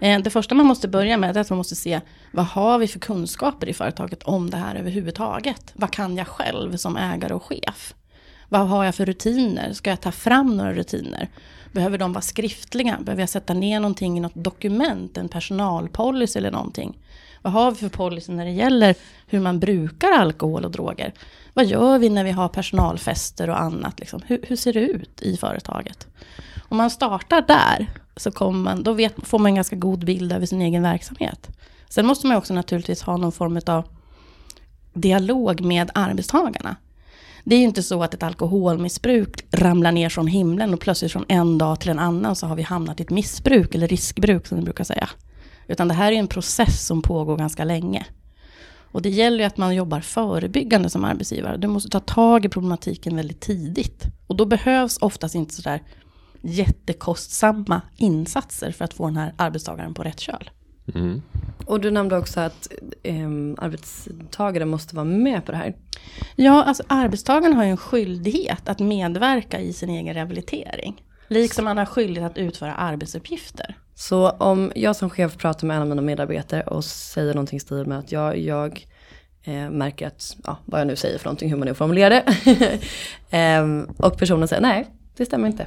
Eh, 0.00 0.20
det 0.20 0.30
första 0.30 0.54
man 0.54 0.66
måste 0.66 0.88
börja 0.88 1.16
med 1.16 1.36
är 1.36 1.40
att 1.40 1.50
man 1.50 1.56
måste 1.56 1.76
se 1.76 2.00
vad 2.30 2.46
har 2.46 2.78
vi 2.78 2.88
för 2.88 2.98
kunskaper 2.98 3.68
i 3.68 3.72
företaget 3.72 4.22
om 4.22 4.50
det 4.50 4.56
här 4.56 4.74
överhuvudtaget. 4.74 5.72
Vad 5.74 5.90
kan 5.90 6.16
jag 6.16 6.26
själv 6.26 6.76
som 6.76 6.96
ägare 6.96 7.34
och 7.34 7.42
chef? 7.42 7.94
Vad 8.48 8.68
har 8.68 8.84
jag 8.84 8.94
för 8.94 9.06
rutiner? 9.06 9.72
Ska 9.72 9.90
jag 9.90 10.00
ta 10.00 10.12
fram 10.12 10.56
några 10.56 10.72
rutiner? 10.74 11.28
Behöver 11.72 11.98
de 11.98 12.12
vara 12.12 12.22
skriftliga? 12.22 12.98
Behöver 13.00 13.22
jag 13.22 13.28
sätta 13.28 13.54
ner 13.54 13.80
någonting 13.80 14.18
i 14.18 14.20
något 14.20 14.34
dokument? 14.34 15.16
En 15.16 15.28
personalpolicy 15.28 16.38
eller 16.38 16.50
någonting? 16.50 16.98
Vad 17.42 17.52
har 17.52 17.70
vi 17.70 17.76
för 17.76 17.88
policy 17.88 18.32
när 18.32 18.44
det 18.44 18.50
gäller 18.50 18.94
hur 19.26 19.40
man 19.40 19.60
brukar 19.60 20.12
alkohol 20.12 20.64
och 20.64 20.70
droger? 20.70 21.12
Vad 21.54 21.66
gör 21.66 21.98
vi 21.98 22.08
när 22.08 22.24
vi 22.24 22.30
har 22.30 22.48
personalfester 22.48 23.50
och 23.50 23.60
annat? 23.60 24.00
Liksom? 24.00 24.20
Hur, 24.26 24.44
hur 24.48 24.56
ser 24.56 24.72
det 24.72 24.80
ut 24.80 25.22
i 25.22 25.36
företaget? 25.36 26.06
Om 26.68 26.76
man 26.76 26.90
startar 26.90 27.42
där 27.42 27.90
så 28.16 28.30
kommer 28.30 28.58
man, 28.58 28.82
då 28.82 28.92
vet, 28.92 29.14
får 29.22 29.38
man 29.38 29.46
en 29.46 29.54
ganska 29.54 29.76
god 29.76 30.04
bild 30.04 30.32
över 30.32 30.46
sin 30.46 30.62
egen 30.62 30.82
verksamhet. 30.82 31.48
Sen 31.88 32.06
måste 32.06 32.26
man 32.26 32.36
också 32.36 32.54
naturligtvis 32.54 33.02
ha 33.02 33.16
någon 33.16 33.32
form 33.32 33.60
av 33.66 33.84
dialog 34.94 35.60
med 35.60 35.90
arbetstagarna. 35.94 36.76
Det 37.44 37.54
är 37.54 37.58
ju 37.58 37.64
inte 37.64 37.82
så 37.82 38.02
att 38.02 38.14
ett 38.14 38.22
alkoholmissbruk 38.22 39.44
ramlar 39.50 39.92
ner 39.92 40.08
från 40.08 40.26
himlen 40.26 40.74
och 40.74 40.80
plötsligt 40.80 41.12
från 41.12 41.24
en 41.28 41.58
dag 41.58 41.80
till 41.80 41.90
en 41.90 41.98
annan 41.98 42.36
så 42.36 42.46
har 42.46 42.56
vi 42.56 42.62
hamnat 42.62 43.00
i 43.00 43.02
ett 43.02 43.10
missbruk 43.10 43.74
eller 43.74 43.88
riskbruk 43.88 44.46
som 44.46 44.58
vi 44.58 44.64
brukar 44.64 44.84
säga. 44.84 45.08
Utan 45.66 45.88
det 45.88 45.94
här 45.94 46.12
är 46.12 46.16
en 46.16 46.28
process 46.28 46.86
som 46.86 47.02
pågår 47.02 47.36
ganska 47.36 47.64
länge. 47.64 48.06
Och 48.92 49.02
det 49.02 49.10
gäller 49.10 49.38
ju 49.38 49.44
att 49.44 49.56
man 49.56 49.74
jobbar 49.74 50.00
förebyggande 50.00 50.90
som 50.90 51.04
arbetsgivare. 51.04 51.56
Du 51.56 51.68
måste 51.68 51.88
ta 51.88 52.00
tag 52.00 52.44
i 52.44 52.48
problematiken 52.48 53.16
väldigt 53.16 53.40
tidigt. 53.40 54.04
Och 54.26 54.36
då 54.36 54.44
behövs 54.44 54.98
oftast 54.98 55.34
inte 55.34 55.54
sådär 55.54 55.82
jättekostsamma 56.48 57.80
insatser 57.96 58.72
för 58.72 58.84
att 58.84 58.94
få 58.94 59.06
den 59.06 59.16
här 59.16 59.34
arbetstagaren 59.36 59.94
på 59.94 60.02
rätt 60.02 60.20
köl. 60.20 60.50
Mm. 60.94 61.22
Och 61.66 61.80
du 61.80 61.90
nämnde 61.90 62.18
också 62.18 62.40
att 62.40 62.68
eh, 63.02 63.28
arbetstagare 63.58 64.64
måste 64.64 64.96
vara 64.96 65.04
med 65.04 65.44
på 65.44 65.52
det 65.52 65.58
här. 65.58 65.74
Ja, 66.36 66.64
alltså 66.64 66.82
arbetstagaren 66.86 67.54
har 67.54 67.64
ju 67.64 67.70
en 67.70 67.76
skyldighet 67.76 68.68
att 68.68 68.78
medverka 68.78 69.60
i 69.60 69.72
sin 69.72 69.90
egen 69.90 70.14
rehabilitering. 70.14 71.02
Liksom 71.28 71.66
han 71.66 71.78
har 71.78 71.86
skyldighet 71.86 72.32
att 72.32 72.38
utföra 72.38 72.74
arbetsuppgifter. 72.74 73.76
Så 73.94 74.30
om 74.30 74.72
jag 74.74 74.96
som 74.96 75.10
chef 75.10 75.36
pratar 75.36 75.66
med 75.66 75.76
en 75.76 75.82
av 75.82 75.88
mina 75.88 76.02
medarbetare 76.02 76.62
och 76.62 76.84
säger 76.84 77.34
någonting 77.34 77.56
i 77.56 77.60
stil 77.60 77.86
med 77.86 77.98
att 77.98 78.12
jag, 78.12 78.38
jag 78.38 78.86
eh, 79.42 79.70
märker 79.70 80.06
att, 80.06 80.36
ja, 80.44 80.58
vad 80.64 80.80
jag 80.80 80.86
nu 80.86 80.96
säger 80.96 81.18
för 81.18 81.24
någonting, 81.24 81.50
hur 81.50 81.56
man 81.56 81.68
nu 81.68 81.74
formulerar 81.74 82.10
det. 82.10 82.78
eh, 83.36 83.66
och 83.96 84.18
personen 84.18 84.48
säger 84.48 84.62
nej, 84.62 84.86
det 85.16 85.26
stämmer 85.26 85.48
inte. 85.48 85.66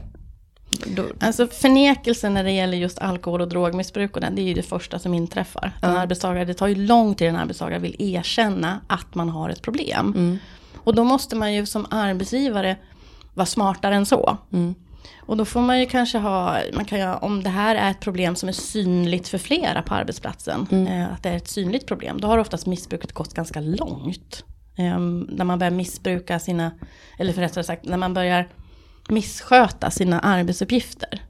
Då, 0.86 1.04
alltså 1.20 1.48
förnekelse 1.48 2.30
när 2.30 2.44
det 2.44 2.52
gäller 2.52 2.78
just 2.78 3.00
alkohol 3.00 3.42
och 3.42 3.50
drogmissbruk 3.50 4.16
och 4.16 4.22
det, 4.22 4.30
det 4.30 4.42
är 4.42 4.46
ju 4.46 4.54
det 4.54 4.64
första 4.64 5.00
som 5.00 5.14
inträffar. 5.14 5.72
En 5.82 5.90
arbetstagare, 5.90 6.46
det 6.46 6.54
tar 6.54 6.68
ju 6.68 6.76
lång 6.76 7.16
tid 7.16 7.28
en 7.28 7.36
arbetstagare 7.36 7.80
vill 7.80 7.96
erkänna 8.00 8.82
att 8.88 9.16
man 9.16 9.30
har 9.30 9.50
ett 9.50 9.62
problem. 9.62 10.14
Mm. 10.16 10.38
Och 10.78 10.96
då 10.96 11.04
måste 11.04 11.36
man 11.36 11.54
ju 11.54 11.66
som 11.66 11.86
arbetsgivare 11.90 12.78
vara 13.34 13.46
smartare 13.46 13.96
än 13.96 14.06
så. 14.06 14.38
Mm. 14.54 14.76
Och 15.30 15.38
då 15.38 15.46
får 15.46 15.62
man 15.62 15.80
ju 15.80 15.86
kanske 15.86 16.18
ha, 16.18 16.58
man 16.74 16.86
kan 16.86 17.00
ju, 17.00 17.14
om 17.14 17.44
det 17.44 17.50
här 17.50 17.76
är 17.76 17.92
ett 17.92 18.00
problem 18.00 18.36
som 18.36 18.50
är 18.50 18.54
synligt 18.54 19.28
för 19.28 19.38
flera 19.38 19.82
på 19.82 19.94
arbetsplatsen, 19.94 20.68
mm. 20.72 20.88
eh, 20.88 21.14
att 21.14 21.24
det 21.24 21.30
är 21.30 21.38
ett 21.38 21.48
synligt 21.48 21.88
problem, 21.88 22.22
då 22.22 22.28
har 22.28 22.38
oftast 22.38 22.66
missbruket 22.66 23.14
gått 23.14 23.34
ganska 23.34 23.62
långt. 23.62 24.46
Eh, 24.76 25.00
när 25.28 25.46
man 25.46 25.60
börjar 25.60 25.72
missbruka 25.72 26.40
sina, 26.40 26.72
eller 27.18 27.34
för 27.34 27.42
rättare 27.42 27.64
sagt, 27.64 27.86
när 27.86 27.98
man 27.98 28.14
börjar 28.14 28.48
missköta 29.10 29.92
sina 29.92 30.20
arbetsuppgifter. 30.20 31.22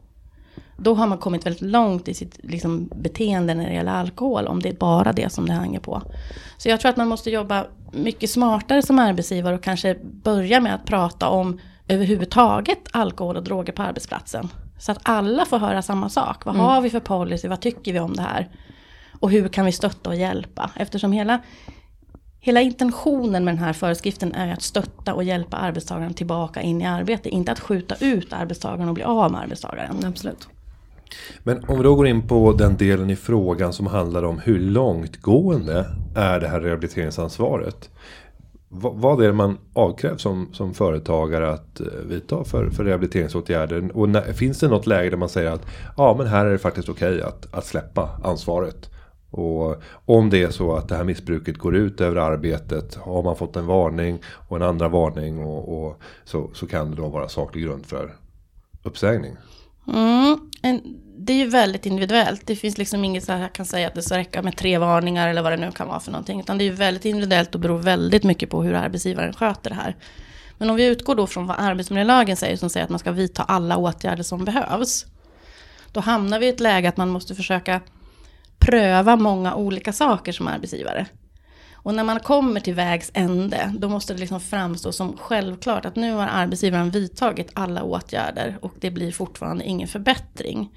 Då 0.77 0.93
har 0.93 1.07
man 1.07 1.17
kommit 1.17 1.45
väldigt 1.45 1.61
långt 1.61 2.07
i 2.07 2.13
sitt 2.13 2.39
liksom, 2.43 2.89
beteende 2.95 3.53
när 3.53 3.67
det 3.69 3.73
gäller 3.73 3.91
alkohol, 3.91 4.47
om 4.47 4.61
det 4.61 4.69
är 4.69 4.73
bara 4.73 5.13
det 5.13 5.31
som 5.31 5.45
det 5.45 5.53
hänger 5.53 5.79
på. 5.79 6.01
Så 6.57 6.69
jag 6.69 6.79
tror 6.79 6.89
att 6.89 6.97
man 6.97 7.07
måste 7.07 7.29
jobba 7.29 7.65
mycket 7.93 8.29
smartare 8.29 8.81
som 8.81 8.99
arbetsgivare 8.99 9.55
och 9.55 9.63
kanske 9.63 9.97
börja 10.01 10.59
med 10.59 10.75
att 10.75 10.85
prata 10.85 11.29
om 11.29 11.59
överhuvudtaget 11.87 12.79
alkohol 12.91 13.37
och 13.37 13.43
droger 13.43 13.73
på 13.73 13.81
arbetsplatsen. 13.81 14.49
Så 14.79 14.91
att 14.91 14.99
alla 15.03 15.45
får 15.45 15.59
höra 15.59 15.81
samma 15.81 16.09
sak. 16.09 16.45
Vad 16.45 16.55
mm. 16.55 16.65
har 16.65 16.81
vi 16.81 16.89
för 16.89 16.99
policy? 16.99 17.47
Vad 17.47 17.61
tycker 17.61 17.93
vi 17.93 17.99
om 17.99 18.13
det 18.13 18.21
här? 18.21 18.49
Och 19.19 19.31
hur 19.31 19.47
kan 19.47 19.65
vi 19.65 19.71
stötta 19.71 20.09
och 20.09 20.15
hjälpa? 20.15 20.71
Eftersom 20.75 21.11
hela 21.11 21.39
Hela 22.41 22.61
intentionen 22.61 23.45
med 23.45 23.53
den 23.53 23.63
här 23.63 23.73
föreskriften 23.73 24.33
är 24.33 24.53
att 24.53 24.61
stötta 24.61 25.13
och 25.13 25.23
hjälpa 25.23 25.57
arbetstagaren 25.57 26.13
tillbaka 26.13 26.61
in 26.61 26.81
i 26.81 26.85
arbete. 26.85 27.29
Inte 27.29 27.51
att 27.51 27.59
skjuta 27.59 27.95
ut 27.99 28.33
arbetstagaren 28.33 28.87
och 28.87 28.93
bli 28.93 29.03
av 29.03 29.31
med 29.31 29.41
arbetstagaren. 29.41 30.05
Absolut. 30.05 30.47
Men 31.43 31.63
om 31.67 31.77
vi 31.77 31.83
då 31.83 31.95
går 31.95 32.07
in 32.07 32.27
på 32.27 32.53
den 32.53 32.77
delen 32.77 33.09
i 33.09 33.15
frågan 33.15 33.73
som 33.73 33.87
handlar 33.87 34.23
om 34.23 34.39
hur 34.39 34.59
långtgående 34.59 35.85
är 36.15 36.39
det 36.39 36.47
här 36.47 36.59
rehabiliteringsansvaret. 36.59 37.89
Vad 38.71 39.23
är 39.23 39.27
det 39.27 39.33
man 39.33 39.57
avkrävs 39.73 40.21
som, 40.21 40.49
som 40.53 40.73
företagare 40.73 41.51
att 41.51 41.79
eh, 41.79 41.87
vidta 42.05 42.43
för, 42.43 42.69
för 42.69 42.83
rehabiliteringsåtgärder? 42.83 43.97
Och 43.97 44.09
när, 44.09 44.33
finns 44.33 44.59
det 44.59 44.67
något 44.67 44.87
läge 44.87 45.09
där 45.09 45.17
man 45.17 45.29
säger 45.29 45.51
att 45.51 45.65
ja 45.97 46.15
men 46.17 46.27
här 46.27 46.45
är 46.45 46.51
det 46.51 46.57
faktiskt 46.57 46.89
okej 46.89 47.15
okay 47.15 47.21
att, 47.21 47.53
att 47.53 47.65
släppa 47.65 48.09
ansvaret? 48.23 48.89
Och 49.31 49.81
om 50.05 50.29
det 50.29 50.43
är 50.43 50.51
så 50.51 50.75
att 50.75 50.89
det 50.89 50.95
här 50.95 51.03
missbruket 51.03 51.57
går 51.57 51.75
ut 51.75 52.01
över 52.01 52.15
arbetet. 52.15 52.95
Har 52.95 53.23
man 53.23 53.35
fått 53.35 53.55
en 53.55 53.65
varning 53.65 54.19
och 54.25 54.55
en 54.55 54.63
andra 54.63 54.87
varning. 54.87 55.39
Och, 55.39 55.85
och 55.85 56.01
så, 56.23 56.49
så 56.53 56.67
kan 56.67 56.91
det 56.91 56.97
då 56.97 57.07
vara 57.07 57.29
saklig 57.29 57.63
grund 57.63 57.85
för 57.85 58.15
uppsägning. 58.83 59.35
Mm, 59.87 60.39
en, 60.61 60.81
det 61.17 61.33
är 61.33 61.37
ju 61.37 61.49
väldigt 61.49 61.85
individuellt. 61.85 62.41
Det 62.45 62.55
finns 62.55 62.77
liksom 62.77 63.03
inget 63.03 63.23
så 63.23 63.31
här 63.31 63.41
jag 63.41 63.53
kan 63.53 63.65
säga 63.65 63.87
att 63.87 63.95
det 63.95 64.01
ska 64.01 64.17
räcka 64.17 64.41
med 64.41 64.57
tre 64.57 64.77
varningar 64.77 65.27
eller 65.27 65.41
vad 65.41 65.51
det 65.51 65.57
nu 65.57 65.71
kan 65.71 65.87
vara 65.87 65.99
för 65.99 66.11
någonting. 66.11 66.39
Utan 66.39 66.57
det 66.57 66.63
är 66.63 66.65
ju 66.65 66.71
väldigt 66.71 67.05
individuellt 67.05 67.55
och 67.55 67.61
beror 67.61 67.77
väldigt 67.77 68.23
mycket 68.23 68.49
på 68.49 68.63
hur 68.63 68.73
arbetsgivaren 68.73 69.33
sköter 69.33 69.69
det 69.69 69.75
här. 69.75 69.95
Men 70.57 70.69
om 70.69 70.75
vi 70.75 70.85
utgår 70.85 71.15
då 71.15 71.27
från 71.27 71.47
vad 71.47 71.57
arbetsmiljölagen 71.59 72.37
säger 72.37 72.57
som 72.57 72.69
säger 72.69 72.83
att 72.83 72.89
man 72.89 72.99
ska 72.99 73.11
vidta 73.11 73.43
alla 73.43 73.77
åtgärder 73.77 74.23
som 74.23 74.45
behövs. 74.45 75.05
Då 75.91 75.99
hamnar 75.99 76.39
vi 76.39 76.45
i 76.45 76.49
ett 76.49 76.59
läge 76.59 76.89
att 76.89 76.97
man 76.97 77.09
måste 77.09 77.35
försöka 77.35 77.81
pröva 78.59 79.15
många 79.15 79.55
olika 79.55 79.93
saker 79.93 80.31
som 80.31 80.47
arbetsgivare. 80.47 81.07
Och 81.81 81.93
när 81.93 82.03
man 82.03 82.19
kommer 82.19 82.59
till 82.59 82.73
vägs 82.73 83.11
ände, 83.13 83.73
då 83.77 83.89
måste 83.89 84.13
det 84.13 84.19
liksom 84.19 84.39
framstå 84.39 84.91
som 84.91 85.17
självklart 85.17 85.85
att 85.85 85.95
nu 85.95 86.13
har 86.13 86.27
arbetsgivaren 86.27 86.89
vidtagit 86.89 87.51
alla 87.53 87.83
åtgärder 87.83 88.57
och 88.61 88.73
det 88.79 88.91
blir 88.91 89.11
fortfarande 89.11 89.63
ingen 89.65 89.87
förbättring. 89.87 90.69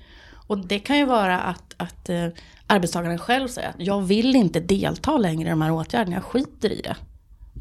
Och 0.46 0.58
det 0.58 0.78
kan 0.78 0.98
ju 0.98 1.04
vara 1.04 1.40
att, 1.40 1.74
att 1.76 2.08
eh, 2.08 2.28
arbetstagaren 2.66 3.18
själv 3.18 3.48
säger 3.48 3.68
att 3.68 3.74
jag 3.78 4.02
vill 4.02 4.36
inte 4.36 4.60
delta 4.60 5.18
längre 5.18 5.48
i 5.48 5.50
de 5.50 5.62
här 5.62 5.72
åtgärderna, 5.72 6.16
jag 6.16 6.24
skiter 6.24 6.72
i 6.72 6.80
det. 6.80 6.96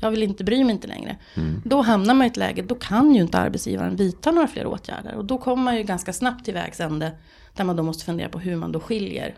Jag 0.02 0.12
vill 0.12 0.24
inte 0.24 0.44
bry 0.44 0.64
mig 0.64 0.74
inte 0.74 0.88
längre. 0.88 1.18
Mm. 1.36 1.62
Då 1.66 1.82
hamnar 1.82 2.14
man 2.14 2.28
i 2.28 2.30
ett 2.30 2.38
läge, 2.38 2.62
då 2.62 2.76
kan 2.76 3.16
ju 3.16 3.22
inte 3.22 3.40
arbetsgivaren 3.40 3.96
vidta 3.96 4.32
några 4.32 4.48
fler 4.48 4.66
åtgärder. 4.66 5.16
Och 5.16 5.26
då 5.26 5.38
kommer 5.38 5.64
man 5.64 5.78
ju 5.78 5.84
ganska 5.84 6.14
snabbt 6.14 6.46
till 6.46 6.54
vägs 6.54 6.80
ände, 6.80 7.12
där 7.56 7.64
man 7.64 7.76
då 7.76 7.84
måste 7.84 8.06
fundera 8.06 8.30
på 8.30 8.40
hur 8.40 8.56
man 8.56 8.72
då 8.72 8.80
skiljer 8.80 9.36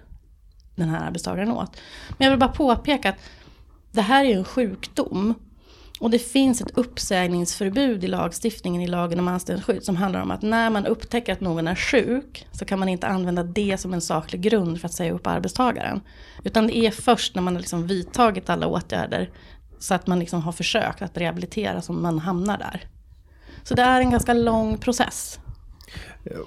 den 0.75 0.89
här 0.89 1.05
arbetstagaren 1.07 1.51
åt. 1.51 1.77
Men 2.17 2.25
jag 2.25 2.29
vill 2.29 2.39
bara 2.39 2.51
påpeka 2.51 3.09
att 3.09 3.19
det 3.91 4.01
här 4.01 4.25
är 4.25 4.29
ju 4.29 4.35
en 4.35 4.45
sjukdom. 4.45 5.33
Och 5.99 6.09
det 6.09 6.19
finns 6.19 6.61
ett 6.61 6.77
uppsägningsförbud 6.77 8.03
i 8.03 8.07
lagstiftningen 8.07 8.81
i 8.81 8.87
lagen 8.87 9.19
om 9.19 9.27
anställningsskydd 9.27 9.83
som 9.83 9.95
handlar 9.95 10.21
om 10.21 10.31
att 10.31 10.41
när 10.41 10.69
man 10.69 10.85
upptäcker 10.85 11.33
att 11.33 11.41
någon 11.41 11.67
är 11.67 11.75
sjuk 11.75 12.47
så 12.51 12.65
kan 12.65 12.79
man 12.79 12.89
inte 12.89 13.07
använda 13.07 13.43
det 13.43 13.77
som 13.77 13.93
en 13.93 14.01
saklig 14.01 14.41
grund 14.41 14.81
för 14.81 14.87
att 14.87 14.93
säga 14.93 15.13
upp 15.13 15.27
arbetstagaren. 15.27 16.01
Utan 16.43 16.67
det 16.67 16.77
är 16.77 16.91
först 16.91 17.35
när 17.35 17.41
man 17.41 17.53
har 17.53 17.59
liksom 17.59 17.87
vidtagit 17.87 18.49
alla 18.49 18.67
åtgärder 18.67 19.29
så 19.79 19.93
att 19.93 20.07
man 20.07 20.19
liksom 20.19 20.41
har 20.41 20.51
försökt 20.51 21.01
att 21.01 21.17
rehabilitera 21.17 21.81
som 21.81 22.01
man 22.01 22.19
hamnar 22.19 22.57
där. 22.57 22.87
Så 23.63 23.75
det 23.75 23.81
är 23.81 23.99
en 23.99 24.11
ganska 24.11 24.33
lång 24.33 24.77
process. 24.77 25.39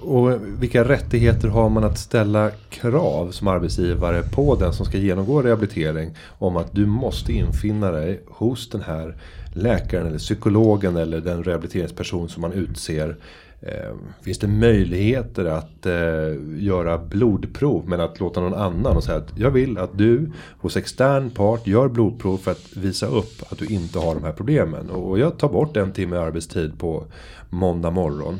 Och 0.01 0.31
vilka 0.59 0.83
rättigheter 0.83 1.47
har 1.47 1.69
man 1.69 1.83
att 1.83 1.97
ställa 1.97 2.51
krav 2.69 3.31
som 3.31 3.47
arbetsgivare 3.47 4.23
på 4.23 4.55
den 4.55 4.73
som 4.73 4.85
ska 4.85 4.97
genomgå 4.97 5.41
rehabilitering 5.41 6.15
om 6.39 6.57
att 6.57 6.75
du 6.75 6.85
måste 6.85 7.33
infinna 7.33 7.91
dig 7.91 8.21
hos 8.27 8.69
den 8.69 8.81
här 8.81 9.15
läkaren 9.53 10.07
eller 10.07 10.17
psykologen 10.17 10.95
eller 10.95 11.21
den 11.21 11.43
rehabiliteringsperson 11.43 12.29
som 12.29 12.41
man 12.41 12.53
utser. 12.53 13.15
Eh, 13.61 13.95
finns 14.21 14.37
det 14.39 14.47
möjligheter 14.47 15.45
att 15.45 15.85
eh, 15.85 16.63
göra 16.63 16.97
blodprov 16.97 17.89
men 17.89 18.01
att 18.01 18.19
låta 18.19 18.41
någon 18.41 18.53
annan 18.53 18.95
och 18.95 19.03
säga 19.03 19.17
att 19.17 19.37
jag 19.37 19.51
vill 19.51 19.77
att 19.77 19.97
du 19.97 20.31
hos 20.59 20.77
extern 20.77 21.29
part 21.29 21.67
gör 21.67 21.87
blodprov 21.87 22.37
för 22.37 22.51
att 22.51 22.77
visa 22.77 23.07
upp 23.07 23.43
att 23.49 23.57
du 23.57 23.65
inte 23.65 23.99
har 23.99 24.15
de 24.15 24.23
här 24.23 24.31
problemen. 24.31 24.89
Och 24.89 25.19
jag 25.19 25.37
tar 25.37 25.49
bort 25.49 25.77
en 25.77 25.91
timme 25.91 26.17
arbetstid 26.17 26.79
på 26.79 27.03
måndag 27.49 27.91
morgon 27.91 28.39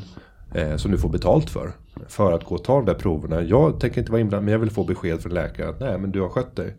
eh, 0.54 0.76
som 0.76 0.90
du 0.90 0.98
får 0.98 1.08
betalt 1.08 1.50
för. 1.50 1.72
För 2.08 2.32
att 2.32 2.44
gå 2.44 2.54
och 2.54 2.64
ta 2.64 2.74
de 2.74 2.84
där 2.84 2.94
proverna. 2.94 3.42
Jag 3.42 3.80
tänker 3.80 3.98
inte 4.00 4.12
vara 4.12 4.20
inblandad 4.20 4.44
men 4.44 4.52
jag 4.52 4.58
vill 4.58 4.70
få 4.70 4.84
besked 4.84 5.22
från 5.22 5.34
läkaren 5.34 5.70
att 5.70 5.80
nej 5.80 5.98
men 5.98 6.10
du 6.12 6.20
har 6.20 6.28
skött 6.28 6.56
dig. 6.56 6.76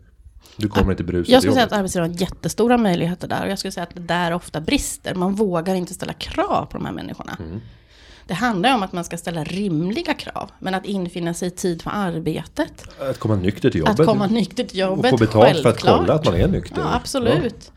Du 0.56 0.68
kommer 0.68 0.90
inte 0.90 1.04
berusad 1.04 1.34
Jag 1.34 1.42
skulle 1.42 1.54
säga 1.54 1.66
att 1.66 1.72
arbetsgivaren 1.72 2.12
har 2.12 2.20
jättestora 2.20 2.78
möjligheter 2.78 3.28
där. 3.28 3.44
Och 3.44 3.50
jag 3.50 3.58
skulle 3.58 3.72
säga 3.72 3.84
att 3.84 3.94
det 3.94 4.00
där 4.00 4.32
ofta 4.32 4.60
brister. 4.60 5.14
Man 5.14 5.34
vågar 5.34 5.74
inte 5.74 5.94
ställa 5.94 6.12
krav 6.12 6.66
på 6.66 6.78
de 6.78 6.86
här 6.86 6.92
människorna. 6.92 7.36
Mm. 7.38 7.60
Det 8.26 8.34
handlar 8.34 8.74
om 8.74 8.82
att 8.82 8.92
man 8.92 9.04
ska 9.04 9.16
ställa 9.16 9.44
rimliga 9.44 10.14
krav. 10.14 10.50
Men 10.58 10.74
att 10.74 10.86
infinna 10.86 11.34
sig 11.34 11.48
i 11.48 11.50
tid 11.50 11.82
för 11.82 11.90
arbetet. 11.94 12.84
Att 13.00 13.18
komma 13.18 13.36
nykter 13.36 13.70
till 13.70 13.80
jobbet. 13.80 14.00
Att 14.00 14.06
komma 14.06 14.26
nykter 14.26 14.64
till 14.64 14.78
jobbet, 14.78 15.12
Och 15.12 15.18
få 15.18 15.24
betalt 15.24 15.44
självklart. 15.44 15.80
för 15.80 15.88
att 15.88 15.98
kolla 15.98 16.14
att 16.14 16.24
man 16.24 16.34
är 16.34 16.48
nykter. 16.48 16.80
Ja, 16.80 16.94
absolut. 16.94 17.54
Ja. 17.66 17.72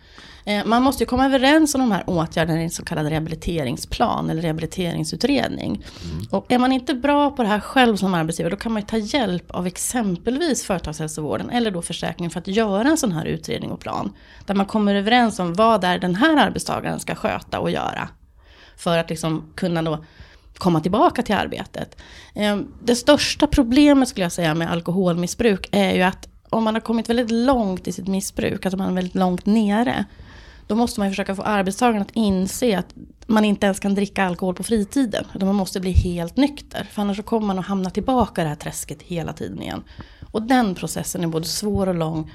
Eh, 0.46 0.66
man 0.66 0.84
måste 0.84 1.04
ju 1.04 1.08
komma 1.08 1.26
överens 1.26 1.76
om 1.76 1.82
de 1.82 1.92
här 1.92 2.04
åtgärderna 2.08 2.62
i 2.62 2.64
en 2.64 2.70
så 2.70 2.86
kallad 2.86 3.08
rehabiliteringsplan 3.08 4.30
eller 4.30 4.42
rehabiliteringsutredning. 4.42 5.86
Mm. 6.04 6.26
Och 6.30 6.52
är 6.52 6.60
man 6.60 6.72
inte 6.72 6.94
bra 6.94 7.32
på 7.32 7.44
det 7.44 7.50
här 7.50 7.60
själv 7.60 7.96
som 7.96 8.14
arbetsgivare 8.14 8.52
då 8.52 8.58
kan 8.58 8.72
man 8.72 8.82
ju 8.82 8.88
ta 8.88 8.98
hjälp 8.98 9.52
av 9.52 9.68
exempelvis 9.68 10.64
företagshälsovården 10.64 11.50
eller 11.50 11.72
då 11.72 11.82
försäkringen 11.82 12.32
för 12.32 12.40
att 12.40 12.48
göra 12.48 12.88
en 12.88 12.98
sån 12.98 13.12
här 13.12 13.26
utredning 13.26 13.72
och 13.72 13.80
plan. 13.80 14.14
Där 14.46 14.56
man 14.56 14.66
kommer 14.66 14.96
överens 14.96 15.40
om 15.40 15.54
vad 15.54 15.84
är 15.84 16.00
den 16.00 16.16
här 16.16 16.38
arbetstagaren 16.38 17.00
ska 17.00 17.16
sköta 17.16 17.60
och 17.60 17.72
göra. 17.72 18.10
För 18.78 18.98
att 18.98 19.10
liksom 19.10 19.54
kunna 19.56 19.82
då 19.82 20.06
komma 20.58 20.80
tillbaka 20.80 21.22
till 21.22 21.36
arbetet. 21.36 21.98
Ehm, 22.36 22.68
det 22.84 22.96
största 22.96 23.48
problemet 23.48 24.10
skulle 24.10 24.26
jag 24.26 24.32
säga 24.32 24.56
med 24.56 24.72
alkoholmissbruk 24.72 25.70
är 25.72 25.94
ju 25.94 26.02
att 26.02 26.28
om 26.50 26.64
man 26.64 26.74
har 26.74 26.82
kommit 26.82 27.10
väldigt 27.10 27.32
långt 27.32 27.88
i 27.88 27.92
sitt 27.92 28.08
missbruk, 28.08 28.66
alltså 28.66 28.78
man 28.78 28.90
är 28.90 28.94
väldigt 28.94 29.16
långt 29.16 29.46
nere, 29.46 30.06
då 30.68 30.76
måste 30.76 31.00
man 31.00 31.10
försöka 31.10 31.36
få 31.36 31.42
arbetstagaren 31.42 32.02
att 32.02 32.12
inse 32.14 32.78
att 32.78 32.96
man 33.28 33.46
inte 33.46 33.66
ens 33.66 33.80
kan 33.80 33.96
dricka 33.96 34.24
alkohol 34.24 34.56
på 34.56 34.64
fritiden. 34.64 35.26
Utan 35.36 35.48
man 35.48 35.56
måste 35.56 35.80
bli 35.80 35.92
helt 35.92 36.38
nykter. 36.38 36.88
För 36.92 37.02
annars 37.02 37.18
så 37.18 37.24
kommer 37.24 37.48
man 37.48 37.60
att 37.60 37.66
hamna 37.66 37.90
tillbaka 37.90 38.42
i 38.42 38.44
det 38.44 38.50
här 38.50 38.56
träsket 38.56 39.02
hela 39.02 39.34
tiden 39.34 39.62
igen. 39.62 39.84
Och 40.32 40.42
den 40.42 40.76
processen 40.76 41.24
är 41.24 41.28
både 41.28 41.46
svår 41.46 41.88
och 41.88 41.96
lång 41.96 42.32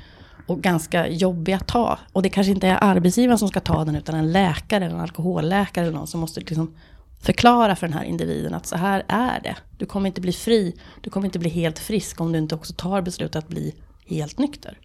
och 0.46 0.60
ganska 0.60 1.08
jobbig 1.08 1.52
att 1.52 1.66
ta. 1.66 1.98
Och 2.12 2.22
det 2.22 2.28
kanske 2.28 2.52
inte 2.52 2.68
är 2.68 2.78
arbetsgivaren 2.80 3.38
som 3.38 3.48
ska 3.48 3.60
ta 3.60 3.84
den 3.84 3.96
utan 3.96 4.14
en 4.14 4.32
läkare, 4.32 4.84
en 4.84 5.00
alkoholläkare 5.00 5.84
eller 5.84 5.96
någon 5.96 6.06
som 6.06 6.20
måste 6.20 6.40
liksom 6.40 6.74
förklara 7.20 7.76
för 7.76 7.86
den 7.86 7.98
här 7.98 8.04
individen 8.04 8.54
att 8.54 8.66
så 8.66 8.76
här 8.76 9.04
är 9.08 9.40
det. 9.40 9.56
Du 9.78 9.86
kommer 9.86 10.06
inte 10.06 10.20
bli 10.20 10.32
fri, 10.32 10.76
du 11.00 11.10
kommer 11.10 11.26
inte 11.26 11.38
bli 11.38 11.50
helt 11.50 11.78
frisk 11.78 12.20
om 12.20 12.32
du 12.32 12.38
inte 12.38 12.54
också 12.54 12.72
tar 12.72 13.02
beslutet 13.02 13.36
att 13.36 13.48
bli 13.48 13.74
helt 14.06 14.38
nykter. 14.38 14.78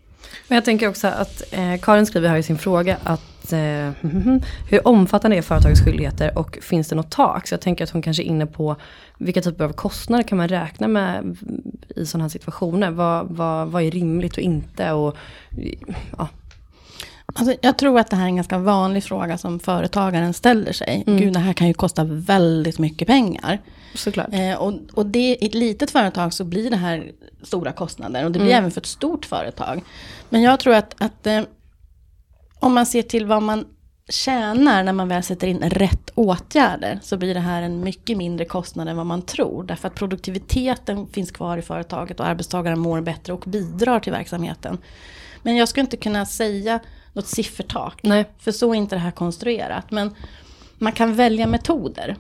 Men 0.47 0.55
jag 0.55 0.65
tänker 0.65 0.89
också 0.89 1.07
att 1.07 1.43
eh, 1.51 1.75
Karin 1.81 2.05
skriver 2.05 2.29
här 2.29 2.37
i 2.37 2.43
sin 2.43 2.57
fråga 2.57 2.97
att 3.03 3.53
eh, 3.53 3.91
hur 4.69 4.87
omfattande 4.87 5.37
är 5.37 5.41
företagets 5.41 5.81
skyldigheter 5.81 6.37
och 6.37 6.57
finns 6.61 6.87
det 6.87 6.95
något 6.95 7.11
tak? 7.11 7.47
Så 7.47 7.53
jag 7.53 7.61
tänker 7.61 7.83
att 7.83 7.89
hon 7.89 8.01
kanske 8.01 8.23
är 8.23 8.25
inne 8.25 8.45
på 8.45 8.75
vilka 9.17 9.41
typer 9.41 9.65
av 9.65 9.73
kostnader 9.73 10.23
kan 10.23 10.37
man 10.37 10.47
räkna 10.47 10.87
med 10.87 11.37
i 11.95 12.05
sådana 12.05 12.23
här 12.23 12.29
situationer? 12.29 12.91
Vad, 12.91 13.27
vad, 13.27 13.67
vad 13.67 13.83
är 13.83 13.91
rimligt 13.91 14.33
och 14.33 14.43
inte? 14.43 14.91
Och, 14.91 15.17
ja, 16.17 16.27
Alltså, 17.35 17.55
jag 17.61 17.77
tror 17.77 17.99
att 17.99 18.09
det 18.09 18.15
här 18.15 18.23
är 18.23 18.27
en 18.27 18.35
ganska 18.35 18.57
vanlig 18.57 19.03
fråga 19.03 19.37
som 19.37 19.59
företagaren 19.59 20.33
ställer 20.33 20.73
sig. 20.73 21.03
Mm. 21.07 21.19
Gud, 21.19 21.33
det 21.33 21.39
här 21.39 21.53
kan 21.53 21.67
ju 21.67 21.73
kosta 21.73 22.03
väldigt 22.03 22.79
mycket 22.79 23.07
pengar. 23.07 23.59
Såklart. 23.95 24.27
Eh, 24.31 24.55
och, 24.55 24.73
och 24.93 25.05
det, 25.05 25.37
i 25.41 25.45
ett 25.45 25.53
litet 25.53 25.91
företag 25.91 26.33
så 26.33 26.43
blir 26.43 26.69
det 26.69 26.75
här 26.75 27.11
stora 27.43 27.71
kostnader. 27.71 28.25
Och 28.25 28.31
det 28.31 28.39
blir 28.39 28.49
mm. 28.49 28.57
även 28.57 28.71
för 28.71 28.81
ett 28.81 28.87
stort 28.87 29.25
företag. 29.25 29.83
Men 30.29 30.41
jag 30.41 30.59
tror 30.59 30.73
att, 30.73 30.95
att 31.01 31.27
eh, 31.27 31.41
om 32.59 32.73
man 32.73 32.85
ser 32.85 33.01
till 33.01 33.25
vad 33.25 33.43
man 33.43 33.65
tjänar 34.09 34.83
när 34.83 34.93
man 34.93 35.07
väl 35.07 35.23
sätter 35.23 35.47
in 35.47 35.59
rätt 35.59 36.09
åtgärder 36.15 36.99
så 37.01 37.17
blir 37.17 37.33
det 37.33 37.39
här 37.39 37.61
en 37.61 37.83
mycket 37.83 38.17
mindre 38.17 38.45
kostnad 38.45 38.87
än 38.87 38.97
vad 38.97 39.05
man 39.05 39.21
tror. 39.21 39.63
Därför 39.63 39.87
att 39.87 39.95
produktiviteten 39.95 41.07
finns 41.07 41.31
kvar 41.31 41.57
i 41.57 41.61
företaget 41.61 42.19
och 42.19 42.27
arbetstagaren 42.27 42.79
mår 42.79 43.01
bättre 43.01 43.33
och 43.33 43.43
bidrar 43.45 43.99
till 43.99 44.11
verksamheten. 44.11 44.77
Men 45.41 45.55
jag 45.55 45.69
skulle 45.69 45.81
inte 45.81 45.97
kunna 45.97 46.25
säga 46.25 46.79
något 47.13 47.27
siffertak. 47.27 47.99
Nej. 48.03 48.25
För 48.39 48.51
så 48.51 48.71
är 48.71 48.75
inte 48.75 48.95
det 48.95 48.99
här 48.99 49.11
konstruerat. 49.11 49.91
Men 49.91 50.15
man 50.77 50.91
kan 50.91 51.15
välja 51.15 51.47
metoder. 51.47 52.17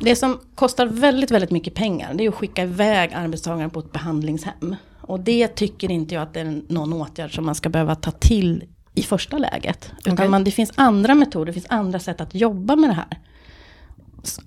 Det 0.00 0.16
som 0.16 0.40
kostar 0.54 0.86
väldigt, 0.86 1.30
väldigt 1.30 1.50
mycket 1.50 1.74
pengar 1.74 2.14
det 2.14 2.24
är 2.24 2.28
att 2.28 2.34
skicka 2.34 2.62
iväg 2.62 3.12
arbetstagaren 3.14 3.70
på 3.70 3.80
ett 3.80 3.92
behandlingshem. 3.92 4.76
Och 5.00 5.20
det 5.20 5.48
tycker 5.48 5.90
inte 5.90 6.14
jag 6.14 6.22
att 6.22 6.34
det 6.34 6.40
är 6.40 6.62
någon 6.68 6.92
åtgärd 6.92 7.34
som 7.34 7.46
man 7.46 7.54
ska 7.54 7.68
behöva 7.68 7.94
ta 7.94 8.10
till 8.10 8.64
i 8.94 9.02
första 9.02 9.38
läget. 9.38 9.92
Utan 9.98 10.12
okay. 10.12 10.28
man, 10.28 10.44
det 10.44 10.50
finns 10.50 10.72
andra 10.74 11.14
metoder, 11.14 11.46
det 11.46 11.52
finns 11.52 11.66
andra 11.68 11.98
sätt 11.98 12.20
att 12.20 12.34
jobba 12.34 12.76
med 12.76 12.90
det 12.90 12.94
här. 12.94 13.20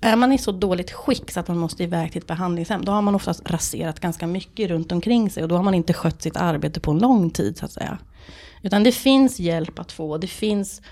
är 0.00 0.16
man 0.16 0.32
i 0.32 0.38
så 0.38 0.52
dåligt 0.52 0.90
skick 0.90 1.30
så 1.30 1.40
att 1.40 1.48
man 1.48 1.58
måste 1.58 1.82
iväg 1.82 2.12
till 2.12 2.20
ett 2.20 2.26
behandlingshem, 2.26 2.84
då 2.84 2.92
har 2.92 3.02
man 3.02 3.14
oftast 3.14 3.50
raserat 3.50 4.00
ganska 4.00 4.26
mycket 4.26 4.70
runt 4.70 4.92
omkring 4.92 5.30
sig. 5.30 5.42
Och 5.42 5.48
då 5.48 5.56
har 5.56 5.62
man 5.62 5.74
inte 5.74 5.92
skött 5.92 6.22
sitt 6.22 6.36
arbete 6.36 6.80
på 6.80 6.90
en 6.90 6.98
lång 6.98 7.30
tid 7.30 7.58
så 7.58 7.64
att 7.64 7.72
säga. 7.72 7.98
Utan 8.62 8.82
det 8.82 8.92
finns 8.92 9.40
hjälp 9.40 9.78
att 9.78 9.92
få. 9.92 10.18
Det 10.18 10.26
finns, 10.26 10.82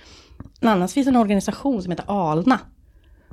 annars 0.60 0.92
finns 0.92 1.08
en 1.08 1.16
organisation 1.16 1.82
som 1.82 1.90
heter 1.90 2.04
ALNA. 2.08 2.58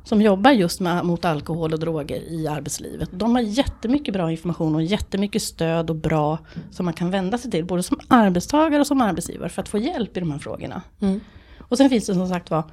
Som 0.06 0.22
jobbar 0.22 0.52
just 0.52 0.80
med, 0.80 1.06
mot 1.06 1.26
alkohol 1.26 1.74
och 1.74 1.80
droger 1.80 2.22
i 2.32 2.48
arbetslivet. 2.48 3.10
De 3.12 3.36
har 3.36 3.42
jättemycket 3.42 4.14
bra 4.14 4.32
information 4.32 4.76
och 4.76 4.84
jättemycket 4.84 5.42
stöd 5.42 5.90
och 5.90 5.96
bra 5.96 6.40
som 6.72 6.86
man 6.86 6.94
kan 6.94 7.12
vända 7.12 7.38
sig 7.38 7.52
till. 7.52 7.66
Både 7.66 7.84
som 7.84 8.00
arbetstagare 8.08 8.82
och 8.82 8.88
som 8.88 9.02
arbetsgivare 9.02 9.50
för 9.50 9.62
att 9.62 9.70
få 9.70 9.78
hjälp 9.78 10.18
i 10.18 10.20
de 10.20 10.32
här 10.32 10.40
frågorna. 10.40 10.82
Mm. 11.00 11.20
Och 11.60 11.78
sen 11.78 11.90
finns 11.90 12.06
det 12.06 12.14
som 12.14 12.30
sagt 12.30 12.50
var 12.50 12.64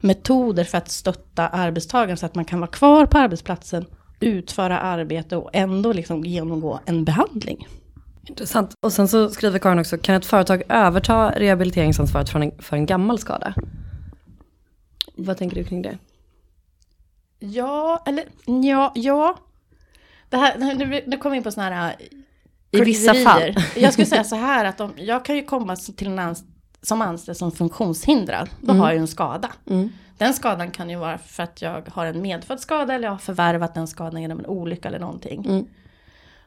metoder 0.00 0.64
för 0.64 0.78
att 0.78 0.90
stötta 0.90 1.48
arbetstagaren 1.48 2.16
så 2.16 2.26
att 2.26 2.34
man 2.34 2.44
kan 2.44 2.60
vara 2.60 2.70
kvar 2.70 3.06
på 3.06 3.18
arbetsplatsen, 3.18 3.84
utföra 4.20 4.78
arbete 4.78 5.36
och 5.36 5.50
ändå 5.52 5.92
liksom 5.92 6.24
genomgå 6.24 6.80
en 6.84 7.04
behandling. 7.04 7.68
Intressant. 8.28 8.74
Och 8.80 8.92
sen 8.92 9.08
så 9.08 9.28
skriver 9.28 9.58
Karin 9.58 9.78
också, 9.78 9.98
kan 9.98 10.14
ett 10.14 10.26
företag 10.26 10.62
överta 10.68 11.30
rehabiliteringsansvaret 11.36 12.28
för 12.28 12.40
en, 12.40 12.52
för 12.58 12.76
en 12.76 12.86
gammal 12.86 13.18
skada? 13.18 13.54
Vad 15.16 15.36
tänker 15.36 15.56
du 15.56 15.64
kring 15.64 15.82
det? 15.82 15.98
Ja, 17.40 18.02
eller 18.06 18.24
ja, 18.62 18.92
ja. 18.94 19.38
Det 20.28 20.36
här, 20.36 20.58
nu, 20.58 21.02
nu 21.06 21.16
kommer 21.16 21.30
vi 21.30 21.36
in 21.36 21.42
på 21.42 21.50
sådana 21.50 21.76
här 21.76 21.96
I 22.70 22.80
vissa 22.80 23.14
fall. 23.14 23.54
Jag 23.76 23.92
skulle 23.92 24.06
säga 24.06 24.24
så 24.24 24.36
här 24.36 24.64
att 24.64 24.80
om, 24.80 24.92
jag 24.96 25.24
kan 25.24 25.36
ju 25.36 25.44
komma 25.44 25.76
till 25.76 26.06
en 26.06 26.18
ans 26.18 26.44
som 26.82 27.02
anställd 27.02 27.38
som 27.38 27.52
funktionshindrad. 27.52 28.50
Då 28.60 28.70
mm. 28.70 28.80
har 28.80 28.88
jag 28.88 28.94
ju 28.94 29.00
en 29.00 29.08
skada. 29.08 29.50
Mm. 29.66 29.92
Den 30.18 30.34
skadan 30.34 30.70
kan 30.70 30.90
ju 30.90 30.96
vara 30.96 31.18
för 31.18 31.42
att 31.42 31.62
jag 31.62 31.88
har 31.88 32.06
en 32.06 32.22
medfödd 32.22 32.60
skada 32.60 32.94
eller 32.94 33.04
jag 33.04 33.12
har 33.12 33.18
förvärvat 33.18 33.74
den 33.74 33.86
skadan 33.86 34.22
genom 34.22 34.38
en 34.38 34.46
olycka 34.46 34.88
eller 34.88 34.98
någonting. 34.98 35.44
Mm. 35.44 35.66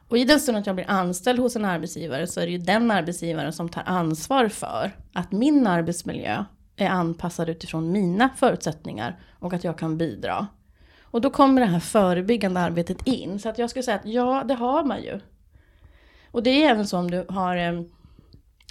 Och 0.08 0.18
i 0.18 0.24
den 0.24 0.40
stund 0.40 0.58
att 0.58 0.66
jag 0.66 0.74
blir 0.74 0.90
anställd 0.90 1.38
hos 1.38 1.56
en 1.56 1.64
arbetsgivare 1.64 2.26
så 2.26 2.40
är 2.40 2.46
det 2.46 2.52
ju 2.52 2.58
den 2.58 2.90
arbetsgivaren 2.90 3.52
som 3.52 3.68
tar 3.68 3.82
ansvar 3.86 4.48
för 4.48 4.92
att 5.12 5.32
min 5.32 5.66
arbetsmiljö 5.66 6.44
är 6.76 6.88
anpassad 6.88 7.48
utifrån 7.48 7.92
mina 7.92 8.30
förutsättningar 8.36 9.18
och 9.38 9.52
att 9.52 9.64
jag 9.64 9.78
kan 9.78 9.98
bidra. 9.98 10.46
Och 11.14 11.20
då 11.20 11.30
kommer 11.30 11.60
det 11.60 11.66
här 11.66 11.80
förebyggande 11.80 12.60
arbetet 12.60 13.06
in. 13.06 13.38
Så 13.38 13.48
att 13.48 13.58
jag 13.58 13.70
skulle 13.70 13.82
säga 13.82 13.96
att 13.96 14.06
ja, 14.06 14.44
det 14.48 14.54
har 14.54 14.84
man 14.84 15.02
ju. 15.02 15.20
Och 16.30 16.42
det 16.42 16.50
är 16.50 16.70
även 16.70 16.86
så 16.86 16.98
om 16.98 17.10
du 17.10 17.26
har 17.28 17.56
eh, 17.56 17.82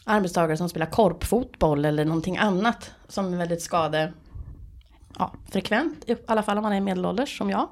arbetstagare 0.05 0.57
som 0.57 0.69
spelar 0.69 0.85
korpfotboll 0.85 1.85
eller 1.85 2.05
någonting 2.05 2.37
annat 2.37 2.91
som 3.07 3.33
är 3.33 3.37
väldigt 3.37 3.61
skade 3.61 4.13
ja, 5.19 5.33
frekvent, 5.51 6.09
i 6.09 6.15
alla 6.27 6.43
fall 6.43 6.57
om 6.57 6.63
man 6.63 6.73
är 6.73 6.81
medelålders 6.81 7.37
som 7.37 7.49
jag. 7.49 7.69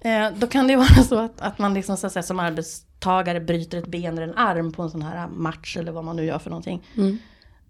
Eh, 0.00 0.30
då 0.36 0.46
kan 0.46 0.66
det 0.66 0.72
ju 0.72 0.76
vara 0.88 1.04
så 1.04 1.18
att, 1.18 1.40
att 1.40 1.58
man 1.58 1.74
liksom, 1.74 1.96
så 1.96 2.06
att 2.06 2.12
säga, 2.12 2.22
som 2.22 2.40
arbetstagare 2.40 3.40
bryter 3.40 3.78
ett 3.78 3.86
ben 3.86 4.18
eller 4.18 4.28
en 4.28 4.38
arm 4.38 4.72
på 4.72 4.82
en 4.82 4.90
sån 4.90 5.02
här 5.02 5.28
match 5.28 5.76
eller 5.76 5.92
vad 5.92 6.04
man 6.04 6.16
nu 6.16 6.24
gör 6.24 6.38
för 6.38 6.50
någonting. 6.50 6.82
Mm. 6.96 7.18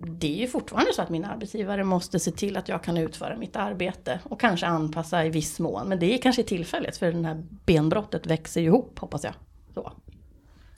Det 0.03 0.35
är 0.35 0.41
ju 0.41 0.47
fortfarande 0.47 0.93
så 0.93 1.03
att 1.03 1.11
min 1.11 1.25
arbetsgivare 1.25 1.85
måste 1.85 2.19
se 2.19 2.31
till 2.31 2.57
att 2.57 2.69
jag 2.69 2.83
kan 2.83 2.97
utföra 2.97 3.37
mitt 3.37 3.57
arbete 3.57 4.21
och 4.25 4.41
kanske 4.41 4.67
anpassa 4.67 5.27
i 5.27 5.31
viss 5.31 5.59
mån. 5.59 5.89
Men 5.89 5.99
det 5.99 6.15
är 6.15 6.19
kanske 6.19 6.43
tillfälligt 6.43 6.97
för 6.97 7.13
det 7.13 7.27
här 7.27 7.43
benbrottet 7.67 8.27
växer 8.27 8.61
ihop 8.61 8.99
hoppas 8.99 9.25
jag. 9.25 9.35
Så. 9.75 9.93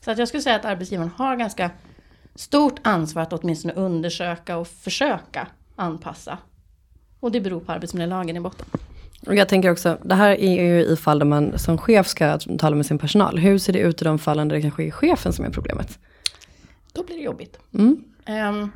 så 0.05 0.11
att 0.11 0.19
jag 0.19 0.29
skulle 0.29 0.43
säga 0.43 0.57
att 0.57 0.65
arbetsgivaren 0.65 1.11
har 1.17 1.37
ganska 1.37 1.71
stort 2.35 2.81
ansvar 2.83 3.23
att 3.23 3.33
åtminstone 3.33 3.75
undersöka 3.75 4.57
och 4.57 4.69
försöka 4.69 5.47
anpassa. 5.77 6.39
Och 7.21 7.33
det 7.33 7.41
beror 7.41 7.61
på 7.61 7.73
arbetsmiljölagen 7.73 8.37
i 8.37 8.41
botten. 8.41 8.67
Och 9.27 9.35
jag 9.35 9.49
tänker 9.49 9.71
också, 9.71 9.99
det 10.05 10.15
här 10.15 10.31
är 10.41 10.63
ju 10.63 10.85
i 10.85 10.97
fall 10.97 11.19
där 11.19 11.27
man 11.27 11.59
som 11.59 11.79
chef 11.79 12.07
ska 12.07 12.39
tala 12.39 12.77
med 12.77 12.87
sin 12.87 12.99
personal. 12.99 13.39
Hur 13.39 13.59
ser 13.59 13.73
det 13.73 13.79
ut 13.79 14.03
i 14.03 14.05
de 14.05 14.19
fallen 14.19 14.49
där 14.49 14.57
det 14.57 14.63
kanske 14.63 14.85
är 14.85 14.91
chefen 14.91 15.33
som 15.33 15.45
är 15.45 15.51
problemet? 15.51 15.99
Då 16.93 17.05
blir 17.05 17.17
det 17.17 17.23
jobbigt. 17.23 17.59
Mm. 17.75 18.05
Ehm, 18.25 18.71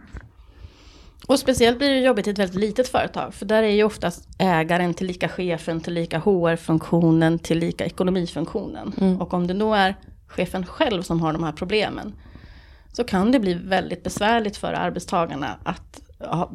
och 1.27 1.39
speciellt 1.39 1.79
blir 1.79 1.89
det 1.89 2.01
jobbigt 2.01 2.27
i 2.27 2.31
ett 2.31 2.39
väldigt 2.39 2.61
litet 2.61 2.89
företag. 2.89 3.35
För 3.35 3.47
där 3.47 3.63
är 3.63 3.71
ju 3.71 3.85
oftast 3.85 4.29
ägaren 4.39 4.95
till 4.95 5.07
lika 5.07 5.29
chefen, 5.29 5.81
till 5.81 5.93
lika 5.93 6.19
HR-funktionen, 6.19 7.39
till 7.39 7.59
lika 7.59 7.85
ekonomifunktionen. 7.85 9.17
Och 9.21 9.35
om 9.35 9.47
det 9.47 9.55
då 9.55 9.75
är 9.75 9.97
chefen 10.27 10.67
själv 10.67 11.03
som 11.03 11.21
har 11.21 11.33
de 11.33 11.45
här 11.45 11.53
problemen. 11.53 12.15
Så 12.93 13.05
kan 13.05 13.33
det 13.33 13.41
bli 13.41 13.55
väldigt 13.55 14.03
besvärligt 14.03 14.57
för 14.57 14.73
arbetstagarna 14.73 15.57
att 15.63 16.03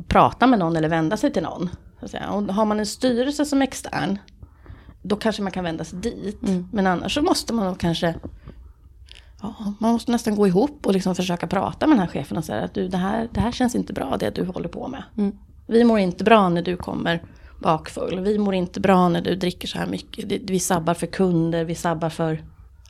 prata 0.07 0.47
med 0.47 0.59
någon 0.59 0.75
eller 0.75 0.89
vända 0.89 1.17
sig 1.17 1.33
till 1.33 1.43
någon. 1.43 1.69
Och 1.99 2.09
har 2.53 2.65
man 2.65 2.79
en 2.79 2.85
styrelse 2.85 3.45
som 3.45 3.61
extern. 3.61 4.17
Då 5.01 5.15
kanske 5.15 5.41
man 5.41 5.51
kan 5.51 5.63
vända 5.63 5.83
sig 5.83 5.99
dit. 5.99 6.39
Men 6.71 6.87
annars 6.87 7.13
så 7.13 7.21
måste 7.21 7.53
man 7.53 7.65
nog 7.65 7.79
kanske 7.79 8.15
Ja, 9.41 9.73
man 9.79 9.91
måste 9.93 10.11
nästan 10.11 10.35
gå 10.35 10.47
ihop 10.47 10.85
och 10.85 10.93
liksom 10.93 11.15
försöka 11.15 11.47
prata 11.47 11.87
med 11.87 11.97
den 11.97 11.99
här 12.07 12.13
chefen 12.13 12.37
och 12.37 12.45
säga 12.45 12.63
att 12.63 12.73
du, 12.73 12.87
det, 12.87 12.97
här, 12.97 13.29
det 13.33 13.39
här 13.41 13.51
känns 13.51 13.75
inte 13.75 13.93
bra 13.93 14.17
det 14.19 14.29
du 14.35 14.45
håller 14.45 14.69
på 14.69 14.87
med. 14.87 15.03
Vi 15.67 15.83
mår 15.83 15.99
inte 15.99 16.23
bra 16.23 16.49
när 16.49 16.61
du 16.61 16.77
kommer 16.77 17.23
bakfull. 17.59 18.19
Vi 18.19 18.37
mår 18.37 18.53
inte 18.53 18.79
bra 18.79 19.09
när 19.09 19.21
du 19.21 19.35
dricker 19.35 19.67
så 19.67 19.77
här 19.77 19.87
mycket. 19.87 20.25
Vi 20.49 20.59
sabbar 20.59 20.93
för 20.93 21.07
kunder, 21.07 21.63
vi 21.63 21.75
sabbar 21.75 22.09
för 22.09 22.43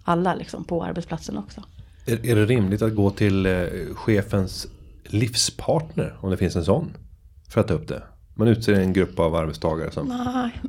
alla 0.04 0.36
liksom 0.36 0.64
på 0.64 0.84
arbetsplatsen 0.84 1.38
också. 1.38 1.64
Är, 2.06 2.26
är 2.26 2.36
det 2.36 2.46
rimligt 2.46 2.82
att 2.82 2.96
gå 2.96 3.10
till 3.10 3.46
eh, 3.46 3.54
chefens 3.96 4.68
livspartner 5.06 6.18
om 6.22 6.30
det 6.32 6.38
finns 6.38 6.56
en 6.56 6.66
sån? 6.66 6.98
För 7.50 7.62
att 7.62 7.68
ta 7.68 7.74
upp 7.74 7.88
det. 7.88 8.04
Man 8.36 8.48
utser 8.48 8.74
en 8.74 8.94
grupp 8.94 9.20
av 9.20 9.36
arbetstagare 9.36 9.92
som... 9.92 10.08
Nej. 10.08 10.62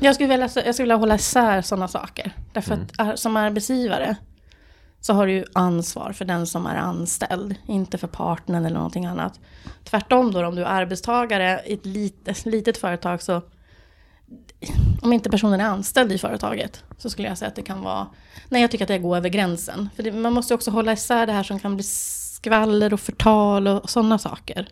Jag 0.00 0.14
skulle 0.14 0.28
vilja, 0.28 0.48
jag 0.54 0.74
skulle 0.74 0.84
vilja 0.84 0.96
hålla 0.96 1.14
isär 1.14 1.62
sådana 1.62 1.88
saker. 1.88 2.32
Därför 2.52 2.74
att 2.74 3.00
ar- 3.00 3.16
som 3.16 3.36
arbetsgivare 3.36 4.16
så 5.00 5.12
har 5.12 5.26
du 5.26 5.32
ju 5.32 5.44
ansvar 5.52 6.12
för 6.12 6.24
den 6.24 6.46
som 6.46 6.66
är 6.66 6.76
anställd, 6.76 7.54
inte 7.66 7.98
för 7.98 8.06
partnern 8.06 8.64
eller 8.64 8.76
någonting 8.76 9.06
annat. 9.06 9.40
Tvärtom 9.84 10.32
då, 10.32 10.46
om 10.46 10.54
du 10.54 10.62
är 10.62 10.66
arbetstagare 10.66 11.62
i 11.66 11.74
ett 11.74 11.86
litet, 11.86 12.46
litet 12.46 12.78
företag 12.78 13.22
så 13.22 13.42
om 15.02 15.12
inte 15.12 15.30
personen 15.30 15.60
är 15.60 15.64
anställd 15.64 16.12
i 16.12 16.18
företaget 16.18 16.84
så 16.98 17.10
skulle 17.10 17.28
jag 17.28 17.38
säga 17.38 17.48
att 17.48 17.56
det 17.56 17.62
kan 17.62 17.82
vara, 17.82 18.06
nej 18.48 18.60
jag 18.60 18.70
tycker 18.70 18.84
att 18.84 18.88
det 18.88 18.98
går 18.98 19.16
över 19.16 19.28
gränsen. 19.28 19.88
För 19.96 20.02
det, 20.02 20.12
man 20.12 20.32
måste 20.32 20.52
ju 20.52 20.56
också 20.56 20.70
hålla 20.70 20.92
isär 20.92 21.26
det 21.26 21.32
här 21.32 21.42
som 21.42 21.60
kan 21.60 21.74
bli 21.74 21.84
skvaller 21.84 22.92
och 22.92 23.00
förtal 23.00 23.68
och 23.68 23.90
sådana 23.90 24.18
saker. 24.18 24.68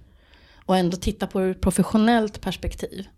Och 0.64 0.76
ändå 0.76 0.96
titta 0.96 1.26
på 1.26 1.38
det 1.38 1.44
ur 1.44 1.50
ett 1.50 1.60
professionellt 1.60 2.40
perspektiv. 2.40 3.08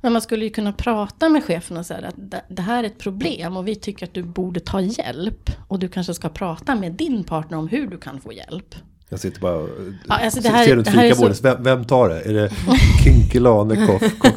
Men 0.00 0.12
man 0.12 0.22
skulle 0.22 0.44
ju 0.44 0.50
kunna 0.50 0.72
prata 0.72 1.28
med 1.28 1.44
chefen 1.44 1.76
och 1.76 1.86
säga 1.86 2.08
att 2.08 2.14
det- 2.16 2.44
det 2.48 2.62
här 2.62 2.82
är 2.84 2.86
ett 2.86 2.98
problem 2.98 3.56
och 3.56 3.68
vi 3.68 3.74
tycker 3.74 4.06
att 4.06 4.14
du 4.14 4.22
borde 4.22 4.60
ta 4.60 4.80
hjälp. 4.80 5.50
Och 5.68 5.78
du 5.78 5.88
kanske 5.88 6.14
ska 6.14 6.28
prata 6.28 6.74
med 6.74 6.92
din 6.92 7.24
partner 7.24 7.58
om 7.58 7.68
hur 7.68 7.86
du 7.86 7.98
kan 7.98 8.20
få 8.20 8.32
hjälp. 8.32 8.74
Jag 9.08 9.20
sitter 9.20 9.40
bara 9.40 9.54
och 9.56 9.68
Ja, 10.08 10.14
alltså 10.24 10.40
det 10.40 10.48
här- 10.48 10.64
ser 10.64 10.76
runt 10.76 10.84
det 10.84 10.90
här 10.90 11.08
fikabordet. 11.10 11.44
Vem, 11.44 11.62
vem 11.62 11.84
tar 11.84 12.08
det? 12.08 12.20
Är 12.20 12.32
det 12.34 12.50
Kinky 13.04 13.38
Lanekoff? 13.38 14.02
Koff? 14.18 14.32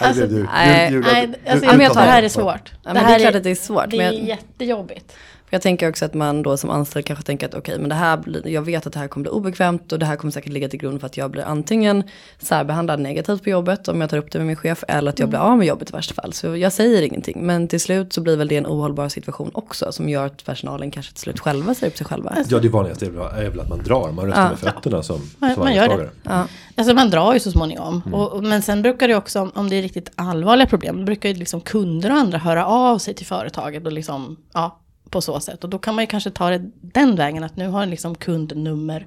Nej, 0.00 0.14
det 0.14 0.22
är 0.22 0.90
du. 0.90 1.00
nej, 1.00 1.28
alltså, 1.46 1.66
du- 1.66 1.72
men 1.72 1.80
jag 1.80 1.90
det 1.90 1.94
tar 1.94 2.00
här 2.02 2.22
det. 2.22 2.26
är 2.26 2.28
svårt. 2.28 2.72
Ja, 2.72 2.78
men 2.84 2.94
det 2.94 3.00
det 3.00 3.06
här 3.06 3.16
är 3.16 3.20
klart 3.20 3.34
att 3.34 3.42
det 3.44 3.50
är 3.50 3.54
svårt, 3.54 3.90
Det 3.90 3.96
men 3.96 4.06
är 4.06 4.12
jag- 4.18 4.28
jättejobbigt. 4.28 5.12
För 5.50 5.54
jag 5.54 5.62
tänker 5.62 5.88
också 5.88 6.04
att 6.04 6.14
man 6.14 6.42
då 6.42 6.56
som 6.56 6.70
anställd 6.70 7.06
kanske 7.06 7.24
tänker 7.24 7.46
att 7.48 7.54
okej, 7.54 7.78
men 7.78 7.88
det 7.88 7.94
här 7.94 8.16
blir, 8.16 8.46
jag 8.48 8.62
vet 8.62 8.86
att 8.86 8.92
det 8.92 8.98
här 8.98 9.08
kommer 9.08 9.22
bli 9.22 9.30
obekvämt 9.30 9.92
och 9.92 9.98
det 9.98 10.06
här 10.06 10.16
kommer 10.16 10.32
säkert 10.32 10.52
ligga 10.52 10.68
till 10.68 10.78
grund 10.78 11.00
för 11.00 11.06
att 11.06 11.16
jag 11.16 11.30
blir 11.30 11.42
antingen 11.44 12.02
särbehandlad 12.38 13.00
negativt 13.00 13.42
på 13.44 13.50
jobbet 13.50 13.88
om 13.88 14.00
jag 14.00 14.10
tar 14.10 14.16
upp 14.16 14.32
det 14.32 14.38
med 14.38 14.46
min 14.46 14.56
chef 14.56 14.84
eller 14.88 15.10
att 15.10 15.18
jag 15.18 15.28
blir 15.28 15.38
av 15.38 15.58
med 15.58 15.66
jobbet 15.66 15.90
i 15.90 15.92
värsta 15.92 16.14
fall. 16.14 16.32
Så 16.32 16.56
jag 16.56 16.72
säger 16.72 17.02
ingenting, 17.02 17.46
men 17.46 17.68
till 17.68 17.80
slut 17.80 18.12
så 18.12 18.20
blir 18.20 18.36
väl 18.36 18.48
det 18.48 18.56
en 18.56 18.66
ohållbar 18.66 19.08
situation 19.08 19.50
också 19.54 19.92
som 19.92 20.08
gör 20.08 20.26
att 20.26 20.44
personalen 20.44 20.90
kanske 20.90 21.12
till 21.12 21.20
slut 21.22 21.40
själva 21.40 21.74
säger 21.74 21.90
upp 21.92 21.96
sig 21.96 22.06
själva. 22.06 22.36
Ja, 22.48 22.58
det 22.58 22.68
vanligaste 22.68 23.06
är 23.06 23.10
väl- 23.50 23.60
att 23.60 23.68
man 23.68 23.78
drar. 23.84 24.12
Man 24.12 24.26
röstar 24.26 24.48
med 24.48 24.58
fötterna 24.58 25.02
som, 25.02 25.20
Man- 25.38 25.54
som 25.54 25.64
man 25.64 25.74
gör 25.74 25.88
det. 25.98 26.10
Ja. 26.22 26.46
Alltså 26.76 26.94
man 26.94 27.10
drar 27.10 27.34
ju 27.34 27.40
så 27.40 27.50
småningom. 27.50 28.02
Mm. 28.06 28.14
Och, 28.20 28.42
men 28.44 28.62
sen 28.62 28.82
brukar 28.82 29.08
det 29.08 29.14
också, 29.16 29.50
om- 29.54 29.68
det 29.70 29.76
är 29.76 29.82
riktigt 29.82 30.10
allvarliga 30.14 30.66
problem, 30.66 31.04
brukar 31.04 31.28
ju 31.28 31.34
liksom 31.34 31.60
kunder 31.60 32.10
och 32.10 32.16
andra 32.16 32.38
höra 32.38 32.66
av 32.66 32.98
sig 32.98 33.14
till 33.14 33.26
företaget 33.26 33.86
och 33.86 33.92
liksom, 33.92 34.36
ja, 34.54 34.79
på 35.10 35.20
så 35.20 35.40
sätt. 35.40 35.64
Och 35.64 35.70
då 35.70 35.78
kan 35.78 35.94
man 35.94 36.02
ju 36.04 36.06
kanske 36.06 36.30
ta 36.30 36.50
det 36.50 36.70
den 36.80 37.16
vägen 37.16 37.44
att 37.44 37.56
nu 37.56 37.68
har 37.68 37.86
liksom 37.86 38.14
kund 38.14 38.56
nummer 38.56 39.06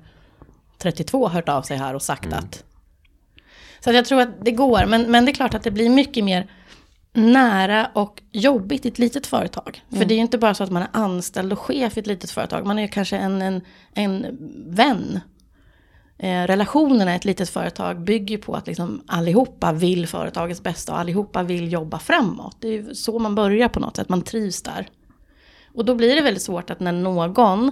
32 0.78 1.28
hört 1.28 1.50
av 1.50 1.62
sig 1.62 1.78
här 1.78 1.94
och 1.94 2.02
sagt 2.02 2.26
Mm. 2.26 2.40
att. 2.40 2.64
Så 3.80 3.90
att 3.90 3.96
jag 3.96 4.06
tror 4.06 4.22
att 4.22 4.46
det 4.46 4.52
går, 4.52 4.86
men, 4.86 5.12
men 5.12 5.26
det 5.26 5.32
är 5.32 5.34
klart 5.34 5.54
att 5.54 5.64
det 5.64 5.72
blir 5.72 5.90
mycket 5.90 6.24
mer 6.24 6.48
nära 7.14 7.90
och 7.94 8.22
jobbigt 8.32 8.86
i 8.86 8.88
ett 8.88 9.00
litet 9.00 9.28
företag. 9.28 9.84
För 9.90 10.06
det 10.06 10.14
är 10.14 10.16
ju 10.16 10.22
inte 10.22 10.38
bara 10.38 10.54
så 10.54 10.64
att 10.64 10.72
man 10.72 10.82
är 10.82 10.90
anställd 10.94 11.54
och 11.54 11.60
chef 11.60 11.98
i 11.98 12.00
ett 12.00 12.08
litet 12.08 12.32
företag, 12.32 12.66
man 12.66 12.78
är 12.78 12.82
ju 12.82 12.88
kanske 12.88 13.18
en, 13.18 13.42
en, 13.42 13.62
en 13.94 14.38
vän 14.68 15.20
Eh, 16.18 16.48
relationerna 16.48 17.14
i 17.14 17.16
ett 17.16 17.26
litet 17.26 17.50
företag 17.50 18.02
bygger 18.02 18.38
på 18.38 18.56
att 18.56 18.68
liksom 18.68 19.02
allihopa 19.08 19.72
vill 19.72 20.08
företagets 20.08 20.64
bästa 20.64 20.92
och 20.92 21.00
allihopa 21.00 21.44
vill 21.44 21.72
jobba 21.72 22.00
framåt. 22.00 22.58
Det 22.60 22.68
är 22.68 22.72
ju 22.72 22.96
så 22.96 23.20
man 23.20 23.36
börjar 23.36 23.70
på 23.70 23.80
något 23.80 23.96
sätt, 23.96 24.10
man 24.10 24.22
trivs 24.22 24.62
där. 24.62 24.88
Och 25.76 25.86
då 25.86 25.96
blir 25.96 26.16
det 26.16 26.22
väldigt 26.22 26.44
svårt 26.44 26.70
att 26.70 26.80
när 26.80 26.92
någon 26.92 27.72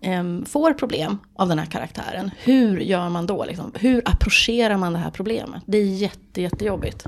em, 0.00 0.44
får 0.46 0.72
problem 0.72 1.18
av 1.34 1.48
den 1.48 1.58
här 1.58 1.66
karaktären, 1.66 2.30
hur 2.38 2.80
gör 2.80 3.08
man 3.08 3.26
då? 3.26 3.44
Liksom? 3.44 3.72
Hur 3.74 4.02
approcherar 4.04 4.76
man 4.76 4.92
det 4.92 4.98
här 4.98 5.10
problemet? 5.10 5.62
Det 5.66 5.78
är 5.78 5.84
jätte, 5.84 6.42
jättejobbigt. 6.42 7.04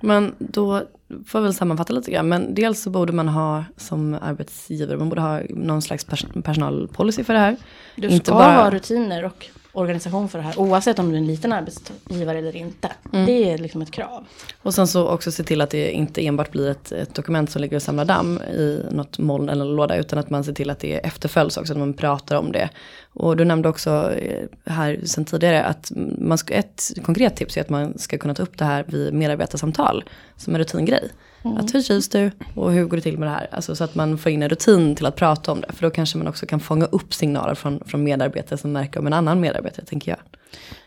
Men 0.00 0.34
då 0.38 0.82
får 1.26 1.38
jag 1.38 1.42
väl 1.42 1.54
sammanfatta 1.54 1.92
lite 1.92 2.10
grann. 2.10 2.28
Men 2.28 2.54
dels 2.54 2.82
så 2.82 2.90
borde 2.90 3.12
man 3.12 3.28
ha 3.28 3.64
som 3.76 4.14
arbetsgivare, 4.22 4.96
man 4.98 5.08
borde 5.08 5.20
ha 5.22 5.40
någon 5.50 5.82
slags 5.82 6.06
pers- 6.06 6.42
personalpolicy 6.42 7.24
för 7.24 7.32
det 7.32 7.38
här. 7.38 7.56
Du 7.96 8.08
Inte 8.08 8.26
ska 8.26 8.34
bara- 8.34 8.52
ha 8.62 8.70
rutiner 8.70 9.24
och 9.24 9.46
organisation 9.76 10.28
för 10.28 10.38
det 10.38 10.44
här, 10.44 10.58
oavsett 10.58 10.98
om 10.98 11.08
du 11.08 11.14
är 11.14 11.18
en 11.18 11.26
liten 11.26 11.52
arbetsgivare 11.52 12.38
eller 12.38 12.56
inte. 12.56 12.92
Det 13.10 13.50
är 13.50 13.58
liksom 13.58 13.82
ett 13.82 13.90
krav. 13.90 14.24
Och 14.62 14.74
sen 14.74 14.88
så 14.88 15.08
också 15.08 15.32
se 15.32 15.42
till 15.42 15.60
att 15.60 15.70
det 15.70 15.90
inte 15.90 16.26
enbart 16.26 16.52
blir 16.52 16.70
ett, 16.70 16.92
ett 16.92 17.14
dokument 17.14 17.50
som 17.50 17.62
ligger 17.62 17.76
och 17.76 17.82
samlar 17.82 18.04
damm 18.04 18.38
i 18.38 18.82
något 18.90 19.18
moln 19.18 19.48
eller 19.48 19.64
låda. 19.64 19.96
Utan 19.96 20.18
att 20.18 20.30
man 20.30 20.44
ser 20.44 20.52
till 20.52 20.70
att 20.70 20.78
det 20.78 20.94
efterföljs 20.94 21.56
också, 21.56 21.72
att 21.72 21.78
man 21.78 21.94
pratar 21.94 22.36
om 22.36 22.52
det. 22.52 22.68
Och 23.16 23.36
du 23.36 23.44
nämnde 23.44 23.68
också 23.68 24.12
eh, 24.12 24.44
här 24.64 25.00
sen 25.04 25.24
tidigare 25.24 25.64
att 25.64 25.92
man 26.18 26.38
ska, 26.38 26.54
ett 26.54 26.92
konkret 27.02 27.36
tips 27.36 27.56
är 27.56 27.60
att 27.60 27.68
man 27.68 27.98
ska 27.98 28.18
kunna 28.18 28.34
ta 28.34 28.42
upp 28.42 28.58
det 28.58 28.64
här 28.64 28.84
vid 28.88 29.14
medarbetarsamtal. 29.14 30.04
Som 30.36 30.54
en 30.54 30.58
rutingrej. 30.58 31.10
Att 31.42 31.74
hur 31.74 31.82
trivs 31.82 32.08
du 32.08 32.30
och 32.54 32.72
hur 32.72 32.84
går 32.84 32.96
det 32.96 33.02
till 33.02 33.18
med 33.18 33.28
det 33.28 33.32
här? 33.32 33.48
Alltså 33.52 33.76
så 33.76 33.84
att 33.84 33.94
man 33.94 34.18
får 34.18 34.32
in 34.32 34.42
en 34.42 34.48
rutin 34.48 34.94
till 34.94 35.06
att 35.06 35.16
prata 35.16 35.52
om 35.52 35.60
det. 35.60 35.72
För 35.72 35.82
då 35.82 35.90
kanske 35.90 36.18
man 36.18 36.26
också 36.26 36.46
kan 36.46 36.60
fånga 36.60 36.84
upp 36.84 37.14
signaler 37.14 37.54
från, 37.54 37.80
från 37.86 38.04
medarbetare 38.04 38.58
som 38.58 38.72
märker 38.72 39.00
om 39.00 39.06
en 39.06 39.12
annan 39.12 39.40
medarbetare, 39.40 39.86
tänker 39.86 40.10
jag. 40.10 40.18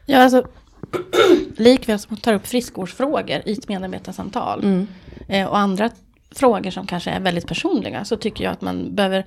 Ja, 0.05 0.23
alltså 0.23 0.43
likväl 1.57 1.99
som 1.99 2.07
man 2.09 2.19
tar 2.19 2.33
upp 2.33 2.47
friskvårdsfrågor 2.47 3.41
i 3.45 3.53
ett 3.53 3.67
medarbetarsamtal 3.67 4.85
eh, 5.27 5.47
och 5.47 5.57
andra 5.57 5.89
frågor 6.31 6.71
som 6.71 6.87
kanske 6.87 7.09
är 7.09 7.19
väldigt 7.19 7.47
personliga 7.47 8.05
så 8.05 8.17
tycker 8.17 8.43
jag 8.43 8.51
att 8.51 8.61
man 8.61 8.95
behöver 8.95 9.25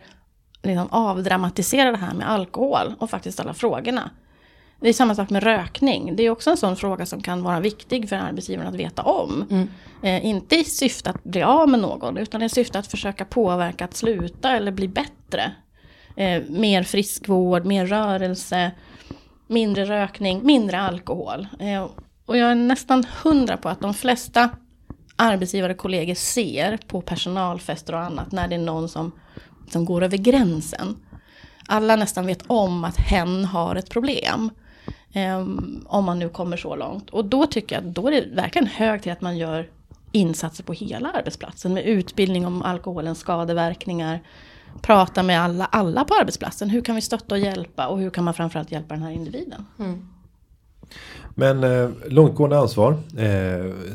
liksom 0.62 0.88
avdramatisera 0.90 1.90
det 1.90 1.96
här 1.96 2.14
med 2.14 2.30
alkohol 2.30 2.94
och 2.98 3.10
faktiskt 3.10 3.34
ställa 3.34 3.54
frågorna. 3.54 4.10
Det 4.80 4.88
är 4.88 4.92
samma 4.92 5.14
sak 5.14 5.30
med 5.30 5.42
rökning. 5.42 6.16
Det 6.16 6.22
är 6.22 6.30
också 6.30 6.50
en 6.50 6.56
sån 6.56 6.76
fråga 6.76 7.06
som 7.06 7.22
kan 7.22 7.42
vara 7.42 7.60
viktig 7.60 8.08
för 8.08 8.16
arbetsgivaren 8.16 8.68
att 8.68 8.80
veta 8.80 9.02
om. 9.02 9.44
Eh, 10.02 10.26
inte 10.26 10.56
i 10.56 10.64
syfte 10.64 11.10
att 11.10 11.24
bli 11.24 11.42
av 11.42 11.68
med 11.68 11.80
någon 11.80 12.16
utan 12.16 12.42
i 12.42 12.48
syfte 12.48 12.78
att 12.78 12.86
försöka 12.86 13.24
påverka 13.24 13.84
att 13.84 13.94
sluta 13.94 14.56
eller 14.56 14.72
bli 14.72 14.88
bättre. 14.88 15.52
Eh, 16.16 16.42
mer 16.48 16.82
friskvård, 16.82 17.64
mer 17.66 17.86
rörelse, 17.86 18.70
mindre 19.46 19.84
rökning, 19.84 20.40
mindre 20.46 20.80
alkohol. 20.80 21.46
Eh, 21.60 21.86
och 22.26 22.36
jag 22.36 22.50
är 22.50 22.54
nästan 22.54 23.06
hundra 23.22 23.56
på 23.56 23.68
att 23.68 23.80
de 23.80 23.94
flesta 23.94 24.50
arbetsgivare 25.16 25.72
och 25.72 25.78
kollegor 25.78 26.14
ser 26.14 26.76
på 26.76 27.00
personalfester 27.00 27.94
och 27.94 28.00
annat 28.00 28.32
när 28.32 28.48
det 28.48 28.54
är 28.54 28.58
någon 28.58 28.88
som, 28.88 29.12
som 29.72 29.84
går 29.84 30.02
över 30.02 30.16
gränsen. 30.16 30.96
Alla 31.66 31.96
nästan 31.96 32.26
vet 32.26 32.44
om 32.46 32.84
att 32.84 32.96
hen 32.96 33.44
har 33.44 33.76
ett 33.76 33.90
problem. 33.90 34.50
Eh, 35.12 35.46
om 35.86 36.04
man 36.04 36.18
nu 36.18 36.28
kommer 36.28 36.56
så 36.56 36.76
långt. 36.76 37.10
Och 37.10 37.24
då 37.24 37.46
tycker 37.46 37.76
jag 37.76 37.86
att 37.86 37.94
då 37.94 38.06
är 38.06 38.12
det 38.12 38.26
verkligen 38.34 38.66
hög 38.66 39.02
tid 39.02 39.12
att 39.12 39.20
man 39.20 39.36
gör 39.36 39.68
insatser 40.12 40.64
på 40.64 40.72
hela 40.72 41.10
arbetsplatsen 41.10 41.74
med 41.74 41.84
utbildning 41.84 42.46
om 42.46 42.62
alkoholens 42.62 43.18
skadeverkningar. 43.18 44.22
Prata 44.82 45.22
med 45.22 45.40
alla, 45.40 45.64
alla 45.64 46.04
på 46.04 46.14
arbetsplatsen. 46.14 46.70
Hur 46.70 46.80
kan 46.80 46.94
vi 46.94 47.00
stötta 47.00 47.34
och 47.34 47.38
hjälpa 47.38 47.86
och 47.86 47.98
hur 47.98 48.10
kan 48.10 48.24
man 48.24 48.34
framförallt 48.34 48.72
hjälpa 48.72 48.94
den 48.94 49.02
här 49.02 49.10
individen? 49.10 49.66
Men 51.34 51.64
eh, 51.64 51.90
långtgående 52.06 52.58
ansvar. 52.58 52.92
Eh, 53.18 53.92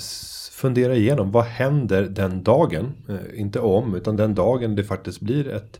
fundera 0.57 0.95
igenom 0.95 1.31
vad 1.31 1.43
händer 1.43 2.03
den 2.03 2.43
dagen. 2.43 2.91
Eh, 3.09 3.39
inte 3.39 3.59
om 3.59 3.95
utan 3.95 4.15
den 4.15 4.35
dagen 4.35 4.75
det 4.75 4.83
faktiskt 4.83 5.19
blir 5.19 5.47
ett, 5.47 5.79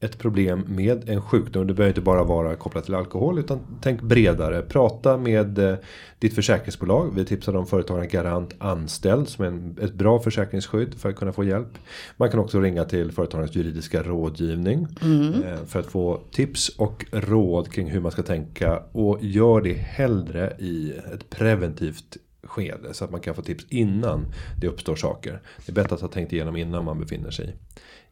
ett 0.00 0.18
problem 0.18 0.64
med 0.68 1.08
en 1.08 1.22
sjukdom. 1.22 1.66
Det 1.66 1.74
behöver 1.74 1.90
inte 1.90 2.00
bara 2.00 2.24
vara 2.24 2.56
kopplat 2.56 2.84
till 2.84 2.94
alkohol 2.94 3.38
utan 3.38 3.60
tänk 3.80 4.02
bredare. 4.02 4.62
Prata 4.62 5.16
med 5.16 5.58
eh, 5.58 5.74
ditt 6.18 6.34
försäkringsbolag. 6.34 7.12
Vi 7.14 7.24
tipsar 7.24 7.56
om 7.56 7.66
företagaren 7.66 8.08
Garant 8.08 8.54
Anställd 8.58 9.28
som 9.28 9.44
är 9.44 9.48
en, 9.48 9.76
ett 9.82 9.94
bra 9.94 10.20
försäkringsskydd 10.20 10.94
för 10.94 11.08
att 11.08 11.16
kunna 11.16 11.32
få 11.32 11.44
hjälp. 11.44 11.78
Man 12.16 12.30
kan 12.30 12.40
också 12.40 12.60
ringa 12.60 12.84
till 12.84 13.12
företagarens 13.12 13.54
juridiska 13.54 14.02
rådgivning 14.02 14.86
eh, 15.44 15.64
för 15.66 15.80
att 15.80 15.86
få 15.86 16.20
tips 16.30 16.68
och 16.68 17.04
råd 17.12 17.72
kring 17.72 17.90
hur 17.90 18.00
man 18.00 18.12
ska 18.12 18.22
tänka 18.22 18.82
och 18.92 19.18
gör 19.20 19.60
det 19.60 19.74
hellre 19.74 20.56
i 20.58 20.92
ett 21.14 21.30
preventivt 21.30 22.16
skede 22.52 22.94
så 22.94 23.04
att 23.04 23.10
man 23.10 23.20
kan 23.20 23.34
få 23.34 23.42
tips 23.42 23.66
innan 23.68 24.26
det 24.60 24.66
uppstår 24.66 24.96
saker. 24.96 25.40
Det 25.66 25.72
är 25.72 25.74
bättre 25.74 25.94
att 25.94 26.00
ha 26.00 26.08
tänkt 26.08 26.32
igenom 26.32 26.56
innan 26.56 26.84
man 26.84 27.00
befinner 27.00 27.30
sig 27.30 27.56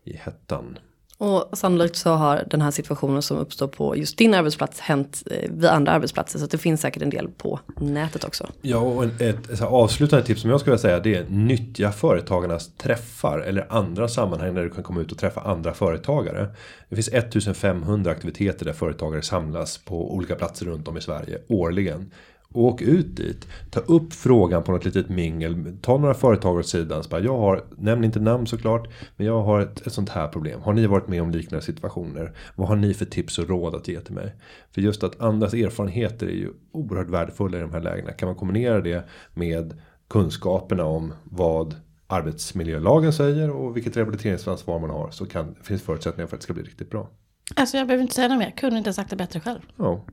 i 0.05 0.17
hettan. 0.17 0.79
Och 1.21 1.59
sannolikt 1.59 1.97
så 1.97 2.11
har 2.11 2.45
den 2.51 2.61
här 2.61 2.71
situationen 2.71 3.23
som 3.23 3.39
uppstår 3.39 3.69
på 3.69 3.97
just 3.97 4.19
din 4.19 4.35
arbetsplats 4.35 4.81
hänt 4.81 5.23
eh, 5.31 5.51
vid 5.51 5.65
andra 5.65 5.93
arbetsplatser. 5.93 6.39
Så 6.39 6.47
det 6.47 6.59
finns 6.59 6.81
säkert 6.81 7.03
en 7.03 7.11
del 7.11 7.29
på 7.29 7.61
nätet 7.77 8.25
också. 8.25 8.49
Ja, 8.63 8.79
och 8.79 9.05
ett, 9.05 9.51
ett 9.51 9.63
avslutande 9.63 10.27
tips 10.27 10.41
som 10.41 10.51
jag 10.51 10.61
skulle 10.61 10.73
vilja 10.73 10.83
säga 10.83 11.01
det 11.01 11.15
är 11.15 11.25
nyttja 11.29 11.93
företagarnas 11.93 12.71
träffar 12.77 13.39
eller 13.39 13.67
andra 13.71 14.09
sammanhang 14.09 14.55
där 14.55 14.63
du 14.63 14.71
kan 14.71 14.83
komma 14.83 15.01
ut 15.01 15.13
och 15.13 15.19
träffa 15.19 15.41
andra 15.41 15.75
företagare. 15.75 16.49
Det 16.89 16.97
finns 16.97 17.09
1500 17.09 18.11
aktiviteter 18.11 18.65
där 18.65 18.73
företagare 18.73 19.23
samlas 19.23 19.79
på 19.79 20.15
olika 20.15 20.35
platser 20.35 20.67
runt 20.67 20.89
om 20.89 20.97
i 20.97 21.01
Sverige 21.01 21.39
årligen. 21.49 22.11
Åk 22.55 22.83
ut 22.83 23.17
dit. 23.17 23.49
Ta 23.71 23.81
upp 23.81 24.13
frågan 24.13 24.63
på 24.63 24.73
något 24.73 24.85
litet 24.85 25.09
mingel. 25.09 25.77
Ta 25.83 25.99
några 25.99 26.15
företag 26.15 26.57
åt 26.57 26.67
sidan. 26.67 27.03
Bara, 27.11 27.21
jag 27.21 27.39
har, 27.39 27.65
nämn 27.79 28.05
inte 28.05 28.21
namn 28.21 28.47
såklart. 28.47 28.89
Men 29.17 29.27
jag 29.27 29.43
har 29.43 29.61
ett, 29.61 29.87
ett 29.87 29.93
sånt 29.93 30.09
här 30.09 30.29
problem. 30.29 30.61
Har 30.61 30.73
ni 30.73 30.87
varit 30.87 31.09
med 31.09 31.23
om 31.23 31.31
liknande 31.31 31.65
situationer? 31.65 32.33
Vad 32.57 32.69
har 32.69 32.77
ni 32.77 32.95
för 32.95 33.05
tips 33.05 33.39
och 33.39 33.49
råd 33.49 33.75
att 33.75 33.89
ge 33.89 34.01
till 34.01 34.15
mig? 34.15 34.35
För 34.71 34.81
just 34.81 35.05
att 35.05 35.21
andras 35.21 35.55
erfarenheter 35.55 36.27
är 36.27 36.31
ju 36.31 36.51
oerhört 36.73 37.09
värdefulla 37.09 37.59
i 37.59 37.61
de 37.61 37.73
här 37.73 37.81
lägena. 37.81 38.13
Kan 38.13 38.27
man 38.27 38.37
kombinera 38.37 38.81
det 38.81 39.09
med 39.35 39.81
kunskaperna 40.09 40.85
om 40.85 41.13
vad 41.25 41.75
arbetsmiljölagen 42.07 43.13
säger 43.13 43.51
och 43.51 43.77
vilket 43.77 43.97
rehabiliteringsansvar 43.97 44.79
man 44.79 44.91
har 44.91 45.11
så 45.11 45.27
kan, 45.27 45.55
finns 45.63 45.83
förutsättningar 45.83 46.27
för 46.27 46.37
att 46.37 46.41
det 46.41 46.45
ska 46.45 46.55
bli 46.55 46.63
riktigt 46.63 46.91
bra. 46.91 47.11
Alltså 47.57 47.77
jag 47.77 47.87
behöver 47.87 48.03
inte 48.03 48.15
säga 48.15 48.29
något 48.29 48.39
mer. 48.39 48.51
Kunde 48.51 48.79
inte 48.79 48.91
ha 48.91 48.95
sagt 48.95 49.11
det 49.11 49.17
bättre 49.17 49.41
själv. 49.41 49.61
Ja. 49.77 50.05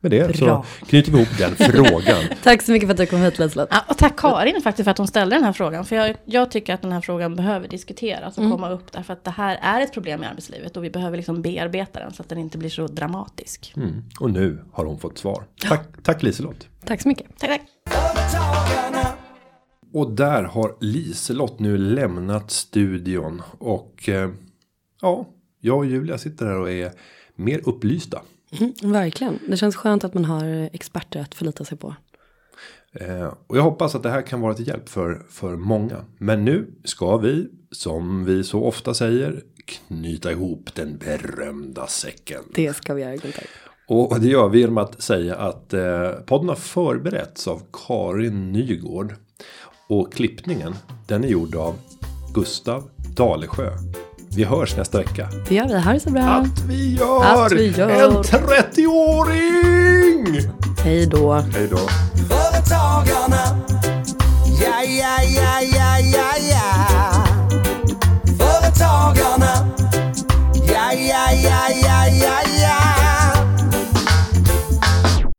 Med 0.00 0.10
det 0.10 0.38
Bra. 0.38 0.64
så 0.80 0.86
knyter 0.86 1.12
vi 1.12 1.18
ihop 1.18 1.38
den 1.38 1.56
frågan. 1.56 2.24
Tack 2.42 2.62
så 2.62 2.72
mycket 2.72 2.88
för 2.88 2.92
att 2.92 2.98
du 2.98 3.06
kom 3.06 3.20
hit 3.20 3.38
Liselott. 3.38 3.68
Ja, 3.70 3.84
och 3.88 3.98
tack 3.98 4.16
Karin 4.16 4.62
faktiskt 4.62 4.84
för 4.84 4.90
att 4.90 4.98
hon 4.98 5.06
ställde 5.06 5.36
den 5.36 5.44
här 5.44 5.52
frågan. 5.52 5.84
För 5.84 5.96
jag, 5.96 6.16
jag 6.24 6.50
tycker 6.50 6.74
att 6.74 6.82
den 6.82 6.92
här 6.92 7.00
frågan 7.00 7.36
behöver 7.36 7.68
diskuteras 7.68 8.38
och 8.38 8.50
komma 8.50 8.70
upp. 8.70 8.92
Därför 8.92 9.12
att 9.12 9.24
det 9.24 9.30
här 9.30 9.58
är 9.62 9.80
ett 9.80 9.92
problem 9.92 10.22
i 10.22 10.26
arbetslivet. 10.26 10.76
Och 10.76 10.84
vi 10.84 10.90
behöver 10.90 11.16
liksom 11.16 11.42
bearbeta 11.42 12.00
den 12.00 12.12
så 12.12 12.22
att 12.22 12.28
den 12.28 12.38
inte 12.38 12.58
blir 12.58 12.70
så 12.70 12.86
dramatisk. 12.86 13.72
Mm. 13.76 14.02
Och 14.20 14.30
nu 14.30 14.64
har 14.72 14.84
hon 14.84 14.98
fått 14.98 15.18
svar. 15.18 15.44
Tack, 15.60 15.88
tack 16.02 16.22
Liselott. 16.22 16.68
Tack 16.84 17.02
så 17.02 17.08
mycket. 17.08 17.26
Tack, 17.38 17.50
tack. 17.50 17.62
Och 19.92 20.10
där 20.10 20.42
har 20.42 20.76
Liselott 20.80 21.58
nu 21.58 21.78
lämnat 21.78 22.50
studion. 22.50 23.42
Och 23.58 24.08
eh, 24.08 24.30
ja, 25.00 25.28
jag 25.60 25.78
och 25.78 25.86
Julia 25.86 26.18
sitter 26.18 26.46
här 26.46 26.58
och 26.58 26.70
är 26.70 26.92
mer 27.34 27.60
upplysta. 27.64 28.22
Mm, 28.50 28.92
verkligen. 28.92 29.38
Det 29.48 29.56
känns 29.56 29.76
skönt 29.76 30.04
att 30.04 30.14
man 30.14 30.24
har 30.24 30.70
experter 30.72 31.20
att 31.20 31.34
förlita 31.34 31.64
sig 31.64 31.78
på. 31.78 31.94
Eh, 32.92 33.34
och 33.46 33.56
jag 33.56 33.62
hoppas 33.62 33.94
att 33.94 34.02
det 34.02 34.10
här 34.10 34.22
kan 34.22 34.40
vara 34.40 34.54
till 34.54 34.68
hjälp 34.68 34.88
för, 34.88 35.22
för 35.30 35.56
många. 35.56 36.04
Men 36.18 36.44
nu 36.44 36.70
ska 36.84 37.16
vi, 37.16 37.48
som 37.70 38.24
vi 38.24 38.44
så 38.44 38.64
ofta 38.64 38.94
säger, 38.94 39.42
knyta 39.64 40.32
ihop 40.32 40.74
den 40.74 40.98
berömda 40.98 41.86
säcken. 41.86 42.42
Det 42.54 42.76
ska 42.76 42.94
vi 42.94 43.02
göra 43.02 43.16
Gunther. 43.16 43.46
Och 43.88 44.20
det 44.20 44.28
gör 44.28 44.48
vi 44.48 44.60
genom 44.60 44.78
att 44.78 45.02
säga 45.02 45.36
att 45.36 45.74
eh, 45.74 46.10
podden 46.10 46.48
har 46.48 46.56
förberetts 46.56 47.48
av 47.48 47.62
Karin 47.72 48.52
Nygård. 48.52 49.14
Och 49.88 50.12
klippningen, 50.12 50.74
den 51.06 51.24
är 51.24 51.28
gjord 51.28 51.54
av 51.54 51.74
Gustav 52.34 52.90
Dalesjö. 53.16 53.70
Vi 54.30 54.44
hörs 54.44 54.76
nästa 54.76 54.98
vecka. 54.98 55.28
Det 55.48 55.54
gör 55.54 55.66
vi. 55.68 55.78
Ha 55.80 55.92
det 55.92 56.00
så 56.00 56.10
bra. 56.10 56.22
Att 56.22 56.60
vi 56.68 56.94
gör, 56.94 57.44
Att 57.46 57.52
vi 57.52 57.68
gör. 57.70 57.88
en 57.90 58.22
30-åring! 58.22 60.40
Hej 60.84 61.06
då. 61.06 61.32
Hej 61.32 61.68
då. 61.70 61.78
Företagarna. 62.28 63.58
Ja, 64.62 64.82
ja, 64.82 65.22
ja, 65.22 65.60
ja, 65.62 65.98
ja, 65.98 66.32
ja. 66.50 66.86
Företagarna. 68.38 69.68
Ja, 70.54 70.92
ja, 70.92 71.32
ja, 71.32 71.68
ja, 71.82 72.06
ja, 72.22 72.40
ja. 72.44 72.57